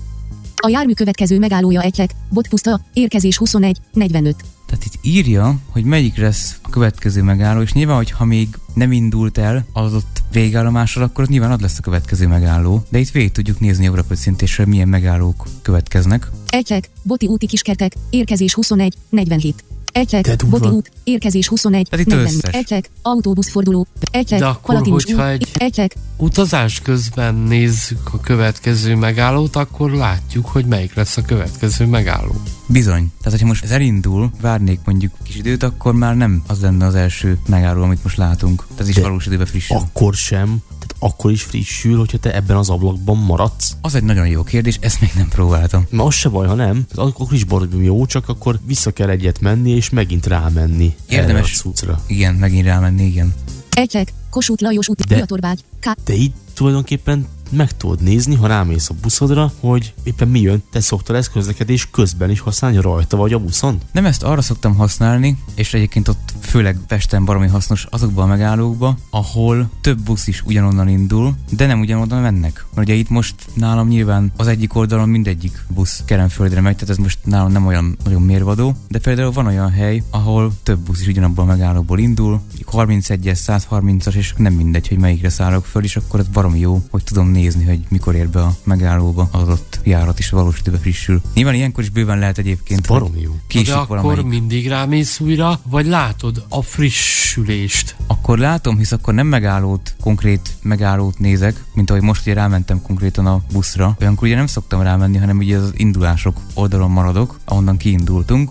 [0.57, 4.37] A jármű következő megállója Egylek, Botpuszta, érkezés 21, 45.
[4.67, 8.93] Tehát itt írja, hogy melyik lesz a következő megálló, és nyilván, hogy ha még nem
[8.93, 12.83] indult el az ott végállomásra, akkor az nyilván ad lesz a következő megálló.
[12.89, 16.31] De itt végig tudjuk nézni jobbra pöccintésre, milyen megállók következnek.
[16.47, 19.65] Egylek, Boti úti kiskertek, érkezés 21, 47.
[20.03, 20.59] Durva.
[20.59, 22.27] Boti út, érkezés 21, Tehát itt 40.
[22.35, 22.55] összes.
[22.55, 28.95] Egylek, autóbuszforduló, Egylek, De akkor, Palatinus hogyha út, egy- Egylek, Utazás közben nézzük a következő
[28.97, 32.35] megállót, akkor látjuk, hogy melyik lesz a következő megálló.
[32.67, 33.11] Bizony.
[33.19, 36.95] Tehát, hogyha most ez elindul, várnék mondjuk kis időt, akkor már nem az lenne az
[36.95, 38.65] első megálló, amit most látunk.
[38.67, 39.77] Tehát ez is valós időben frissül.
[39.77, 43.77] Akkor sem, tehát akkor is frissül, hogyha te ebben az ablakban maradsz.
[43.81, 45.87] Az egy nagyon jó kérdés, ezt még nem próbáltam.
[45.91, 46.87] Mert az se baj, ha nem.
[46.95, 50.95] Tehát akkor is baromi jó, csak akkor vissza kell egyet menni, és megint rámenni.
[51.09, 51.31] Érdemes.
[51.31, 52.01] erre a cuccra.
[52.07, 53.35] Igen, megint rámenni, igen.
[53.71, 55.91] Egylek, Kossuth Lajos út, De- Biatorbágy, K.
[56.05, 60.81] De így tulajdonképpen meg tudod nézni, ha rámész a buszodra, hogy éppen mi jön, te
[60.81, 63.81] szoktál ezt közlekedés közben is használni rajta vagy a buszon?
[63.93, 68.97] Nem ezt arra szoktam használni, és egyébként ott főleg Pesten baromi hasznos azokban a megállókba,
[69.11, 72.67] ahol több busz is ugyanonnan indul, de nem ugyanonnan mennek.
[72.75, 76.97] Mert ugye itt most nálam nyilván az egyik oldalon mindegyik busz Kerenföldre megy, tehát ez
[76.97, 81.07] most nálam nem olyan nagyon mérvadó, de például van olyan hely, ahol több busz is
[81.07, 82.41] ugyanabban a megállóból indul,
[82.75, 87.05] 31-es, 130-as, és nem mindegy, hogy melyikre szállok föl, és akkor ez baromi jó, hogy
[87.05, 91.21] tudom nézni, hogy mikor ér be a megállóba az ott járat is valós időben frissül.
[91.35, 93.37] Nyilván ilyenkor is bőven lehet egyébként, Baromi jó.
[93.47, 94.27] késik de akkor valamelyik.
[94.41, 97.97] mindig rámész újra, vagy látod a frissülést.
[98.07, 103.27] Akkor látom, hisz akkor nem megállót, konkrét megállót nézek, mint ahogy most ugye rámentem konkrétan
[103.27, 103.97] a buszra.
[104.01, 108.51] Olyankor ugye nem szoktam rámenni, hanem ugye az indulások oldalon maradok, ahonnan kiindultunk.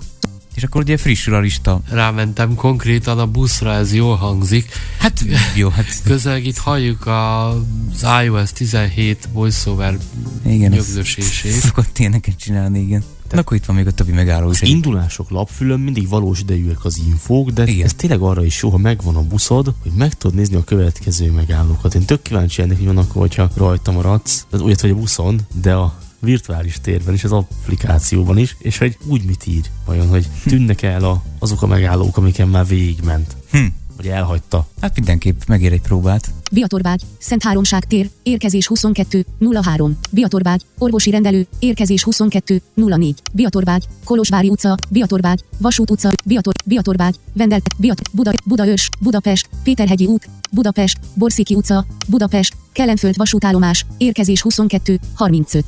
[0.56, 1.82] És akkor ugye frissül a lista.
[1.90, 4.72] Rámentem konkrétan a buszra, ez jól hangzik.
[5.00, 5.24] Hát
[5.56, 9.98] jó, hát Közeleg itt halljuk az iOS 17 voiceover
[10.46, 11.52] igen, ez nyögdösését.
[11.52, 13.04] szokott ilyeneket csinálni, igen.
[13.30, 14.62] De akkor itt van még a többi megálló is.
[14.62, 17.86] Az indulások lapfülön mindig valós idejűek az infók, de Igen.
[17.86, 21.32] ez tényleg arra is jó, ha megvan a buszod, hogy meg tudod nézni a következő
[21.32, 21.96] megállókat.
[21.96, 25.42] Én tök kíváncsi ennek, hogy van akkor, hogyha rajta maradsz, tehát úgy vagy a buszon,
[25.62, 30.28] de a virtuális térben is, az applikációban is, és hogy úgy mit ír, vajon, hogy
[30.46, 33.66] tűnnek el a, azok a megállók, amiken már végigment, Hm.
[33.98, 34.68] vagy elhagyta.
[34.82, 36.32] Hát mindenképp megér egy próbát.
[36.52, 39.26] Biatorbágy, Szent Háromság tér, érkezés 22,
[39.62, 39.98] 03.
[40.12, 43.22] Biatorbágy, orvosi rendelő, érkezés 22, 04.
[43.34, 50.30] Biatorbágy, Kolozsvári utca, Biatorbágy, Vasút utca, Biator, Biatorbágy, Vendelt, Biat, Buda, Budaörs, Budapest, Péterhegyi út,
[50.52, 55.64] Budapest, Borsziki utca, Budapest, Kelenföld vasútállomás, érkezés 22, 35.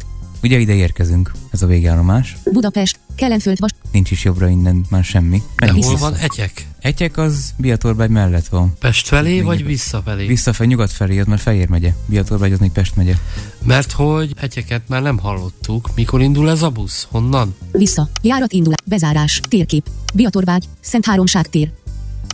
[0.45, 2.37] Ugye ide érkezünk, ez a végállomás.
[2.51, 5.41] Budapest, Kelenföld vas, Nincs is jobbra innen már semmi.
[5.55, 5.97] De hol vissza.
[5.97, 6.67] van Egyek?
[6.79, 8.73] Egyek az Biatorbágy mellett van.
[8.79, 9.67] Pest felé, vagy jobb.
[9.67, 10.25] visszafelé?
[10.25, 11.93] Visszafelé, nyugat felé, az már Fejér megye.
[12.05, 13.13] Biatorbágy az még Pest megye.
[13.63, 15.89] Mert hogy Egyeket már nem hallottuk.
[15.95, 17.07] Mikor indul ez a busz?
[17.11, 17.55] Honnan?
[17.71, 21.71] vissza, járat indul, bezárás, térkép, Biatorbágy, Szent Háromság tér.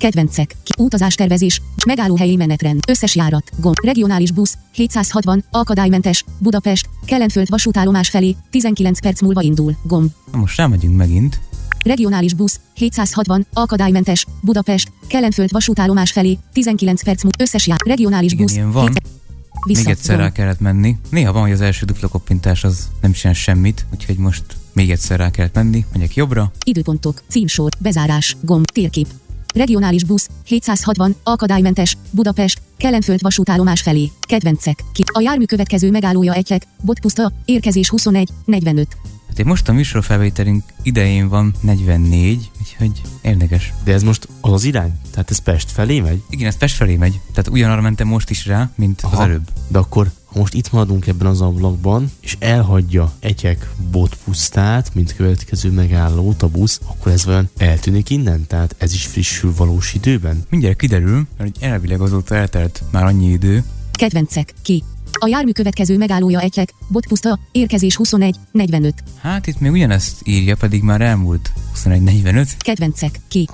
[0.02, 8.36] Kedvencek, utazástervezés, megállóhelyi menetrend, összes járat, gomb, regionális busz, 760, akadálymentes, Budapest, Kelenföld vasútállomás felé,
[8.49, 11.40] 19 perc múlva indul, gomb, most rámegyünk megint.
[11.84, 18.45] Regionális busz, 760, akadálymentes, Budapest, Kelenföld vasútállomás felé, 19 perc múlva, összes jár, regionális Igen,
[18.45, 18.86] busz, ilyen van.
[18.86, 19.19] 700
[19.65, 20.98] Vissza, Még egyszer rá kellett menni.
[21.10, 25.19] Néha van, hogy az első dupla koppintás az nem csinál semmit, úgyhogy most még egyszer
[25.19, 25.86] rá kellett menni.
[25.94, 26.52] Megyek jobbra.
[26.64, 29.07] Időpontok, címsor, bezárás, gomb, térkép.
[29.53, 35.03] Regionális busz, 760, akadálymentes, Budapest, Kelenföld vasútállomás felé, kedvencek, ki.
[35.06, 38.98] A jármű következő megállója egyek, botpuszta, érkezés 21, 45.
[39.28, 43.73] Hát én most a műsorfelvételünk idején van 44, úgyhogy érdekes.
[43.84, 44.91] De ez most az az irány?
[45.11, 46.22] Tehát ez Pest felé megy?
[46.30, 47.19] Igen, ez Pest felé megy.
[47.34, 49.23] Tehát ugyanarra mentem most is rá, mint az Aha.
[49.23, 49.49] előbb.
[49.68, 55.72] De akkor, ha most itt maradunk ebben az ablakban, és elhagyja egyek botpusztát, mint következő
[55.72, 58.48] megállót a busz, akkor ez vajon eltűnik innen?
[58.48, 60.44] Tehát ez is frissül valós időben?
[60.49, 63.64] Mindjárt kiderül, mert hogy elvileg azóta eltelt már annyi idő.
[63.91, 64.84] Kedvencek, ki.
[65.12, 69.03] A jármű következő megállója egyek, botpuszta, érkezés 21, 45.
[69.22, 71.52] Hát itt még ugyanezt írja, pedig már elmúlt
[71.84, 72.49] 21.45.
[72.58, 73.49] Kedvencek, ki.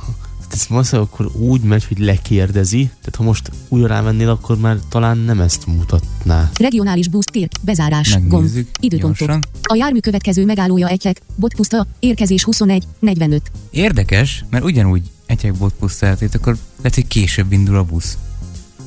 [0.52, 5.18] Ez valószínűleg akkor úgy megy, hogy lekérdezi, tehát ha most újra rámennél, akkor már talán
[5.18, 6.50] nem ezt mutatná.
[6.60, 9.18] Regionális busz, tér, bezárás, gomb, Megnézzük időpontok.
[9.28, 9.44] gyorsan.
[9.62, 13.52] A jármű következő megállója egyek, botpuszta, érkezés 21, 45.
[13.70, 18.18] Érdekes, mert ugyanúgy egyekbot pusztát, itt akkor lehet, hogy később indul a busz.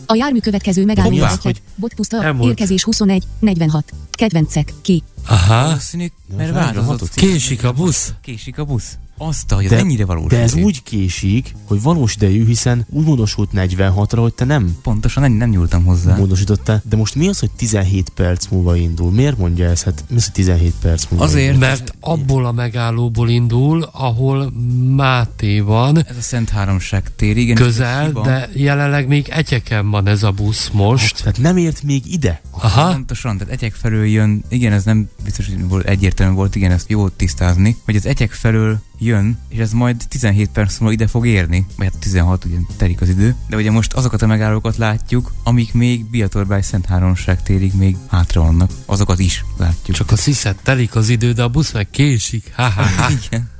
[0.07, 2.49] A jármű következő megállója Hoppá, egyek, botpuszta, elmúlt.
[2.49, 3.93] érkezés 21, 46.
[4.11, 5.03] Kedvencek, ki.
[5.27, 6.07] Aha, Valószínű,
[6.37, 7.15] mert változott.
[7.15, 8.12] késik a busz.
[8.23, 8.99] Késik a busz.
[9.22, 10.30] Azt, hogy ez ennyire valós.
[10.30, 15.22] de ez úgy késik, hogy valós idejű, hiszen úgy módosult 46-ra, hogy te nem Pontosan
[15.22, 16.16] nem, nem nyúltam hozzá.
[16.16, 16.82] módosítottál.
[16.88, 19.10] De most mi az, hogy 17 perc múlva indul?
[19.10, 19.82] Miért mondja ezt?
[19.84, 21.59] Hát mi az, hogy 17 perc múlva Azért, indul?
[21.68, 24.52] Mert abból a megállóból indul, ahol
[24.97, 27.56] Máté van, Ez a Szent Háromság tér, igen.
[27.56, 31.18] ez közel, de jelenleg még egyeken van ez a busz most.
[31.18, 32.40] Tehát nem ért még ide?
[32.51, 36.70] Aha, Pontosan, tehát egyek felől jön, igen, ez nem biztos, hogy volt egyértelmű volt, igen,
[36.70, 41.06] ezt jó tisztázni, hogy az egyek felől jön, és ez majd 17 perc múlva ide
[41.06, 44.77] fog érni, vagy hát 16, ugye telik az idő, de ugye most azokat a megállókat
[44.77, 49.97] látjuk, amik még Biatorbály Szent Háromság térig még hátra vannak, azokat is látjuk.
[49.97, 52.52] csak a sziszet telik az idő, de a busz meg késik.
[52.55, 53.10] Ha, ha, ha.
[53.27, 53.51] igen.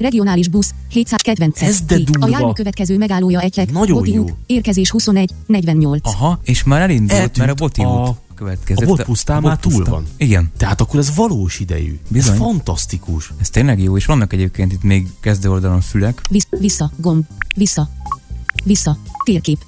[0.00, 2.02] Regionális busz, 700 kedvencek, Ez de ki.
[2.02, 2.28] A durva.
[2.28, 4.22] jármű következő megállója egyek, Nagyon Boti jó.
[4.22, 6.06] út, érkezés 21, 48.
[6.06, 8.84] Aha, és már elindult, Eltűnt mert a Boti a- út következett.
[8.84, 10.04] a botpusztán már túl van.
[10.16, 10.50] Igen.
[10.56, 11.98] Tehát akkor ez valós idejű.
[12.08, 12.32] Bizony.
[12.32, 13.32] Ez fantasztikus.
[13.40, 16.20] Ez tényleg jó, és vannak egyébként itt még kezdő oldalon fülek.
[16.30, 17.24] Visz, vissza, gomb,
[17.56, 17.90] vissza,
[18.64, 19.64] vissza, térkép,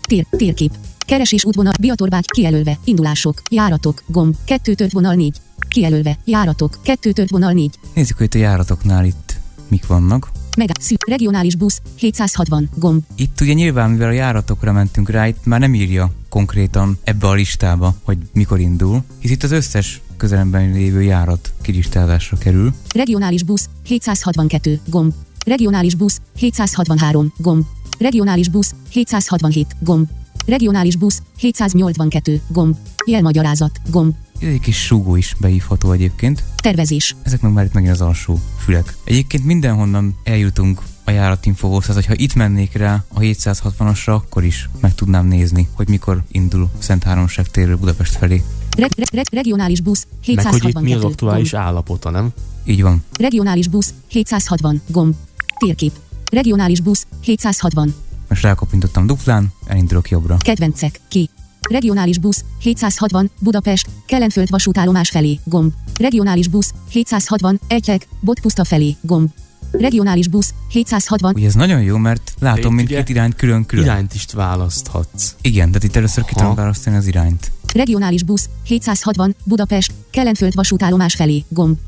[0.00, 6.78] tér, térkép, keresés útvonal, Biatorbágy, kijelölve, indulások, járatok, gomb, kettő tört vonal 4, kijelölve, járatok,
[6.82, 9.36] kettő tört vonal 4, Nézzük, hogy itt a járatoknál itt
[9.68, 10.30] mik vannak.
[10.56, 15.44] Mega, szű, regionális busz, 760, gomb, Itt ugye nyilván, mivel a járatokra mentünk rá, itt
[15.44, 20.72] már nem írja konkrétan ebbe a listába, hogy mikor indul, hisz itt az összes közelemben
[20.72, 22.74] lévő járat kilistázásra kerül.
[22.94, 25.12] regionális busz, 762, gomb,
[25.46, 27.64] regionális busz, 763, gomb,
[27.98, 30.08] regionális busz, 767, gomb,
[30.46, 32.76] regionális busz, 782, gomb,
[33.06, 36.44] jelmagyarázat, gomb, egy kis súgó is beívható egyébként.
[36.56, 38.96] tervezés, Ezek meg már itt megint az alsó fülek.
[39.04, 44.94] Egyébként mindenhonnan eljutunk a járatinfóhoz, tehát hogyha itt mennék rá a 760-asra, akkor is meg
[44.94, 48.42] tudnám nézni, hogy mikor indul Szent Háromság térről Budapest felé.
[48.76, 52.32] re, re, re, regionális busz, Meg hogy itt 762, mi az aktuális gomb, állapota, nem?
[52.64, 53.04] Így van.
[53.18, 55.14] regionális busz, 760, gomb,
[55.58, 55.92] térkép,
[56.32, 57.94] regionális busz, 760,
[58.28, 60.36] Most rákopintottam duplán, elindulok jobbra.
[60.36, 61.30] kedvencek, ki,
[61.70, 69.30] regionális busz, 760, Budapest, Kelenföld vasútállomás felé, gomb, regionális busz, 760, Egyek, Botpuszta felé, gomb,
[69.70, 73.84] regionális busz, 760, Ugye ez nagyon jó, mert látom mindkét irányt külön-külön.
[73.84, 75.34] Irányt is választhatsz.
[75.40, 77.52] Igen, de itt először ki tudom választani az irányt.
[77.74, 81.78] regionális busz, 760, Budapest, Kelenföld vasútállomás felé, gomb,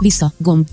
[0.00, 0.68] vissza, gomb,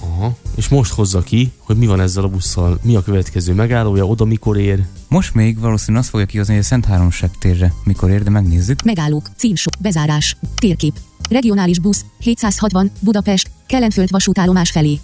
[0.00, 0.36] Aha.
[0.56, 4.24] És most hozza ki, hogy mi van ezzel a busszal, mi a következő megállója, oda
[4.24, 4.86] mikor ér.
[5.08, 8.82] Most még valószínűleg azt fogja kihozni, hogy a Szent Háromság térre mikor ér, de megnézzük.
[8.82, 10.98] megállók, címsor, bezárás, térkép,
[11.30, 14.98] regionális busz, 760, Budapest, Kelenföld vasútállomás felé,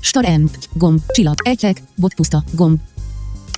[0.00, 2.78] Star M, gomb, csillag, Egyek, Botpuszta, gomb,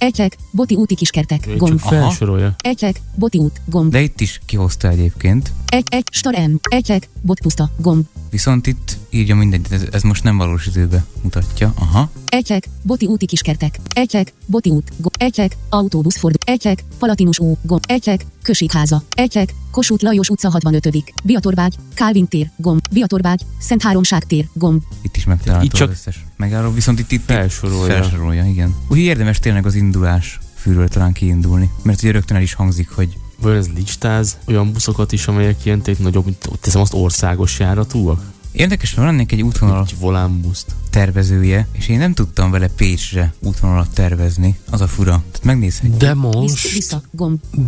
[0.02, 2.54] Egyek, Boti úti kiskertek, Ő gomb, csak felsorolja.
[2.58, 5.52] Egyek, Boti út, gomb, De itt is kihozta egyébként.
[5.66, 10.36] egy, egy, Star M, Egyek, Botpuszta, gomb, Viszont itt írja mindegyet, ez, ez most nem
[10.36, 11.72] valós időbe mutatja.
[11.78, 12.10] Aha.
[12.26, 17.84] Egyek, Boti úti kiskertek, Egyek, Boti út, gomb, Egyek, autóbusz fordul, Egyek, Palatinus ú, gomb,
[17.86, 21.12] Egyek, Községháza, Egyek, Kossuth Lajos utca 65.
[21.24, 25.94] Biatorbágy, Kálvin tér, gomb, Biatorbágy, Szent Háromság tér, gomb, Itt is megtalálható Itt csak az
[25.94, 27.94] összes megálló, viszont itt, itt felsorolja.
[27.94, 28.74] felsorolja, igen.
[28.82, 33.16] Úgyhogy érdemes tényleg az indulás fűről talán kiindulni, mert ugye rögtön el is hangzik, hogy
[33.42, 38.22] Vajon ez listáz olyan buszokat is, amelyek ilyen tényleg nagyobb, mint teszem azt országos járatúak?
[38.52, 40.74] Érdekes, mert van ennek egy útvonal Egy volánbuszt.
[40.90, 44.58] tervezője, és én nem tudtam vele Pécsre útvonalat tervezni.
[44.70, 45.10] Az a fura.
[45.10, 45.96] Tehát megnézhetjük.
[45.96, 47.00] De most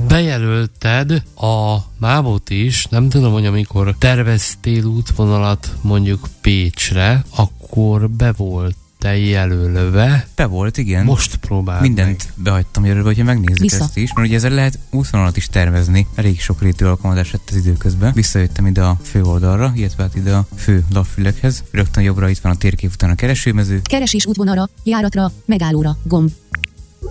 [0.08, 8.76] bejelölted a mávot is, nem tudom, hogy amikor terveztél útvonalat mondjuk Pécsre, akkor be volt
[9.04, 10.26] te jelölve.
[10.34, 11.04] Be volt, igen.
[11.04, 13.84] Most próbáld Mindent behagytam jelölve, hogyha megnézzük Vissza.
[13.84, 16.06] ezt is, mert ugye ezzel lehet útvonalat is tervezni.
[16.14, 18.12] Elég sok rétű alkalmazás lett az időközben.
[18.12, 21.64] Visszajöttem ide a fő oldalra, illetve hát ide a fő lapfülekhez.
[21.70, 23.80] Rögtön jobbra itt van a térkép után a keresőmező.
[23.82, 26.30] Keresés útvonalra, járatra, megállóra, gomb.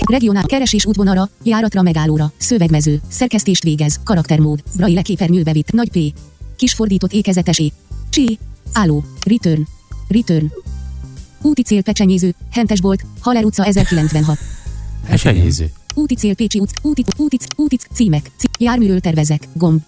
[0.10, 6.20] Regionál keresés útvonalra, járatra, megállóra, szövegmező, szerkesztést végez, karaktermód, braille képernyő bevitt, nagy P.
[6.56, 7.72] Kisfordított ékezetes é.
[8.10, 8.40] Csí.
[8.74, 9.04] Álló.
[9.26, 9.62] Return.
[10.08, 10.46] Return.
[11.44, 14.38] Úti cél pecsenyéző, Hentesbolt, Haller utca 1096.
[15.08, 15.72] Esenyéző.
[15.96, 19.82] Úti cél Pécsi utc, úti, úti, úti, címek, cí, járműről tervezek, gomb.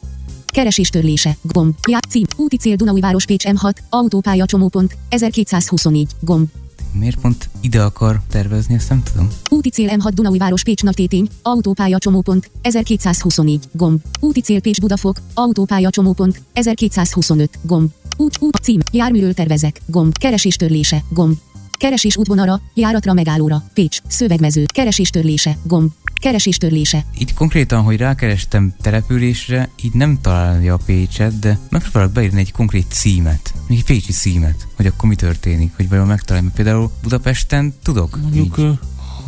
[0.45, 6.47] Keresés törlése, gomb, já, cím, úti cél Dunaújváros Pécs M6, autópálya csomópont, 1224, gomb.
[6.91, 9.27] Miért pont ide akar tervezni, ezt nem tudom.
[9.49, 14.01] Úti cél M6 Dunaújváros Pécs Nagytétény, autópálya csomópont, 1224, gomb.
[14.19, 17.89] Úti cél Pécs Budafok, autópálya csomópont, 1225, gomb.
[18.17, 20.17] Út, út, cím, járműről tervezek, gomb.
[20.17, 21.37] Keresés törlése, gomb.
[21.71, 25.91] Keresés útvonalra, járatra megállóra, Pécs, szövegmező, keresés törlése, gomb.
[26.21, 32.39] Keresés törlése, Itt konkrétan, hogy rákerestem településre, így nem találja a Pécset, de megpróbálok beírni
[32.39, 36.51] egy konkrét címet, egy pécsi címet, hogy akkor mi történik, hogy vajon megtalálom.
[36.51, 38.19] Például Budapesten tudok?
[38.21, 38.79] Mondjuk, Így.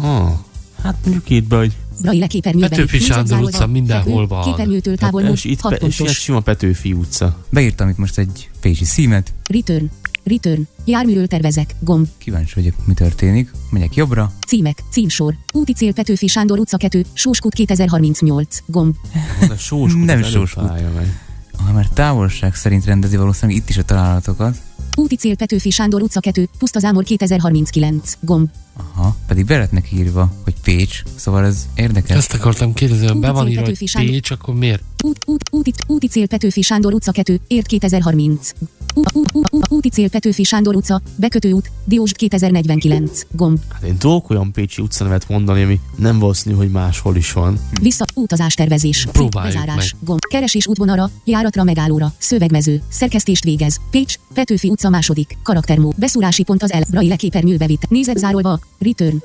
[0.02, 0.46] ha,
[0.84, 2.70] hát mondjuk itt be, hogy braille képernyőben.
[2.70, 4.44] Petőfi Sándor utca mindenhol van.
[4.44, 6.18] Képernyőtől távol és most, itt 6 pe, és pontos.
[6.18, 7.44] sima Petőfi utca.
[7.50, 9.90] Beírtam itt most egy pécsi címet, Return.
[10.24, 10.62] Return.
[10.86, 12.08] Járműről tervezek, gomb.
[12.18, 13.52] kíváncsi vagyok, mi történik.
[13.70, 15.36] Megyek jobbra, Címek, címsor.
[15.54, 18.96] Úti cél Petőfi Sándor utca 2, Sóskút 2038, gomb.
[19.58, 20.64] Sóskút, Nem sóskút.
[20.64, 21.20] találja meg.
[21.66, 24.58] ha már távolság szerint rendezi valószínűleg itt is a találatokat.
[25.00, 28.50] Úti cél Petőfi Sándor utca 2, Pusztazámor 2039, gomb.
[28.74, 32.18] Aha, pedig be lett neki írva, hogy Pécs, szóval ez érdekes.
[32.18, 33.92] Ezt akartam kérdezni, ha be van írva, hogy.
[33.92, 34.84] Pécs, akkor miért?
[35.04, 38.52] Út, út, úti, úti cél Petőfi Sándor utca 2, ért 2030.
[38.98, 43.60] Út, út, út, út, úti cél Petőfi Sándor utca, bekötő út, Diós 2049, gomb.
[43.74, 47.60] Hát én tudok olyan pécsi utcanevet mondani, ami nem valószínű, hogy máshol is van.
[47.82, 50.02] Vissza, utazás tervezés, Próbáljuk bezárás, meg.
[50.08, 56.64] gomb, keresés útvonalra, járatra megállóra, szövegmező, szerkesztést végez, Pécs, Petőfi utca második, karaktermód, beszúrási pont
[56.64, 59.18] az L, braille képernyő bevitt, nézet zárolva, return.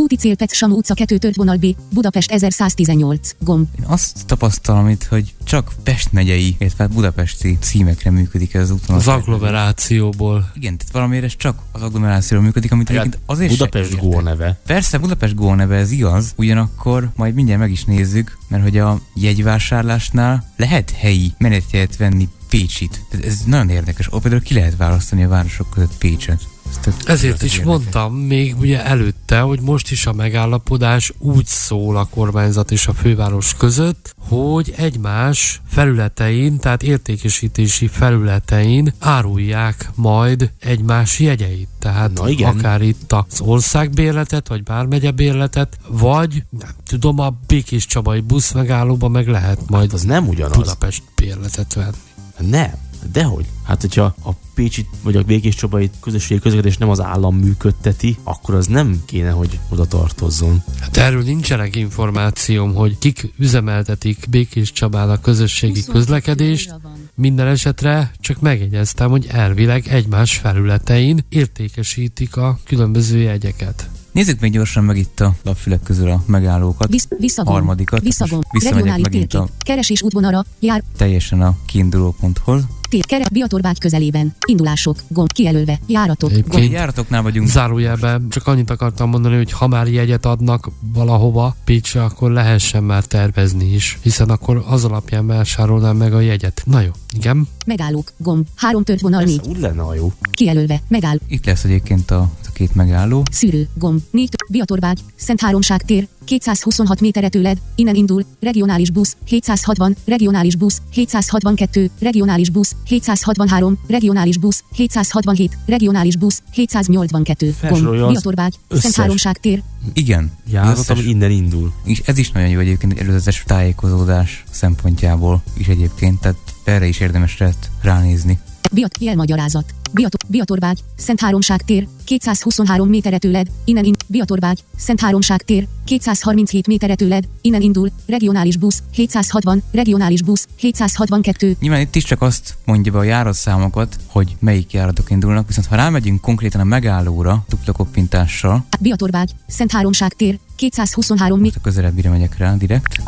[0.00, 3.66] Úti cél Pet Samu utca 2 tört vonal B, Budapest 1118, gomb.
[3.78, 8.70] Én azt tapasztalom itt, hogy csak Pest megyei, illetve hát budapesti címekre működik ez az
[8.70, 8.96] úton.
[8.96, 10.50] Az agglomerációból.
[10.54, 14.60] Igen, tehát valamiért ez csak az agglomerációra működik, amit egyébként azért Budapest Go neve.
[14.66, 19.00] Persze, Budapest Go neve ez igaz, ugyanakkor majd mindjárt meg is nézzük, mert hogy a
[19.14, 23.04] jegyvásárlásnál lehet helyi menetjegyet venni Pécsit.
[23.24, 24.12] Ez, nagyon érdekes.
[24.12, 26.40] Ott például ki lehet választani a városok között Pécset.
[26.86, 27.66] Ez Ezért is érdekes.
[27.66, 32.92] mondtam még ugye előtte, hogy most is a megállapodás úgy szól a kormányzat és a
[32.92, 41.68] főváros között, hogy egymás felületein, tehát értékesítési felületein árulják majd egymás jegyeit.
[41.78, 42.56] Tehát Na igen.
[42.56, 49.10] akár itt az országbérletet, vagy bármegye bérletet, vagy nem tudom, a Békés Csabai busz megállóban
[49.10, 50.56] meg lehet majd Az nem ugyanaz.
[50.56, 51.96] Budapest bérletet venni.
[52.40, 52.88] Nem.
[53.12, 53.46] Dehogy?
[53.62, 58.54] Hát, hogyha a Pécsi vagy a Békés Csabai közösségi közlekedés nem az állam működteti, akkor
[58.54, 60.62] az nem kéne, hogy oda tartozzon.
[60.80, 66.74] Hát erről nincsenek információm, hogy kik üzemeltetik Békés Csabán a közösségi közlekedést.
[67.14, 73.90] Minden esetre csak megjegyeztem, hogy elvileg egymás felületein értékesítik a különböző jegyeket.
[74.12, 76.88] Nézzük még gyorsan meg itt a lapfülek közül a megállókat.
[76.90, 77.56] Visz, visszagomb.
[77.56, 78.00] Harmadikat.
[78.02, 79.48] Visszamegyek Regionális megint térkép.
[79.50, 82.62] a Keresés útvonalra, jár, teljesen a kiinduló ponthoz.
[82.88, 84.34] tér, kere, Biatorbágy közelében.
[84.46, 86.72] Indulások, gomb, kijelölve, járatok, Egyébként- gomb.
[86.72, 87.48] Járatoknál vagyunk.
[87.48, 93.04] Zárójelben csak annyit akartam mondani, hogy ha már jegyet adnak valahova Pécsre, akkor lehessen már
[93.04, 96.62] tervezni is, hiszen akkor az alapján vásárolnám meg a jegyet.
[96.66, 97.48] Na jó, igen.
[97.66, 100.12] Megállók, gomb, három tört vonal Ez négy, úgy lenne a jó.
[100.30, 102.28] kijelölve, megáll, Itt lesz egyébként a
[102.60, 103.22] két megálló.
[103.30, 109.96] szűrő, gomb, négy, Biatorbágy, Szent Háromság tér, 226 méterre tőled, innen indul, regionális busz, 760,
[110.06, 118.84] regionális busz, 762, regionális busz, 763, regionális busz, 767, regionális busz, 782, gomb, Biatorbágy, Szent
[118.84, 118.96] összes.
[118.96, 119.62] Háromság tér,
[119.92, 120.30] Igen.
[120.50, 121.72] Járat, összes- ami innen indul.
[121.84, 127.00] És ez is nagyon jó egyébként egy előzetes tájékozódás szempontjából is egyébként, tehát erre is
[127.00, 128.38] érdemes lehet ránézni.
[128.72, 129.74] Biat, jelmagyarázat.
[129.92, 136.66] Biat, Biatorbágy, Szent Háromság tér, 223 méterre tőled, innen in, Biatorbágy, Szent Háromság tér, 237
[136.66, 141.56] méterre tőled, innen indul, regionális busz, 760, regionális busz, 762.
[141.60, 145.76] Nyilván itt is csak azt mondja be a járatszámokat, hogy melyik járatok indulnak, viszont ha
[145.76, 152.36] rámegyünk konkrétan a megállóra, dupla koppintással, Biatorbágy, Szent Háromság tér, 223 méter, a közelebbire megyek
[152.36, 153.02] rá direkt,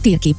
[0.00, 0.36] térkép.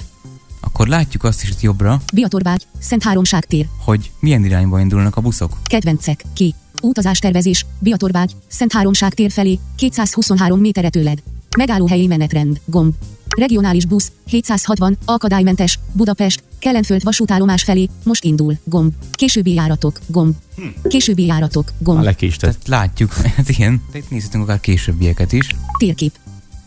[0.81, 5.21] Akkor látjuk azt is itt jobbra, Biatorbágy, Szent Háromság tér, hogy milyen irányba indulnak a
[5.21, 5.57] buszok.
[5.63, 6.55] kedvencek, ki.
[6.81, 11.23] Utazástervezés, Biatorbágy, Szent Háromság tér felé, 223 méterre tőled.
[11.57, 12.93] Megállóhelyi menetrend, gomb.
[13.37, 18.93] Regionális busz, 760, akadálymentes, Budapest, Kellenföld vasútállomás felé, most indul, gomb.
[19.11, 20.35] Későbbi járatok, gomb.
[20.83, 22.03] Későbbi járatok, A gomb.
[22.03, 22.57] lekésted.
[22.57, 25.55] Tehát látjuk, hát igen, de itt nézhetünk akár későbbieket is.
[25.77, 26.17] Térkép.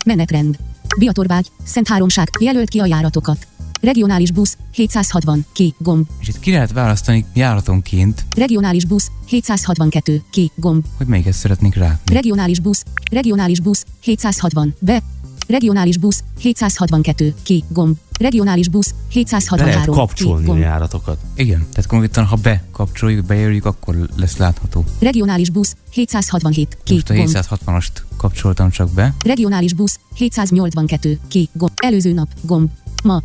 [0.07, 0.59] Menetrend.
[0.99, 3.47] Biatorbágy, Szent Háromság, jelölt ki a járatokat.
[3.85, 6.07] Regionális busz, 760, ki, gomb.
[6.21, 10.85] És itt ki lehet választani járatonként, Regionális busz, 762, ki, gomb.
[10.97, 12.15] hogy melyiket szeretnénk látni.
[12.15, 15.03] Regionális busz, regionális busz, 760, be.
[15.49, 17.97] Regionális busz, 762, ki, gomb.
[18.19, 20.61] Regionális busz, Le 763, lehet ki, kapcsolni a gomb.
[20.61, 21.19] járatokat.
[21.37, 24.85] Igen, tehát konkrétan, ha bekapcsoljuk, beérjük, akkor lesz látható.
[25.01, 27.29] Regionális busz, 767, ki, Most a gomb.
[27.29, 29.15] 760-ast kapcsoltam csak be.
[29.25, 31.73] Regionális busz, 782, ki, gomb.
[31.77, 32.69] Előző nap, gomb.
[33.03, 33.23] Ma.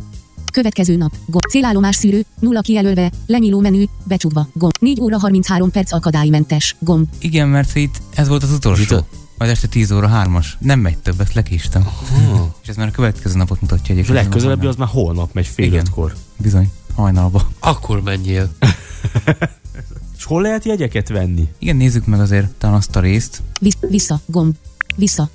[0.52, 1.44] Következő nap, gomb.
[1.50, 4.72] Célállomás szűrő, nulla kijelölve, lenyíló menü, becsukva, gomb.
[4.80, 7.08] 4 óra 33 perc akadálymentes, gomb.
[7.18, 8.94] Igen, mert itt ez volt az utolsó.
[8.96, 9.04] Mit?
[9.38, 10.46] Majd este 10 óra 3-as.
[10.58, 11.88] Nem megy többet, lekéstem.
[12.62, 14.24] És ez már a következő napot mutatja És a egyébként.
[14.24, 15.78] legközelebbi az már holnap megy fél Igen.
[15.80, 16.14] ötkor.
[16.36, 17.48] Bizony, hajnalba.
[17.60, 18.50] Akkor menjél.
[20.18, 21.48] És hol lehet jegyeket venni?
[21.58, 23.42] Igen, nézzük meg azért talán azt a részt.
[23.60, 24.54] Visz, vissza, gomb.
[24.96, 25.28] Vissza,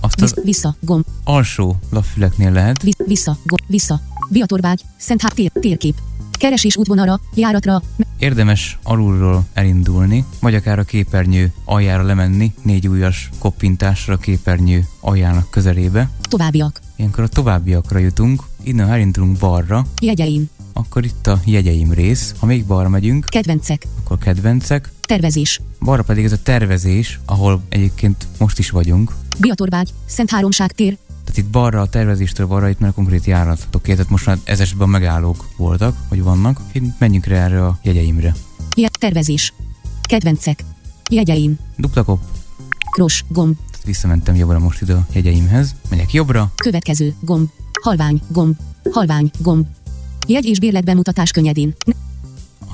[0.00, 1.04] Azt visz, az vissza, gomb.
[1.24, 2.82] alsó lapfüleknél lehet.
[2.82, 3.62] Visz, vissza, gomb.
[3.66, 4.00] Vissza.
[4.28, 5.94] Biatorbágy, Szent Hár tér, térkép.
[6.32, 7.82] Keresés útvonalra, járatra,
[8.18, 15.50] Érdemes alulról elindulni, vagy akár a képernyő aljára lemenni, négy ujjas koppintásra a képernyő aljának
[15.50, 16.10] közelébe.
[16.22, 16.80] továbbiak.
[16.96, 22.34] Ilyenkor a továbbiakra jutunk, innen ha elindulunk balra, Jegyeim, akkor itt a jegyeim rész.
[22.38, 25.60] Ha még balra megyünk, kedvencek, akkor kedvencek, tervezés.
[25.80, 29.14] balra pedig ez a tervezés, ahol egyébként most is vagyunk.
[29.40, 30.96] Biatorbágy, Szent Háromság tér,
[31.28, 34.88] Tehát itt balra a tervezéstől balra itt már konkrét járatok, tehát most már ez esetben
[34.88, 36.60] megállók voltak, vagy vannak.
[36.72, 38.34] Én menjünk rá erre a jegyeimre.
[38.76, 39.52] je, tervezés.
[40.02, 40.64] Kedvencek.
[41.10, 42.20] Jegyeim, Dupla kop,
[42.90, 45.74] kros, gomb, tehát visszamentem jobbra most ide a jegyeimhez.
[45.90, 47.48] Megyek jobbra, következő, gomb,
[47.82, 48.56] halvány, gomb,
[48.92, 49.66] halvány, gomb.
[50.26, 51.74] Jegy és bérlet bemutatás könnyedén.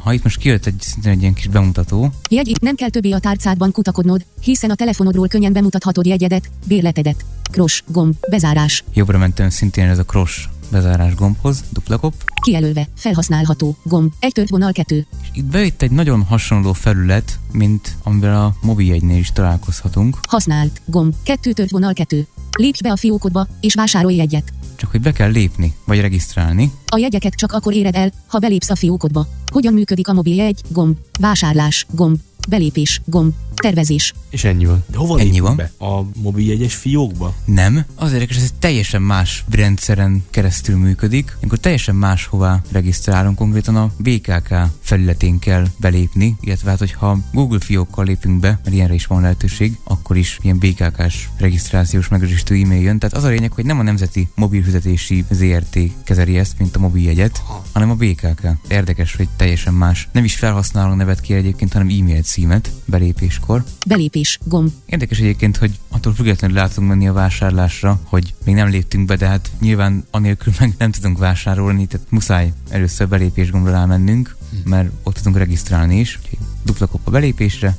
[0.02, 3.72] ha itt most kijött egy egy ilyen kis bemutató, Jegy, nem kell többé a tárcádban
[3.72, 7.24] kutakodnod, hiszen a telefonodról könnyen bemutathatod jegyedet, bérletedet.
[7.54, 13.76] Kros, gomb, bezárás, jobbra mentem szintén ez a cross bezárás gombhoz, dupla kop, kijelölve, felhasználható,
[13.82, 19.18] gomb, egy tört vonal kettő, itt bejött egy nagyon hasonló felület, mint amivel a mobiljegynél
[19.18, 22.26] is találkozhatunk, használt, gomb, kettő tört vonal kettő.
[22.58, 24.52] Lépj be a fiókodba, és vásárolj jegyet.
[24.76, 26.72] csak hogy be kell lépni, vagy regisztrálni.
[26.86, 29.26] A jegyeket csak akkor éred el, ha belépsz a fiókodba.
[29.52, 30.60] Hogyan működik a mobiljegy?
[30.68, 30.96] Gomb.
[31.20, 31.86] Vásárlás.
[31.90, 32.18] Gomb.
[32.48, 33.00] Belépés.
[33.04, 33.32] Gomb.
[33.54, 34.12] Tervezés.
[34.30, 34.84] És ennyi van.
[34.90, 35.56] De hova Ennyi van.
[35.56, 35.72] Be?
[35.78, 37.34] A mobiljegyes fiókba?
[37.44, 41.36] Nem, az érdekes, ez egy teljesen más rendszeren keresztül működik.
[41.40, 48.04] Amikor teljesen máshová regisztrálunk, konkrétan a BKK felületén kell belépni, illetve hát, hogyha Google fiókkal
[48.04, 52.98] lépünk be, mert ilyenre is van lehetőség, akkor is ilyen BKK-s regisztrációs megerősítő e-mail jön.
[52.98, 57.42] Tehát az a lényeg, hogy nem a Nemzeti Mobilfizetési ZRT kezeli ezt, mint a mobiljegyet,
[57.72, 58.46] hanem a BKK.
[58.68, 60.08] Érdekes, hogy teljesen más.
[60.12, 63.64] Nem is felhasználó nevet kér egyébként, hanem e-mail címet belépéskor.
[63.86, 64.38] Belépés.
[64.44, 64.70] Gomb.
[64.86, 69.16] Érdekes egyébként, hogy attól függetlenül le tudunk menni a vásárlásra, hogy még nem léptünk be,
[69.16, 74.90] de hát nyilván anélkül meg nem tudunk vásárolni, tehát muszáj először belépés gombra rámennünk, mert
[75.02, 76.18] ott tudunk regisztrálni is.
[76.64, 77.76] Dupla kop a belépésre,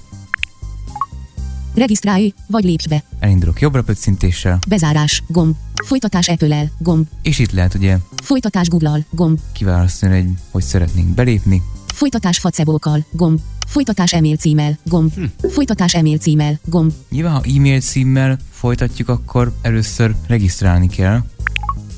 [1.73, 3.03] Regisztrálj, vagy lépj be.
[3.19, 5.23] elindulok jobbra pöccintéssel, Bezárás.
[5.27, 5.56] Gomb.
[5.86, 6.72] Folytatás Apple-el.
[6.80, 7.07] Gomb.
[7.22, 9.06] és itt lehet ugye Folytatás Google-al.
[9.11, 9.40] Gomb.
[9.52, 11.61] kiválasztani, hogy hogy szeretnénk belépni.
[11.95, 13.05] Folytatás Facebookkal.
[13.11, 13.39] Gomb.
[13.67, 14.77] Folytatás e-mail címmel.
[14.84, 15.11] Gomb.
[15.49, 16.59] Folytatás e-mail címmel.
[16.65, 16.91] Gomb.
[17.09, 21.19] Nyilván, ha e-mail címmel folytatjuk, akkor először regisztrálni kell.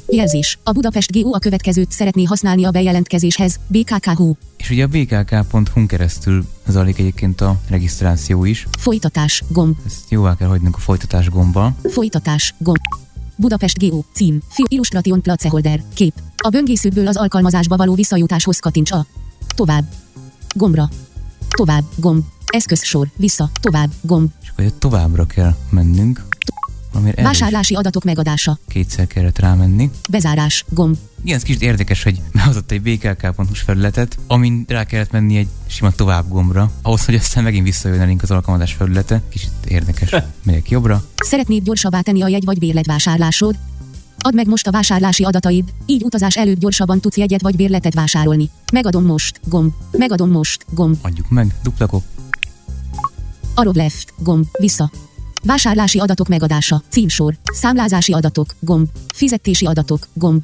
[0.08, 0.60] Jelzés.
[0.64, 3.60] A Budapest GU a következőt szeretné használni a bejelentkezéshez.
[3.68, 4.34] BKKHU.
[4.58, 8.68] És ugye a bkk.hu-n keresztül zajlik egyébként a regisztráció is.
[8.80, 9.44] Folytatás.
[9.48, 9.76] Gomb.
[9.86, 11.76] Ezt jóvá kell hagynunk a folytatás gombbal.
[11.84, 12.54] Folytatás.
[12.58, 12.82] Gomb.
[13.36, 14.04] Budapest GO.
[14.14, 14.40] Cím.
[14.50, 14.64] Fi.
[14.68, 15.84] Illustration placeholder.
[15.94, 16.14] Kép.
[16.38, 19.06] A böngészőből az alkalmazásba való visszajutáshoz kattints a.
[19.58, 19.84] Tovább.
[20.56, 20.90] Gombra.
[21.50, 21.84] Tovább.
[21.96, 22.24] Gomb.
[22.46, 23.08] Eszközsor.
[23.16, 23.50] Vissza.
[23.62, 23.90] Tovább.
[24.02, 24.30] Gomb.
[24.42, 26.26] És akkor továbbra kell mennünk.
[26.94, 28.58] Amire Vásárlási adatok megadása.
[28.68, 29.90] kétszer kellett rámenni.
[30.10, 30.66] Bezárás.
[30.70, 30.96] Gomb.
[31.24, 35.92] Igen, ez kicsit érdekes, hogy behozott egy bklk.hu-s felületet, amin rá kellett menni egy sima
[35.92, 39.22] tovább gombra, ahhoz, hogy aztán megint visszajön elénk az alkalmazás felülete.
[39.30, 40.16] Kicsit érdekes.
[40.44, 41.04] Megyek jobbra.
[41.16, 43.56] Szeretnéd gyorsabbá tenni a jegy vagy bérletvásárlásod?
[44.20, 48.50] Add meg most a vásárlási adataid, így utazás előtt gyorsabban tudsz jegyet vagy bérletet vásárolni.
[48.74, 49.74] Megadom most, gomb.
[49.92, 50.98] Megadom most, gomb.
[51.02, 51.56] Adjuk meg.
[51.64, 52.04] Dupla kop.
[53.56, 54.46] Arrow left, gomb.
[54.60, 54.92] Vissza.
[55.44, 58.88] Vásárlási adatok megadása, címsor, számlázási adatok, gomb.
[59.14, 60.44] Fizetési adatok, gomb.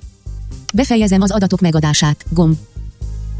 [0.74, 2.58] Befejezem az adatok megadását, gomb.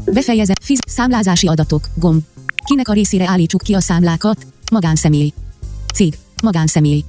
[0.04, 2.22] Befejezem, fiz, számlázási adatok, gomb.
[2.64, 4.46] Kinek a részére állítsuk ki a számlákat?
[4.72, 5.32] Magánszemély.
[5.94, 6.18] Cég.
[6.42, 7.04] Magánszemély.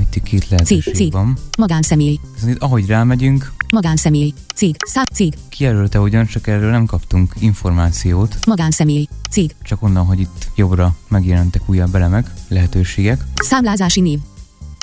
[0.00, 1.12] Itt két lehetőség Cég.
[1.12, 1.38] van.
[1.58, 2.18] Magánszemély.
[2.46, 4.32] Itt, ahogy rámegyünk, Magánszemély.
[4.54, 4.76] Cég.
[4.86, 5.04] Szám.
[5.14, 5.34] Cég.
[5.48, 9.06] kijelölte ugyan, csak erről nem kaptunk információt, Magánszemély.
[9.30, 9.54] Cég.
[9.62, 13.24] csak onnan, hogy itt jobbra megjelentek újabb elemek, lehetőségek.
[13.34, 14.18] Számlázási név.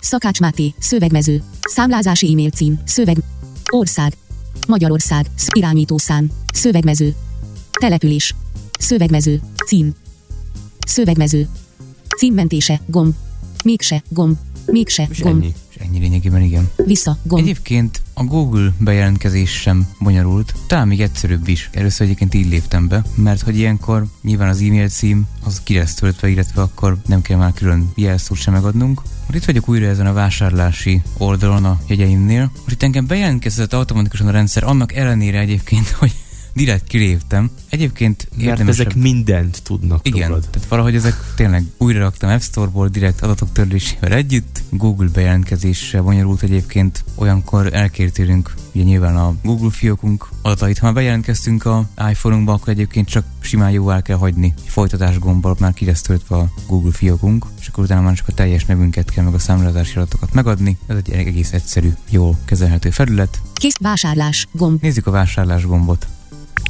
[0.04, 1.44] Szakács Máté, szövegmező.
[1.62, 3.18] Számlázási e-mail cím, szöveg.
[3.72, 4.18] Ország.
[4.68, 7.16] Magyarország, sz- irányítószám, szövegmező.
[7.80, 8.36] Település.
[8.80, 9.94] Szövegmező, cím.
[10.88, 11.48] Szövegmező.
[12.18, 13.14] Címmentése, gomb.
[13.64, 14.38] Mégse, gomb.
[14.66, 15.42] Mégse, És gomb.
[15.42, 15.54] ennyi.
[15.70, 16.70] És ennyi lényegében igen.
[16.86, 17.44] Vissza, gomb.
[17.44, 21.70] Egyébként a Google bejelentkezés sem bonyolult, talán még egyszerűbb is.
[21.74, 25.94] Először egyébként így léptem be, mert hogy ilyenkor nyilván az e-mail cím az ki lesz
[25.94, 29.02] töltve, illetve akkor nem kell már külön jelszót sem megadnunk.
[29.26, 32.52] Most itt vagyok újra ezen a vásárlási oldalon a jegyeimnél.
[32.56, 36.14] Most itt engem bejelentkezett automatikusan a rendszer, annak ellenére egyébként, hogy
[36.56, 37.50] direkt kiléptem.
[37.70, 38.88] Egyébként Mert érdemesebb...
[38.88, 40.48] ezek mindent tudnak Igen, rólad.
[40.52, 44.62] tehát valahogy ezek tényleg újra raktam App Store-ból direkt adatok törlésével együtt.
[44.70, 47.04] Google bejelentkezéssel bonyolult egyébként.
[47.16, 50.78] Olyankor elkértélünk ugye nyilván a Google fiókunk adatait.
[50.78, 54.54] Ha már bejelentkeztünk a iPhone-unkba, akkor egyébként csak simán jóvá kell hagyni.
[54.58, 58.28] Egy folytatás gombbal már ki lesz töltve a Google fiókunk, és akkor utána már csak
[58.28, 60.78] a teljes nevünket kell meg a számlázási adatokat megadni.
[60.88, 63.42] Ez egy egész egyszerű, jól kezelhető felület.
[63.54, 64.82] Kész vásárlás, gomb.
[64.82, 66.08] Nézzük a vásárlás gombot.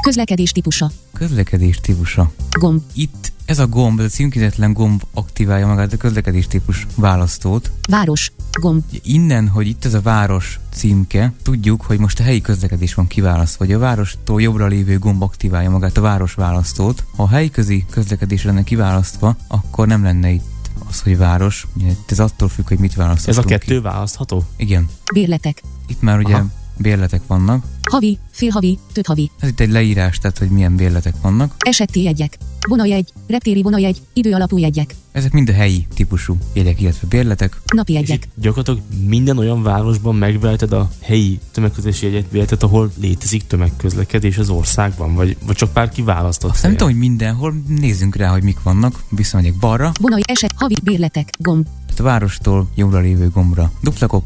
[0.05, 2.31] Közlekedés típusa, Közlekedés típusa.
[2.59, 2.81] gomb.
[2.93, 7.71] Itt ez a gomb, ez a címkézetlen gomb aktiválja magát a közlekedés típus választót.
[7.89, 8.83] Város, gomb.
[9.03, 13.65] Innen, hogy itt ez a város címke, tudjuk, hogy most a helyi közlekedés van kiválasztva,
[13.65, 17.03] hogy a várostól jobbra lévő gomb aktiválja magát a város választót.
[17.15, 21.67] Ha a helyi közi közlekedés lenne kiválasztva, akkor nem lenne itt az, hogy város.
[22.07, 24.39] Ez attól függ, hogy mit Ez választunk a kettő választható?
[24.39, 24.63] Ki.
[24.63, 24.89] Igen.
[25.13, 25.61] Bérletek.
[25.87, 26.63] Itt már ugye Aha.
[26.77, 27.63] Bérletek vannak.
[27.91, 29.31] Havi, félhavi, több havi.
[29.39, 31.53] Ez itt egy leírás, tehát hogy milyen bérletek vannak.
[31.57, 32.37] Eseti jegyek.
[32.67, 34.95] Vonajegy, reptéri vonajegy, időalapú jegyek.
[35.11, 37.61] Ezek mind a helyi típusú jegyek, illetve bérletek.
[37.75, 38.27] Napi jegyek.
[38.35, 45.15] gyakorlatilag minden olyan városban megveheted a helyi tömegközlekedési jegyet, veheted, ahol létezik tömegközlekedés az országban,
[45.15, 49.03] vagy, vagy csak pár kiválasztott Azt nem tudom, hogy mindenhol nézzünk rá, hogy mik vannak.
[49.09, 51.63] Visszamegyek balra, Vonaj eset, havi, bérletek, gomb.
[51.63, 53.71] tehát a várostól jobbra lévő gombra.
[53.81, 54.23] Dupla kop.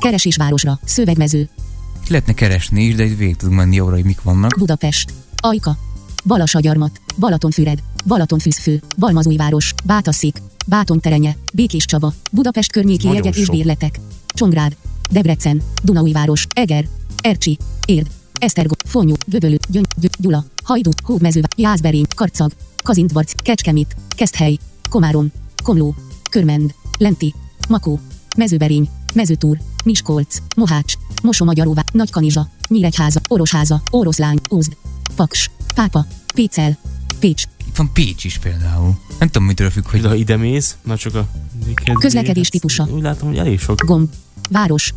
[0.00, 1.48] Keresés városra, szövegmező.
[2.12, 4.54] Lehetne keresni is, de itt végig tudunk menni jobbra, hogy mik vannak.
[4.58, 5.12] Budapest.
[5.36, 5.76] Ajka.
[6.24, 7.00] Balasagyarmat.
[7.18, 7.78] Balatonfüred.
[8.06, 8.82] Balatonfűzfő.
[8.98, 9.74] Balmazújváros.
[9.84, 10.36] Bátaszék.
[10.66, 11.36] Bátonterenye.
[11.54, 12.12] Békés Csaba.
[12.32, 14.00] Budapest környéki jegyek és bérletek.
[14.26, 14.76] Csongrád.
[15.10, 15.62] Debrecen.
[15.82, 16.46] Dunaújváros.
[16.54, 16.88] Eger.
[17.22, 17.58] Ercsi.
[17.86, 18.06] Érd.
[18.40, 18.76] Esztergom.
[18.84, 19.14] Fonyó.
[19.26, 19.58] Göbölő.
[19.68, 19.86] Gyöngy.
[20.00, 20.44] Gy- Gyula.
[20.64, 20.90] Hajdú.
[21.04, 21.42] Hódmező.
[21.56, 22.04] Jászberény.
[22.14, 22.52] Karcag.
[22.82, 23.32] Kazintbarc.
[23.42, 23.96] Kecskemét.
[24.08, 24.58] Keszthely.
[24.90, 25.32] Komárom.
[25.62, 25.94] Komló.
[26.30, 26.74] Körmend.
[26.98, 27.34] Lenti.
[27.68, 28.00] Makó.
[28.36, 28.88] Mezőberény.
[29.12, 29.58] Mezőtúr.
[29.84, 30.36] Miskolc.
[30.56, 30.94] Mohács.
[31.22, 31.84] Mosomagyaróvá.
[31.92, 32.48] Nagykanizsa.
[32.68, 33.20] Nyíregyháza.
[33.28, 33.82] Orosháza.
[33.90, 34.38] Oroszlány.
[34.50, 34.76] Ózd.
[35.16, 35.50] Paks.
[35.74, 36.06] Pápa.
[36.34, 36.78] Pécel.
[37.18, 37.44] Pécs.
[37.66, 38.98] Itt van Pécs is például.
[39.18, 41.28] Nem tudom, mitől függ, hogy ha ide mész, na csak a...
[42.00, 42.88] Közlekedés típusa.
[42.90, 43.84] Úgy látom, hogy elég sok.
[43.84, 44.08] Gomb.
[44.50, 44.94] Város.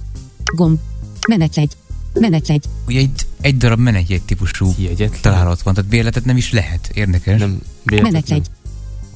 [0.56, 0.80] Gomb.
[1.28, 1.72] Menetjegy.
[2.20, 2.66] Menetjegy.
[2.88, 6.90] ugye itt egy darab menetjegy típusú Jegyet találat van, tehát bérletet nem is lehet.
[6.94, 7.40] Érdekes.
[7.40, 8.48] Nem, bérletet Menetjegy.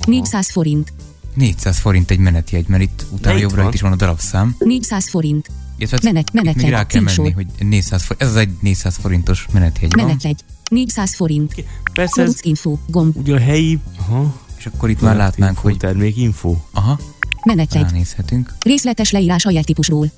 [0.06, 0.94] 400 forint.
[1.34, 3.68] 400 forint egy menetjegy, mert itt utána itt jobbra van.
[3.68, 4.56] itt is van a darabszám.
[4.60, 5.50] 400 forint.
[5.78, 8.22] Illetve hát Menet, itt még rá kell menni, hogy 400 forint.
[8.22, 9.96] Ez az egy 400 forintos menetjegy.
[9.96, 10.40] Menetjegy.
[10.72, 11.64] 400 forint.
[11.94, 12.78] Persze ez info.
[12.88, 13.18] Gomb.
[13.18, 13.80] ugye a helyi...
[14.00, 16.56] Aha, És akkor itt már látnánk, info, hogy Termék info.
[16.72, 17.00] aha,
[17.44, 17.82] Menetjegy.
[17.82, 18.54] ránézhetünk.
[18.60, 20.12] Részletes leírás a jegytípusról.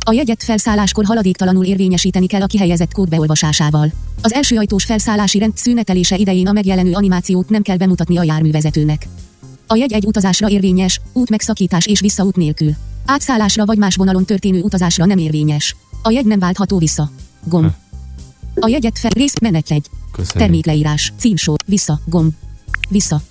[0.00, 3.92] A jegyet felszálláskor haladéktalanul érvényesíteni kell a kihelyezett kód beolvasásával.
[4.22, 9.06] Az első ajtós felszállási rend szünetelése idején a megjelenő animációt nem kell bemutatni a járművezetőnek.
[9.66, 12.72] A jegy egy utazásra érvényes, út megszakítás és visszaút nélkül.
[13.06, 15.76] Átszállásra vagy más vonalon történő utazásra nem érvényes.
[16.02, 17.10] A jegy nem váltható vissza.
[17.44, 17.70] Gomb.
[18.54, 19.86] A jegyet fel rész menetjegy.
[20.12, 20.42] Köszönöm.
[20.42, 22.32] Termékleírás, címsor, vissza, gomb.
[22.88, 23.22] Vissza.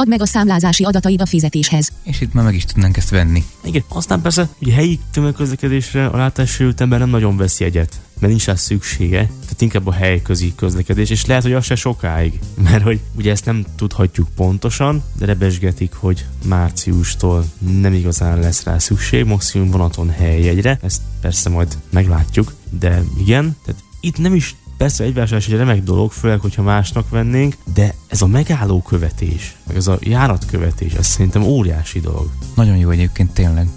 [0.00, 1.92] Add meg a számlázási adataid a fizetéshez.
[2.02, 3.44] És itt már meg is tudnánk ezt venni.
[3.64, 8.46] Igen, aztán persze, ugye helyi tömegközlekedésre a látássérült ember nem nagyon vesz jegyet, mert nincs
[8.46, 12.38] rá szüksége, tehát inkább a helyközi közlekedés, és lehet, hogy az se sokáig,
[12.70, 17.44] mert hogy ugye ezt nem tudhatjuk pontosan, de rebesgetik, hogy márciustól
[17.80, 23.82] nem igazán lesz rá szükség, maximum vonaton helyjegyre, ezt persze majd meglátjuk, de igen, tehát
[24.00, 28.22] itt nem is Persze egy vásárlás egy remek dolog, főleg, hogyha másnak vennénk, de ez
[28.22, 32.30] a megálló követés, meg ez a járatkövetés, ez szerintem óriási dolog.
[32.54, 33.68] Nagyon jó egyébként tényleg.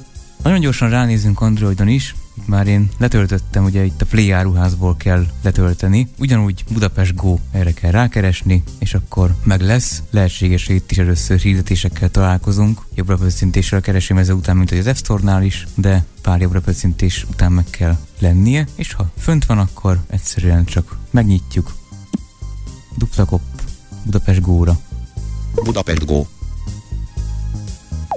[0.44, 2.16] Nagyon gyorsan ránézünk Androidon is,
[2.46, 6.08] már én letöltöttem, ugye itt a Play áruházból kell letölteni.
[6.20, 10.04] Ugyanúgy Budapest Go erre kell rákeresni, és akkor meg lesz.
[10.10, 12.82] Lehetséges, hogy itt is először hirdetésekkel találkozunk.
[12.96, 17.52] Jobbra pöccintésre keresem ezzel után, mint hogy az App is, de pár jobbra pöccintés után
[17.52, 21.74] meg kell lennie, és ha fönt van, akkor egyszerűen csak megnyitjuk.
[22.98, 23.42] Dupla kopp
[24.06, 24.80] Budapest Go-ra.
[25.64, 26.41] Budapest Go.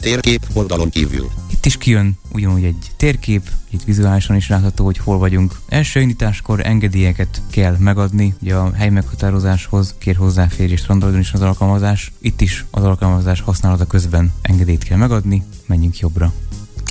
[0.04, 1.30] Térkép oldalon kívül.
[1.50, 5.60] Itt is kijön ugyanúgy egy térkép, itt vizuálisan is látható, hogy hol vagyunk.
[5.68, 12.12] Első indításkor engedélyeket kell megadni, ugye a hely meghatározáshoz kér hozzáférést Androidon is az alkalmazás.
[12.20, 16.32] Itt is az alkalmazás használata közben engedélyt kell megadni, menjünk jobbra.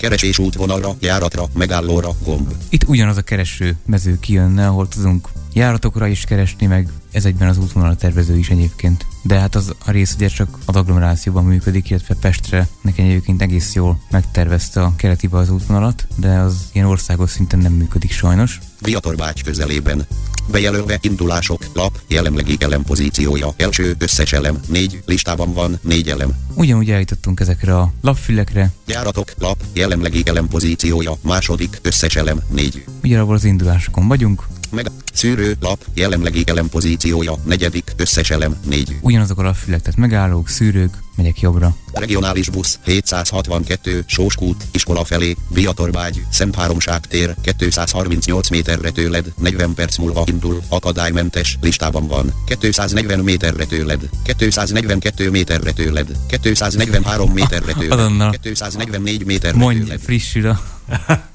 [0.03, 2.53] Keresés útvonalra, járatra, megállóra, gomb.
[2.69, 7.57] Itt ugyanaz a kereső mező kijönne, ahol tudunk járatokra is keresni, meg ez egyben az
[7.57, 9.05] útvonal tervező is egyébként.
[9.21, 13.73] De hát az a rész ugye csak az agglomerációban működik, illetve Pestre nekem egyébként egész
[13.73, 18.59] jól megtervezte a keletibe az útvonalat, de az ilyen országos szinten nem működik sajnos.
[18.79, 20.05] Viatorbágy közelében.
[20.51, 26.31] Bejelölve indulások, lap, jelenlegi elem pozíciója, első összes elem, négy, listában van négy elem.
[26.53, 32.83] Ugyanúgy eljutottunk ezekre a lapfülekre, Járatok, lap, jelenlegi elem pozíciója, második összes elem, négy.
[33.03, 34.43] ugyanabban az indulásokon vagyunk,
[34.73, 38.97] Meg szűrő, lap, jelenlegi elem pozíciója, negyedik összes elem, négy.
[39.01, 41.75] ugyanazok a lapfülek, tehát megállók, szűrők, megyek jobbra.
[41.91, 50.23] Regionális busz 762, Sóskút, iskola felé, Viatorbágy, Szentháromság tér, 238 méterre tőled, 40 perc múlva
[50.25, 56.07] indul, akadálymentes, listában van, 240 méterre tőled, 242 méterre tőled,
[56.41, 58.35] 243 méterre tőled, Azonnal.
[58.41, 59.99] 244 méterre Mondj tőled.
[60.01, 60.61] frissül a...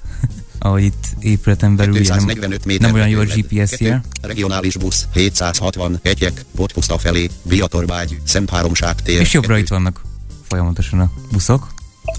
[0.58, 3.24] ahogy itt épületen belül ugye nem, 245 méterre nem olyan jó a.
[3.24, 4.04] GPS jel.
[4.22, 10.02] Regionális busz 760, Egyek, Botpuszta felé, Viatorbágy, Szentháromság tér, És jobbra itt vannak
[10.48, 11.68] folyamatosan a buszok.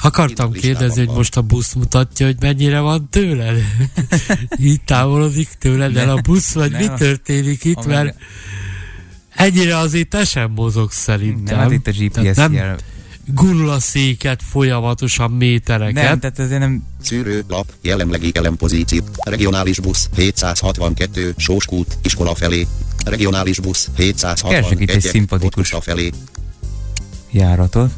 [0.02, 3.58] Akartam kérdezni, hogy most a busz mutatja, hogy mennyire van tőled?
[4.60, 6.82] Így távolodik tőled el a busz, vagy Nem.
[6.82, 8.16] mi történik itt, mert
[9.36, 11.58] ennyire azért te sem mozog szerintem.
[11.58, 12.78] Nem, hát itt a GPS jel.
[13.34, 16.04] Gurul a széket folyamatosan métereket.
[16.04, 16.84] Nem, tehát ezért nem...
[17.02, 19.04] Szűrő, lap, jelenlegi elem pozíció.
[19.18, 22.68] Regionális busz 762, Sóskút, iskola felé.
[23.06, 25.76] Regionális busz 760, Keresek itt egy szimpatikus.
[25.82, 26.12] Felé.
[27.32, 27.92] járatot.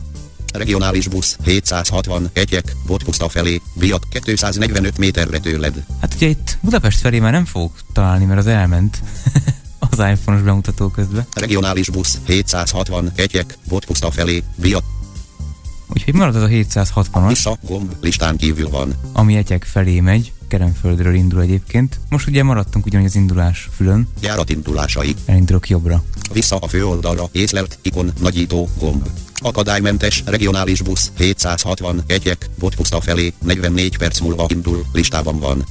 [0.53, 3.61] Regionális busz 760, Egyek, Botpuszta felé.
[3.73, 5.83] Viat 245 méterre tőled.
[6.01, 9.03] Hát ugye itt Budapest felé már nem fogok találni, mert az elment
[9.89, 11.25] az iPhone-os bemutató közben.
[11.33, 14.43] Regionális busz 760, Egyek, Botpuszta felé.
[14.55, 14.83] Viat
[15.93, 18.93] Úgyhogy marad az a 760-as, vissza, gomb, listán kívül van.
[19.13, 21.99] ami Egyek felé megy, Keremföldről indul egyébként.
[22.09, 25.15] Most ugye maradtunk ugyanúgy az indulás fülön, Járatindulásai.
[25.25, 26.03] elindulok jobbra.
[26.33, 29.07] Vissza a főoldalra, észlelt, ikon, nagyító, gomb.
[29.35, 35.65] Akadálymentes, regionális busz, 760, egyek, Botpuszta felé, 44 perc múlva indul, listában van.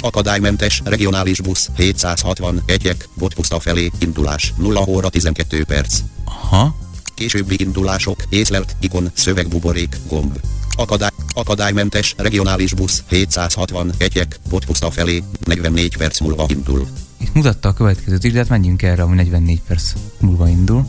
[0.00, 5.98] Akadálymentes, regionális busz, 760, egyek, Botpuszta felé, indulás, 0 óra 12 perc.
[6.24, 6.74] Aha,
[7.18, 10.40] Későbbi indulások, észlelt, ikon, szövegbuborék, gomb.
[10.76, 16.86] Akadály, akadálymentes, regionális busz, 760, egyek, Botpuszta felé, 44 perc múlva indul.
[17.20, 20.86] itt mutatta a következőt is, de hát menjünk erre, ami 44 perc múlva indul.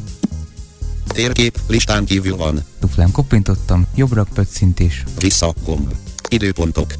[1.07, 2.64] Térkép, listán kívül van.
[2.80, 5.03] Duplán koppintottam, jobbra pöccintés.
[5.19, 5.93] Vissza, gomb.
[6.27, 6.93] Időpontok.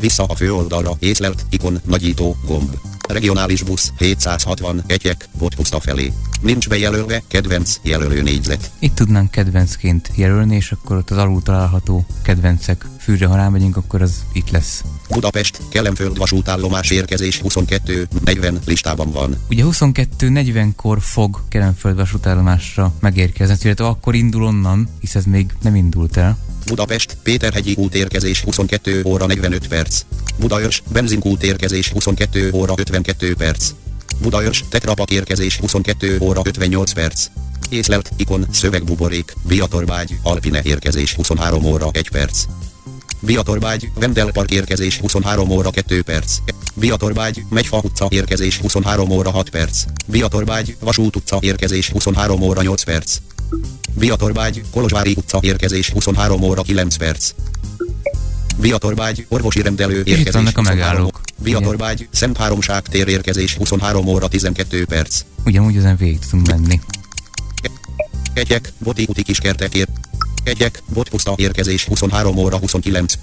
[0.00, 2.76] Vissza a főoldalra, észlelt, ikon, nagyító, gomb.
[3.08, 6.12] Regionális busz, 760, egyek, Botpuszta felé.
[6.40, 8.70] Nincs bejelölve, kedvenc, jelölő négyzet.
[8.78, 14.02] Itt tudnánk kedvencként jelölni, és akkor ott az alul található kedvencek fűre, ha rámegyünk, akkor
[14.02, 14.84] az itt lesz.
[15.08, 19.36] Budapest, Kelemföld vasútállomás érkezés 22, 40 listában van.
[19.50, 26.16] Ugye 22.40-kor fog Kelenföld vasútállomásra megérkezni, illetve akkor indul onnan, hisz ez még nem indult
[26.16, 26.38] el.
[26.66, 30.00] Budapest, Péterhegyi út érkezés 22 óra 45 perc.
[30.38, 33.70] Budaörs, benzinkút érkezés 22 óra 52 perc.
[34.20, 37.26] Budaörs, Tetrapak érkezés 22 óra 58 perc.
[37.68, 42.44] Észlelt, ikon, szövegbuborék, Viatorbágy, Alpine érkezés 23 óra 1 perc.
[43.20, 46.36] Viatorbágy, Vendelpark érkezés 23 óra 2 perc.
[46.74, 49.84] Viatorbágy, Megyfa utca érkezés 23 óra 6 perc.
[50.06, 53.18] Viatorbágy, Vasút utca érkezés 23 óra 8 perc.
[53.94, 57.30] Viatorbágy, Kolozsvári utca, érkezés 23 óra 9 perc.
[58.56, 61.20] Viatorbágy, orvosi rendelő, itt érkezés vannak a 23 megállók.
[61.38, 65.20] Viatorbágy, Szent Háromság tér érkezés 23 óra 12 perc.
[65.44, 66.80] Ugyanúgy ezen végig tudunk menni.
[68.34, 69.88] Kegyek, Boti úti kiskertek ér.
[70.44, 73.14] Kegyek, Bot puszta érkezés 23 óra 29.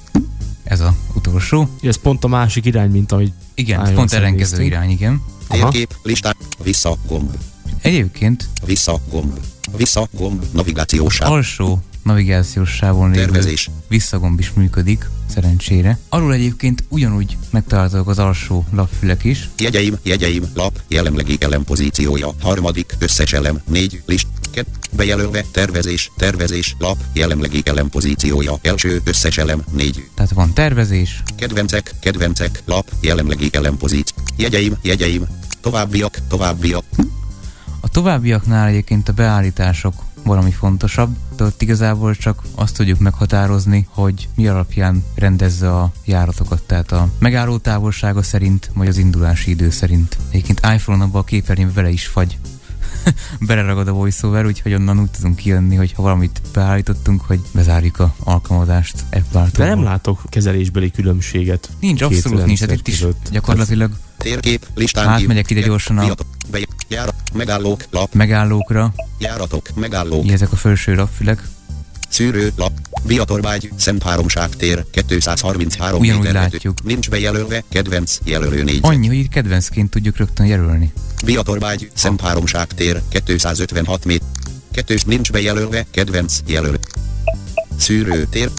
[0.63, 1.69] Ez a utolsó.
[1.81, 5.21] Ez pont a másik irány, mint ahogy Igen, pont ellenkező irány, igen.
[5.47, 7.37] Térkép, listán, vissza, gomb.
[7.81, 9.39] Egyébként Vissza, gomb.
[9.77, 11.31] Vissza, gomb, navigációs sáv.
[11.31, 13.69] alsó navigációs sávon lévő Tervezés.
[13.87, 15.97] visszagomb is működik, szerencsére.
[16.09, 19.49] Arról egyébként ugyanúgy megtalálhatók az alsó lapfülek is.
[19.57, 26.75] Jegyeim, jegyeim, lap, jelenlegi elem pozíciója, harmadik, összes elem, négy, list, kett, bejelölve, tervezés, tervezés,
[26.79, 33.49] lap, jelenlegi elem pozíciója, első, összes elem, négy, Tehát van tervezés, kedvencek, kedvencek, lap, jelenlegi
[33.51, 35.25] elem pozíció, jegyeim, jegyeim,
[35.61, 36.83] továbbiak, továbbiak,
[37.91, 39.93] továbbiaknál egyébként a beállítások
[40.23, 46.61] valami fontosabb, de ott igazából csak azt tudjuk meghatározni, hogy mi alapján rendezze a járatokat,
[46.61, 50.17] tehát a megálló távolsága szerint, vagy az indulási idő szerint.
[50.29, 52.37] Egyébként iPhone-on abban a képernyőben vele is fagy.
[53.47, 58.15] Beleragad a voiceover, úgyhogy onnan úgy tudunk kijönni, hogy ha valamit beállítottunk, hogy bezárjuk a
[58.23, 61.69] alkalmazást Apple De nem látok kezelésbeli különbséget.
[61.79, 63.91] Nincs, abszolút nincs, hát itt is gyakorlatilag.
[64.17, 66.15] Térkép, listán Átmegyek ide gyorsan a-
[66.87, 71.47] járat, megállók, lap, megállókra, járatok, megállók, ezek a felső lapfülek,
[72.09, 72.71] Szűrő, lap,
[73.75, 76.83] Szent Háromság tér, 233 Ugyanúgy méter látjuk.
[76.83, 78.79] Nincs bejelölve, kedvenc, jelölő négy.
[78.81, 80.93] annyi, hogy itt kedvencként tudjuk rögtön jelölni.
[81.25, 84.27] Viatorbágy, Szent Háromság tér, 256 méter.
[84.71, 86.79] Kettős nincs bejelölve, kedvenc, jelölő.
[87.77, 88.49] Szűrő tér,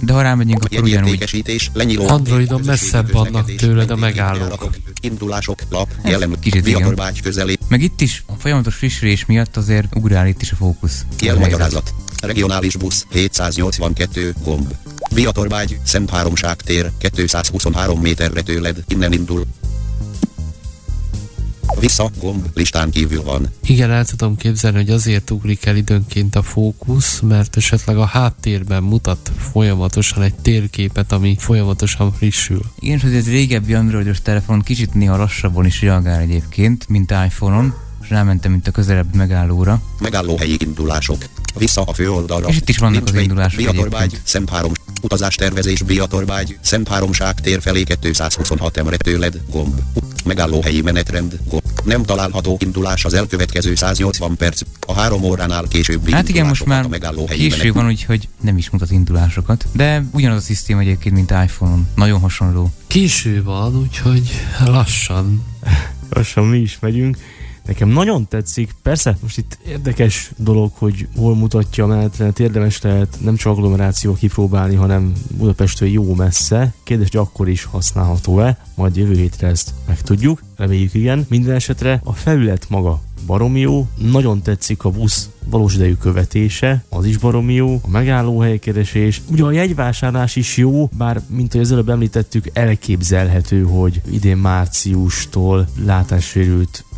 [0.00, 2.06] De ha rámegyünk, akkor ugyanúgy lenyiló.
[2.06, 4.70] Androidon messzebb vannak tőled a megállók.
[5.04, 6.64] Indulások, lap, jelen, kicsit.
[6.64, 11.04] Viatorbágy közelé, Meg itt is a folyamatos frissülés miatt azért ugrál itt is a fókusz.
[11.20, 11.94] jelmagyarázat.
[12.22, 14.74] Regionális busz, 782, gomb.
[15.14, 19.46] Viatorbágy, Szent Háromság tér, 223 méterre tőled, innen indul.
[21.84, 23.50] Vissza, gomb, listán kívül van.
[23.66, 28.82] Igen, el tudom képzelni, hogy azért ugrik el időnként a fókusz, mert esetleg a háttérben
[28.82, 32.60] mutat folyamatosan egy térképet, ami folyamatosan frissül.
[32.78, 37.74] Igen, és hogy ez régebbi androidos telefon kicsit néha lassabban is reagál egyébként, mint iPhone-on,
[38.02, 39.82] és rámentem, mint a közelebbi megállóra.
[40.00, 41.24] Megállóhelyi indulások.
[41.58, 42.48] Vissza a főoldalra.
[42.48, 44.20] És itt is vannak Nincs az indulások Biatorbágy.
[44.24, 44.72] Szent Három.
[45.02, 49.80] Utazás tervezés Biatorbágy, Szent Háromság tér felé 226 emre tőled, gomb.
[50.24, 51.73] Megállóhelyi menetrend, gomb.
[51.84, 54.60] Nem található indulás az elkövetkező 180 perc.
[54.86, 56.86] A három óránál későbbi Hát igen, most már
[57.28, 59.66] késő van, úgyhogy nem is mutat indulásokat.
[59.72, 61.88] De ugyanaz a szisztéma egyébként, mint iPhone-on.
[61.94, 62.72] Nagyon hasonló.
[62.86, 64.30] Késő van, úgyhogy
[64.64, 65.44] lassan.
[66.10, 67.16] Lassan mi is megyünk.
[67.66, 73.18] Nekem nagyon tetszik, persze most itt érdekes dolog, hogy hol mutatja a menetrendet, érdemes lehet
[73.20, 76.74] nem csak agglomeráció kipróbálni, hanem Budapestől jó messze.
[76.82, 81.26] Kérdés, hogy akkor is használható-e, majd jövő hétre ezt megtudjuk, reméljük igen.
[81.28, 87.04] Minden esetre a felület maga baromi jó, nagyon tetszik a busz valós idejű követése, az
[87.04, 89.22] is baromi jó, a megállóhelykeresés.
[89.30, 95.68] Ugye a jegyvásárlás is jó, bár mint ahogy az előbb említettük, elképzelhető, hogy idén márciustól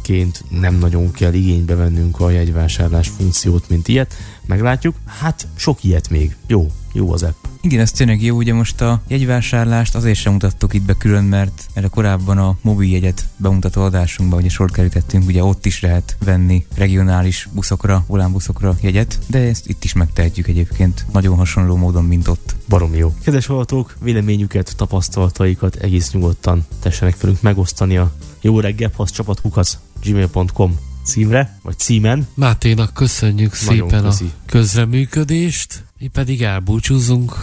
[0.07, 4.15] látássérültként nem nagyon kell igénybe vennünk a jegyvásárlás funkciót, mint ilyet.
[4.47, 4.95] Meglátjuk.
[5.07, 6.37] Hát sok ilyet még.
[6.47, 7.45] Jó, jó az app.
[7.61, 11.67] Igen, ez tényleg jó, ugye most a jegyvásárlást azért sem mutattuk itt be külön, mert
[11.75, 17.49] erre korábban a mobiljegyet bemutató adásunkban ugye sort kerítettünk, ugye ott is lehet venni regionális
[17.53, 22.55] buszokra, volánbuszokra jegyet, de ezt itt is megtehetjük egyébként, nagyon hasonló módon, mint ott.
[22.69, 23.15] Baromi jó.
[23.23, 31.59] Kedves hallgatók, véleményüket, tapasztalataikat egész nyugodtan tessenek velünk megosztani a jó reggel, csapatkukac gmail.com címre,
[31.63, 32.27] vagy címen.
[32.35, 34.25] Máténak köszönjük Nagyon szépen köszi.
[34.25, 37.35] a közreműködést, mi pedig elbúcsúzunk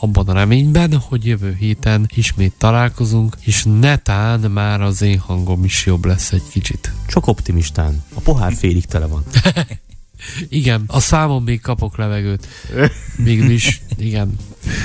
[0.00, 5.86] abban a reményben, hogy jövő héten ismét találkozunk, és netán már az én hangom is
[5.86, 6.92] jobb lesz egy kicsit.
[7.06, 8.02] Csak optimistán.
[8.14, 9.24] A pohár félig tele van.
[10.48, 12.46] Igen, a számon még kapok levegőt.
[13.16, 14.36] Mégis, igen,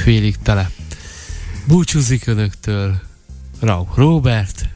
[0.04, 0.72] félig tele.
[1.68, 3.00] Búcsúzik önöktől
[3.60, 4.70] Rauch Robert,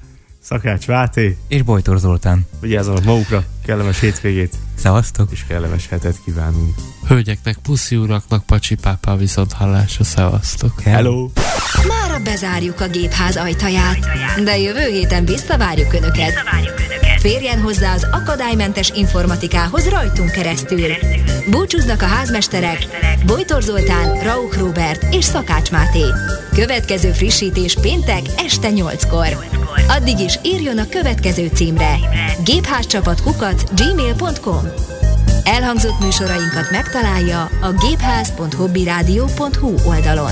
[0.51, 2.45] Szakács Máté, És Bojtor Zoltán.
[2.61, 5.31] vigyázzanak magukra, kellemes hétvégét, Szevasztok!
[5.31, 6.75] és kellemes hetet kívánunk.
[7.07, 10.81] hölgyeknek, puszi uraknak, pacsi pápá viszont hallásra, szevasztok.
[10.81, 11.29] Hello!
[11.87, 13.99] Mára bezárjuk a gépház ajtaját,
[14.43, 16.33] de jövő héten visszavárjuk Önöket.
[17.19, 20.89] Férjen hozzá az akadálymentes informatikához rajtunk keresztül.
[21.49, 22.87] Búcsúznak a házmesterek
[23.25, 26.03] Bojtor Zoltán, Rauch Robert és Szakács Máté.
[26.53, 29.45] Következő frissítés péntek este 8-kor.
[29.87, 31.95] Addig is írjon a következő címre.
[32.43, 34.67] Gépházcsapat kukac gmail.com
[35.43, 40.31] Elhangzott műsorainkat megtalálja a gépház.hobbyradio.hu oldalon.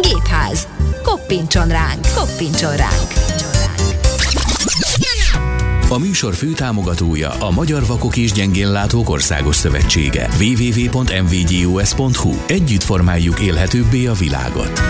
[0.00, 0.68] Gépház.
[1.02, 3.12] Koppintson ránk, koppintson ránk.
[5.90, 10.28] A műsor főtámogatója a Magyar Vakok és Gyengénlátók Országos Szövetsége.
[10.40, 14.82] www.mvgus.hu Együtt formáljuk élhetőbbé a világot.